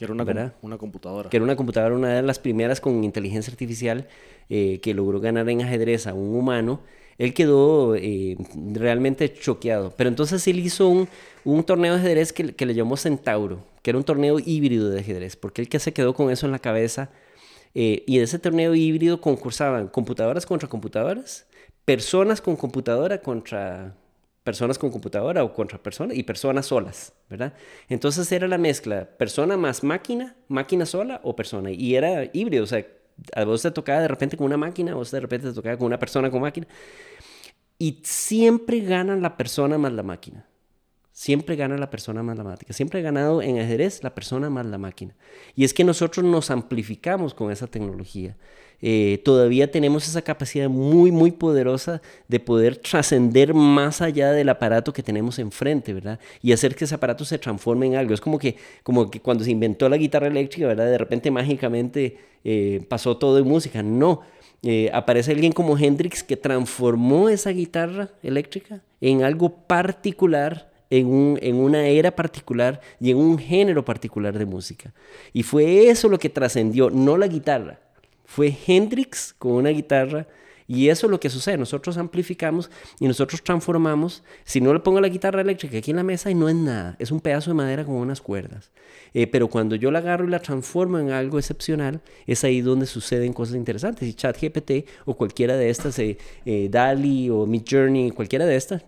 Que 0.02 0.06
era 0.06 0.14
una, 0.14 0.26
com- 0.26 0.34
una 0.64 0.78
computadora. 0.78 1.30
que 1.30 1.38
era 1.38 1.44
una 1.44 1.56
computadora, 1.56 1.96
una 1.96 2.16
de 2.16 2.22
las 2.24 2.40
primeras 2.40 2.82
con 2.82 3.04
inteligencia 3.04 3.52
artificial 3.52 4.08
eh, 4.50 4.80
que 4.82 4.94
logró 4.94 5.20
ganar 5.20 5.48
en 5.50 5.62
ajedrez 5.62 6.08
a 6.08 6.14
un 6.14 6.36
humano, 6.36 6.82
él 7.18 7.34
quedó 7.34 7.96
eh, 7.96 8.36
realmente 8.74 9.32
choqueado. 9.32 9.94
Pero 9.96 10.08
entonces 10.10 10.48
él 10.48 10.60
hizo 10.60 10.88
un, 10.88 11.08
un 11.46 11.64
torneo 11.64 11.94
de 11.94 12.00
ajedrez 12.00 12.34
que, 12.34 12.56
que 12.56 12.66
le 12.66 12.74
llamó 12.74 12.98
Centauro, 12.98 13.60
que 13.84 13.92
era 13.92 13.98
un 14.00 14.04
torneo 14.04 14.40
híbrido 14.40 14.90
de 14.90 15.02
ajedrez, 15.02 15.36
porque 15.36 15.62
él 15.62 15.70
que 15.70 15.80
se 15.80 15.94
quedó 15.94 16.14
con 16.16 16.32
eso 16.32 16.46
en 16.48 16.52
la 16.52 16.60
cabeza. 16.60 17.10
eh, 17.76 18.04
y 18.08 18.18
en 18.18 18.24
ese 18.24 18.40
torneo 18.40 18.74
híbrido 18.76 19.22
concursaban 19.22 19.88
computadoras 19.88 20.46
contra 20.46 20.68
computadoras, 20.68 21.46
personas 21.86 22.42
con 22.42 22.56
computadora 22.56 23.22
contra 23.22 23.96
personas 24.44 24.80
con 24.80 24.90
computadora 24.90 25.44
o 25.44 25.54
contra 25.54 25.78
personas 25.82 26.18
y 26.18 26.24
personas 26.24 26.66
solas, 26.66 27.14
¿verdad? 27.30 27.54
Entonces 27.90 28.32
era 28.32 28.48
la 28.48 28.58
mezcla, 28.58 29.06
persona 29.06 29.56
más 29.58 29.84
máquina, 29.84 30.36
máquina 30.48 30.86
sola 30.86 31.22
o 31.24 31.36
persona. 31.36 31.72
Y 31.72 31.96
era 31.96 32.26
híbrido, 32.34 32.64
o 32.64 32.68
sea, 32.68 32.86
a 33.36 33.44
vos 33.44 33.62
te 33.62 33.72
tocaba 33.72 34.02
de 34.02 34.08
repente 34.08 34.38
con 34.38 34.48
una 34.48 34.58
máquina, 34.58 34.94
a 34.94 34.96
vos 34.96 35.12
de 35.12 35.20
repente 35.20 35.48
te 35.48 35.54
tocaba 35.54 35.78
con 35.78 35.88
una 35.88 36.00
persona 36.00 36.32
con 36.32 36.42
máquina. 36.42 36.68
Y 37.78 38.02
siempre 38.04 38.80
gana 38.82 39.16
la 39.16 39.38
persona 39.38 39.78
más 39.78 39.94
la 39.94 40.04
máquina. 40.04 40.46
Siempre 41.14 41.58
gana 41.58 41.78
la 41.78 41.90
persona 41.90 42.24
más 42.24 42.38
la 42.38 42.44
máquina. 42.44 42.74
Siempre 42.74 43.00
ha 43.00 43.04
ganado 43.04 43.42
en 43.42 43.60
ajedrez 43.60 44.02
la 44.02 44.16
persona 44.16 44.50
más 44.50 44.66
la 44.66 44.78
máquina. 44.78 45.14
Y 45.56 45.66
es 45.66 45.74
que 45.74 45.84
nosotros 45.84 46.26
nos 46.26 46.50
amplificamos 46.52 47.34
con 47.34 47.52
esa 47.52 47.68
tecnología. 47.68 48.38
Eh, 48.82 49.22
todavía 49.24 49.70
tenemos 49.70 50.08
esa 50.08 50.22
capacidad 50.24 50.68
muy, 50.68 51.12
muy 51.12 51.32
poderosa 51.32 52.02
de 52.28 52.40
poder 52.40 52.78
trascender 52.78 53.54
más 53.54 54.02
allá 54.02 54.32
del 54.32 54.50
aparato 54.50 54.92
que 54.92 55.04
tenemos 55.04 55.38
enfrente, 55.38 55.94
¿verdad? 55.94 56.20
Y 56.42 56.52
hacer 56.54 56.76
que 56.76 56.86
ese 56.86 56.96
aparato 56.96 57.24
se 57.26 57.38
transforme 57.38 57.88
en 57.88 57.96
algo. 57.96 58.14
Es 58.14 58.22
como 58.22 58.40
que, 58.40 58.56
como 58.84 59.12
que 59.12 59.20
cuando 59.20 59.44
se 59.44 59.52
inventó 59.52 59.88
la 59.90 59.98
guitarra 59.98 60.28
eléctrica, 60.28 60.68
¿verdad? 60.68 60.86
De 60.86 60.98
repente 60.98 61.30
mágicamente 61.30 62.18
eh, 62.44 62.84
pasó 62.90 63.18
todo 63.18 63.38
en 63.38 63.48
música. 63.48 63.84
No. 63.84 64.22
Eh, 64.64 64.90
aparece 64.94 65.32
alguien 65.32 65.52
como 65.52 65.78
Hendrix 65.78 66.24
que 66.24 66.38
transformó 66.38 67.30
esa 67.30 67.50
guitarra 67.52 68.10
eléctrica 68.24 68.82
en 69.00 69.24
algo 69.24 69.50
particular 69.50 70.71
en, 70.92 71.08
un, 71.08 71.40
en 71.42 71.56
una 71.56 71.88
era 71.88 72.16
particular 72.16 72.80
y 73.00 73.10
en 73.10 73.18
un 73.18 73.40
género 73.40 73.84
particular 73.84 74.38
de 74.38 74.46
música. 74.46 74.94
Y 75.34 75.42
fue 75.42 75.88
eso 75.90 76.08
lo 76.08 76.20
que 76.20 76.30
trascendió, 76.30 76.92
no 76.92 77.18
la 77.18 77.28
guitarra. 77.28 77.80
Fue 78.26 78.56
Hendrix 78.68 79.34
con 79.38 79.54
una 79.54 79.70
guitarra 79.70 80.28
y 80.68 80.90
eso 80.90 81.08
es 81.08 81.12
lo 81.12 81.20
que 81.20 81.30
sucede. 81.30 81.58
Nosotros 81.58 81.98
amplificamos 81.98 82.70
y 83.00 83.08
nosotros 83.08 83.44
transformamos. 83.44 84.24
Si 84.46 84.62
no 84.62 84.74
le 84.74 84.80
pongo 84.80 85.02
la 85.02 85.10
guitarra 85.10 85.42
eléctrica 85.42 85.78
aquí 85.78 85.92
en 85.92 85.98
la 85.98 86.04
mesa 86.04 86.32
y 86.32 86.36
no 86.36 86.48
es 86.48 86.56
nada, 86.56 86.96
es 87.00 87.12
un 87.12 87.20
pedazo 87.20 87.50
de 87.50 87.56
madera 87.56 87.84
con 87.84 87.96
unas 87.96 88.22
cuerdas. 88.22 88.72
Eh, 89.14 89.28
pero 89.28 89.50
cuando 89.50 89.76
yo 89.76 89.92
la 89.92 90.00
agarro 90.00 90.26
y 90.26 90.30
la 90.30 90.40
transformo 90.40 91.00
en 91.00 91.12
algo 91.12 91.40
excepcional, 91.40 92.02
es 92.26 92.44
ahí 92.46 92.62
donde 92.62 92.86
suceden 92.86 93.34
cosas 93.34 93.56
interesantes. 93.56 94.08
Y 94.08 94.14
ChatGPT 94.14 94.88
o 95.06 95.16
cualquiera 95.16 95.58
de 95.58 95.70
estas, 95.70 96.00
eh, 96.00 96.18
eh, 96.46 96.70
DALI 96.70 97.30
o 97.30 97.46
Midjourney, 97.46 98.12
cualquiera 98.12 98.46
de 98.46 98.56
estas, 98.56 98.86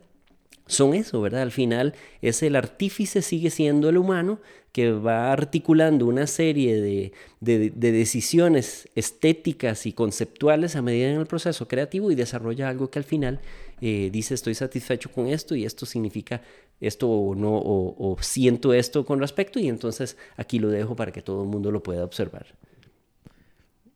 son 0.65 0.93
eso, 0.93 1.21
¿verdad? 1.21 1.41
Al 1.41 1.51
final 1.51 1.93
es 2.21 2.41
el 2.43 2.55
artífice, 2.55 3.21
sigue 3.21 3.49
siendo 3.49 3.89
el 3.89 3.97
humano 3.97 4.39
que 4.71 4.91
va 4.91 5.31
articulando 5.31 6.07
una 6.07 6.25
serie 6.25 6.81
de, 6.81 7.11
de, 7.41 7.69
de, 7.69 7.91
decisiones 7.91 8.89
estéticas 8.95 9.85
y 9.85 9.93
conceptuales 9.93 10.75
a 10.75 10.81
medida 10.81 11.11
en 11.11 11.19
el 11.19 11.27
proceso 11.27 11.67
creativo 11.67 12.11
y 12.11 12.15
desarrolla 12.15 12.69
algo 12.69 12.89
que 12.89 12.97
al 12.97 13.05
final 13.05 13.39
eh, 13.81 14.09
dice 14.11 14.33
estoy 14.33 14.55
satisfecho 14.55 15.11
con 15.11 15.27
esto 15.27 15.55
y 15.55 15.65
esto 15.65 15.85
significa 15.85 16.41
esto 16.81 17.07
o 17.07 17.35
no, 17.35 17.51
o 17.53 18.17
siento 18.21 18.73
esto 18.73 19.05
con 19.05 19.19
respecto 19.19 19.59
y 19.59 19.67
entonces 19.67 20.17
aquí 20.37 20.57
lo 20.57 20.69
dejo 20.69 20.95
para 20.95 21.11
que 21.11 21.21
todo 21.21 21.43
el 21.43 21.49
mundo 21.49 21.69
lo 21.69 21.83
pueda 21.83 22.03
observar. 22.03 22.47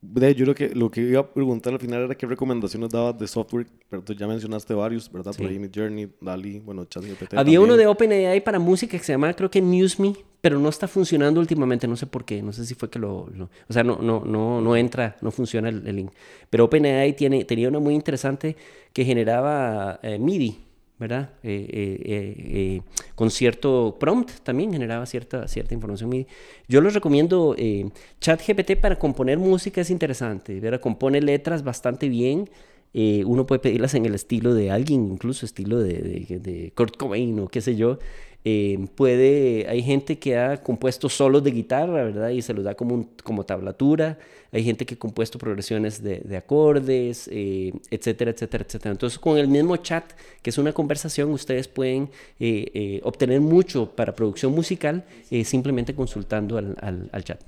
De, 0.10 0.34
yo 0.36 0.46
lo 0.46 0.56
que, 0.56 0.70
lo 0.70 0.90
que 0.90 1.02
iba 1.02 1.20
a 1.20 1.28
preguntar 1.34 1.74
al 1.74 1.80
final 1.80 2.04
era 2.04 2.16
qué 2.16 2.26
recomendaciones 2.26 2.90
dabas 2.90 3.18
de 3.20 3.28
software, 3.28 3.68
pero 3.90 4.02
tú 4.04 4.14
ya 4.14 4.26
mencionaste 4.28 4.74
varios, 4.74 5.12
¿verdad? 5.12 5.34
Sí. 5.34 5.42
Por 5.42 5.52
ahí 5.52 5.60
Midjourney, 5.60 6.08
DALI, 6.22 6.60
bueno, 6.60 6.86
ChatGPT. 6.86 7.34
Había 7.36 7.60
uno 7.60 7.70
también. 7.74 7.88
de 7.88 7.92
OpenAI 7.92 8.42
para 8.44 8.58
música 8.60 8.98
que 8.98 9.04
se 9.04 9.12
llamaba, 9.14 9.34
creo 9.34 9.52
que 9.52 9.62
MuseMe, 9.62 10.14
pero 10.40 10.60
no 10.60 10.70
está 10.70 10.88
funcionando 10.88 11.40
últimamente, 11.42 11.88
no 11.88 11.96
sé 11.98 12.06
por 12.08 12.24
qué, 12.24 12.42
no 12.42 12.54
sé 12.54 12.66
si 12.66 12.74
fue 12.74 12.90
que 12.90 13.00
lo... 13.00 13.28
lo- 13.36 13.50
o 13.68 13.74
sea, 13.74 13.84
no, 13.84 13.98
no, 14.02 14.24
no, 14.24 14.62
no 14.62 14.76
entra, 14.78 15.18
no 15.22 15.30
funciona 15.32 15.68
el, 15.70 15.86
el 15.86 15.96
link. 15.98 16.12
Pero 16.50 16.66
OpenAI 16.66 17.14
tiene, 17.16 17.44
tenía 17.44 17.68
una 17.68 17.80
muy 17.80 17.94
interesante 17.94 18.56
que 18.94 19.04
generaba 19.04 20.00
eh, 20.04 20.18
MIDI, 20.20 20.58
¿verdad? 21.00 21.30
Eh, 21.44 21.68
eh, 21.70 22.02
eh, 22.06 22.36
eh, 22.38 22.82
con 23.16 23.30
cierto 23.30 23.98
prompt 24.00 24.32
también 24.44 24.72
generaba 24.74 25.06
cierta, 25.06 25.48
cierta 25.48 25.74
información. 25.74 26.26
Yo 26.68 26.82
les 26.82 26.94
recomiendo 26.94 27.56
eh, 27.58 27.90
ChatGPT 28.20 28.78
para 28.82 28.98
componer 28.98 29.38
música, 29.38 29.82
es 29.82 29.90
interesante, 29.90 30.60
¿verdad? 30.60 30.80
Compone 30.82 31.22
letras 31.22 31.64
bastante 31.64 32.10
bien. 32.10 32.50
Eh, 32.94 33.24
uno 33.26 33.46
puede 33.46 33.60
pedirlas 33.60 33.94
en 33.94 34.06
el 34.06 34.16
estilo 34.16 34.54
de 34.54 34.72
alguien, 34.72 35.12
incluso 35.12 35.46
estilo 35.46 35.78
de, 35.80 36.26
de, 36.28 36.40
de 36.40 36.72
Kurt 36.74 36.98
Cobain 36.98 37.38
o 37.40 37.48
qué 37.48 37.62
sé 37.62 37.76
yo. 37.76 38.00
Eh, 38.50 38.88
puede, 38.96 39.66
hay 39.68 39.84
gente 39.84 40.18
que 40.20 40.38
ha 40.38 40.64
compuesto 40.64 41.10
solos 41.10 41.44
de 41.44 41.52
guitarra, 41.52 42.06
¿verdad? 42.06 42.30
Y 42.30 42.42
se 42.42 42.54
los 42.54 42.64
da 42.64 42.76
como, 42.76 43.10
como 43.22 43.44
tablatura. 43.44 44.18
Hay 44.54 44.64
gente 44.64 44.86
que 44.86 44.96
ha 44.96 44.98
compuesto 44.98 45.38
progresiones 45.38 46.02
de, 46.02 46.20
de 46.20 46.38
acordes, 46.38 47.30
eh, 47.30 47.74
etcétera, 47.92 48.32
etcétera, 48.32 48.64
etcétera. 48.66 48.92
Entonces, 48.94 49.20
con 49.20 49.38
el 49.38 49.50
mismo 49.50 49.76
chat, 49.76 50.14
que 50.42 50.50
es 50.50 50.58
una 50.58 50.72
conversación, 50.72 51.30
ustedes 51.32 51.68
pueden 51.68 52.04
eh, 52.40 52.72
eh, 52.74 53.02
obtener 53.04 53.42
mucho 53.42 53.92
para 53.92 54.16
producción 54.16 54.54
musical 54.54 55.04
simplemente 55.44 55.94
consultando 55.94 56.58
al, 56.58 57.24
chat. 57.26 57.42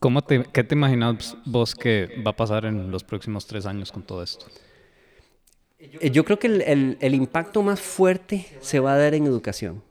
¿Cómo 0.00 0.22
¿Qué 0.22 0.62
te 0.62 0.74
imaginas 0.76 1.36
vos 1.44 1.74
que 1.74 2.22
va 2.24 2.30
a 2.30 2.36
pasar 2.36 2.64
en 2.64 2.92
los 2.92 3.02
próximos 3.02 3.44
tres 3.44 3.66
años 3.66 3.90
con 3.90 4.04
todo 4.04 4.22
esto? 4.22 4.46
Eh, 5.78 6.10
Yo 6.10 6.24
creo 6.24 6.38
que 6.38 6.46
el, 6.46 6.62
el- 6.62 6.96
el 7.00 7.14
impacto 7.14 7.62
más 7.62 7.80
fuerte 7.80 8.46
se 8.60 8.80
va 8.80 8.94
a 8.94 8.98
dar 8.98 9.14
en 9.14 9.26
educación. 9.26 9.82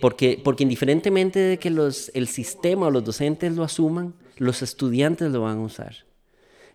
Porque, 0.00 0.40
porque 0.42 0.64
indiferentemente 0.64 1.38
de 1.38 1.58
que 1.58 1.70
los, 1.70 2.10
el 2.14 2.26
sistema 2.26 2.86
o 2.86 2.90
los 2.90 3.04
docentes 3.04 3.54
lo 3.54 3.62
asuman, 3.62 4.14
los 4.36 4.62
estudiantes 4.62 5.30
lo 5.30 5.42
van 5.42 5.58
a 5.58 5.62
usar. 5.62 5.94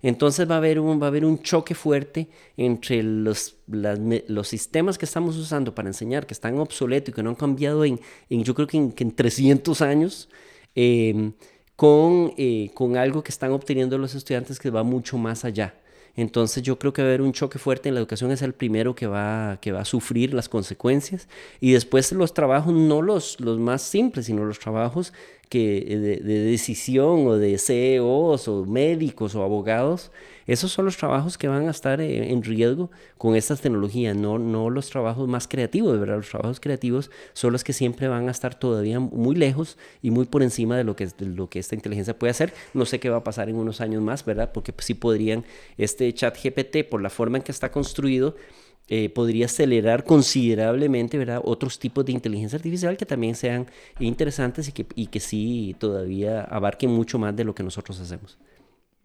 Entonces 0.02 0.50
va 0.50 0.56
a 0.56 0.58
haber 0.60 0.80
un, 0.80 1.02
va 1.02 1.08
a 1.08 1.10
haber 1.10 1.26
un 1.26 1.42
choque 1.42 1.74
fuerte 1.76 2.30
entre 2.56 3.02
los, 3.04 3.56
las 3.68 4.00
los 4.28 4.48
sistemas 4.48 4.98
que 4.98 5.06
estamos 5.06 5.36
usando 5.36 5.74
para 5.76 5.90
enseñar, 5.90 6.26
que 6.28 6.34
están 6.36 6.58
obsoletos 6.60 7.12
y 7.12 7.16
que 7.16 7.24
no 7.24 7.32
han 7.32 7.36
cambiado 7.36 7.84
en, 7.84 8.00
en 8.30 8.44
yo 8.44 8.54
creo 8.54 8.68
que 8.68 8.78
en, 8.78 8.92
que 8.94 9.04
en 9.04 9.12
300 9.14 9.82
años, 9.82 10.30
eh, 10.76 11.32
con, 11.76 12.34
eh, 12.38 12.70
con 12.76 12.96
algo 12.96 13.24
que 13.24 13.32
están 13.32 13.52
obteniendo 13.52 13.98
los 13.98 14.16
estudiantes 14.16 14.60
que 14.60 14.70
va 14.70 14.84
mucho 14.84 15.18
más 15.18 15.44
allá. 15.44 15.74
Entonces 16.18 16.64
yo 16.64 16.80
creo 16.80 16.94
que 16.94 17.04
haber 17.04 17.22
un 17.22 17.32
choque 17.32 17.60
fuerte 17.60 17.88
en 17.88 17.96
la 17.96 18.02
educación, 18.02 18.32
es 18.32 18.42
el 18.42 18.54
primero 18.54 18.96
que 18.96 19.06
va, 19.06 19.60
que 19.62 19.72
va 19.72 19.82
a 19.82 19.86
sufrir 19.86 20.34
las 20.34 20.50
consecuencias. 20.50 21.30
Y 21.62 21.72
después 21.72 22.12
los 22.12 22.34
trabajos, 22.34 22.74
no 22.74 23.04
los, 23.04 23.40
los 23.40 23.60
más 23.60 23.84
simples, 23.84 24.26
sino 24.26 24.44
los 24.44 24.60
trabajos 24.60 25.14
que, 25.50 25.78
eh, 25.78 25.98
de, 25.98 26.16
de 26.18 26.40
decisión 26.42 27.28
o 27.28 27.38
de 27.38 27.58
CEOs 27.58 28.48
o 28.48 28.66
médicos 28.66 29.36
o 29.36 29.44
abogados, 29.44 30.12
esos 30.48 30.72
son 30.72 30.86
los 30.86 30.96
trabajos 30.96 31.38
que 31.38 31.50
van 31.50 31.68
a 31.68 31.72
estar 31.72 32.00
eh, 32.00 32.32
en 32.32 32.42
riesgo 32.42 32.90
con 33.18 33.36
estas 33.36 33.60
tecnologías, 33.60 34.16
no, 34.16 34.40
no 34.40 34.70
los 34.70 34.90
trabajos 34.90 35.28
más 35.28 35.48
creativos, 35.48 36.00
¿verdad? 36.00 36.16
Los 36.16 36.30
trabajos 36.30 36.62
creativos 36.62 37.12
son 37.34 37.52
los 37.52 37.66
que 37.66 37.74
siempre 37.74 38.08
van 38.08 38.30
a 38.30 38.32
estar 38.32 38.58
todavía 38.58 39.00
muy 39.00 39.36
lejos 39.36 39.78
y 40.02 40.10
muy 40.10 40.26
por 40.26 40.42
encima 40.42 40.78
de 40.78 40.86
lo 40.86 40.96
que, 40.96 41.08
de 41.08 41.26
lo 41.26 41.50
que 41.50 41.60
esta 41.60 41.76
inteligencia 41.76 42.18
puede 42.18 42.32
hacer. 42.32 42.54
No 42.74 42.86
sé 42.86 43.00
qué 43.00 43.10
va 43.10 43.18
a 43.18 43.24
pasar 43.24 43.50
en 43.50 43.58
unos 43.58 43.82
años 43.82 44.02
más, 44.02 44.24
¿verdad? 44.24 44.52
Porque 44.54 44.74
sí 44.80 44.94
podrían, 44.94 45.44
este 45.78 46.12
chat 46.14 46.38
GPT, 46.42 46.90
por 46.90 47.02
la 47.02 47.10
forma 47.10 47.38
en 47.38 47.44
que 47.44 47.52
está 47.52 47.70
construido, 47.70 48.36
eh, 48.90 49.10
podría 49.10 49.46
acelerar 49.48 50.04
considerablemente 50.04 51.18
¿verdad? 51.18 51.42
otros 51.44 51.80
tipos 51.80 52.06
de 52.06 52.14
inteligencia 52.14 52.58
artificial 52.58 52.96
que 52.98 53.06
también 53.06 53.36
sean 53.36 53.68
interesantes 54.00 54.70
y 54.70 54.72
que, 54.72 54.86
y 54.96 55.08
que 55.08 55.20
sí 55.20 55.76
todavía 55.80 56.42
abarquen 56.42 56.92
mucho 56.92 57.20
más 57.20 57.36
de 57.36 57.44
lo 57.44 57.54
que 57.54 57.64
nosotros 57.64 58.00
hacemos. 58.00 58.38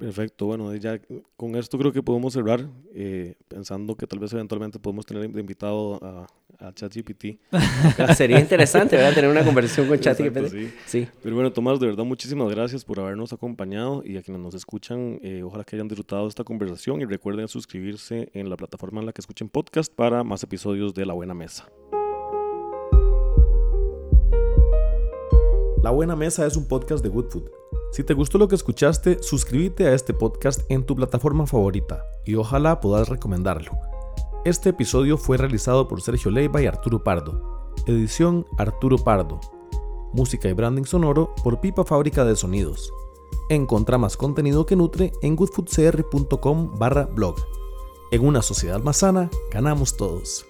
Perfecto, 0.02 0.46
bueno, 0.46 0.74
ya 0.74 1.00
con 1.36 1.54
esto 1.54 1.78
creo 1.78 1.92
que 1.92 2.02
podemos 2.02 2.32
cerrar, 2.32 2.68
eh, 2.92 3.36
pensando 3.46 3.94
que 3.94 4.04
tal 4.08 4.18
vez 4.18 4.32
eventualmente 4.32 4.80
podemos 4.80 5.06
tener 5.06 5.30
de 5.30 5.40
invitado 5.40 6.00
a, 6.02 6.26
a 6.58 6.72
ChatGPT. 6.74 7.38
Sería 8.16 8.40
interesante 8.40 8.96
¿verdad? 8.96 9.14
tener 9.14 9.30
una 9.30 9.44
conversación 9.44 9.86
con 9.86 10.00
ChatGPT. 10.00 10.48
sí. 10.48 10.72
Sí. 10.86 11.08
Pero 11.22 11.36
bueno, 11.36 11.52
Tomás, 11.52 11.78
de 11.78 11.86
verdad 11.86 12.04
muchísimas 12.04 12.50
gracias 12.50 12.84
por 12.84 12.98
habernos 12.98 13.32
acompañado 13.32 14.02
y 14.04 14.16
a 14.16 14.22
quienes 14.22 14.42
nos 14.42 14.56
escuchan, 14.56 15.20
eh, 15.22 15.44
ojalá 15.44 15.62
que 15.62 15.76
hayan 15.76 15.86
disfrutado 15.86 16.22
de 16.22 16.30
esta 16.30 16.42
conversación 16.42 17.00
y 17.00 17.04
recuerden 17.04 17.46
suscribirse 17.46 18.28
en 18.34 18.50
la 18.50 18.56
plataforma 18.56 18.98
en 18.98 19.06
la 19.06 19.12
que 19.12 19.20
escuchen 19.20 19.48
podcast 19.48 19.94
para 19.94 20.24
más 20.24 20.42
episodios 20.42 20.94
de 20.94 21.06
La 21.06 21.14
Buena 21.14 21.34
Mesa. 21.34 21.68
La 25.82 25.90
Buena 25.90 26.14
Mesa 26.14 26.46
es 26.46 26.56
un 26.56 26.68
podcast 26.68 27.02
de 27.02 27.08
Good 27.08 27.30
Food. 27.30 27.50
Si 27.90 28.04
te 28.04 28.14
gustó 28.14 28.38
lo 28.38 28.46
que 28.46 28.54
escuchaste, 28.54 29.20
suscríbete 29.20 29.88
a 29.88 29.94
este 29.94 30.14
podcast 30.14 30.60
en 30.68 30.86
tu 30.86 30.94
plataforma 30.94 31.44
favorita 31.44 32.06
y 32.24 32.36
ojalá 32.36 32.80
puedas 32.80 33.08
recomendarlo. 33.08 33.72
Este 34.44 34.68
episodio 34.68 35.18
fue 35.18 35.38
realizado 35.38 35.88
por 35.88 36.00
Sergio 36.00 36.30
Leiva 36.30 36.62
y 36.62 36.66
Arturo 36.66 37.02
Pardo. 37.02 37.72
Edición 37.88 38.46
Arturo 38.58 38.96
Pardo. 38.96 39.40
Música 40.12 40.48
y 40.48 40.52
branding 40.52 40.84
sonoro 40.84 41.34
por 41.42 41.60
Pipa 41.60 41.84
Fábrica 41.84 42.24
de 42.24 42.36
Sonidos. 42.36 42.92
Encontra 43.48 43.98
más 43.98 44.16
contenido 44.16 44.64
que 44.64 44.76
nutre 44.76 45.10
en 45.20 45.34
goodfoodcr.com 45.34 46.78
barra 46.78 47.06
blog. 47.06 47.34
En 48.12 48.24
una 48.24 48.40
sociedad 48.40 48.80
más 48.80 48.98
sana, 48.98 49.30
ganamos 49.50 49.96
todos. 49.96 50.46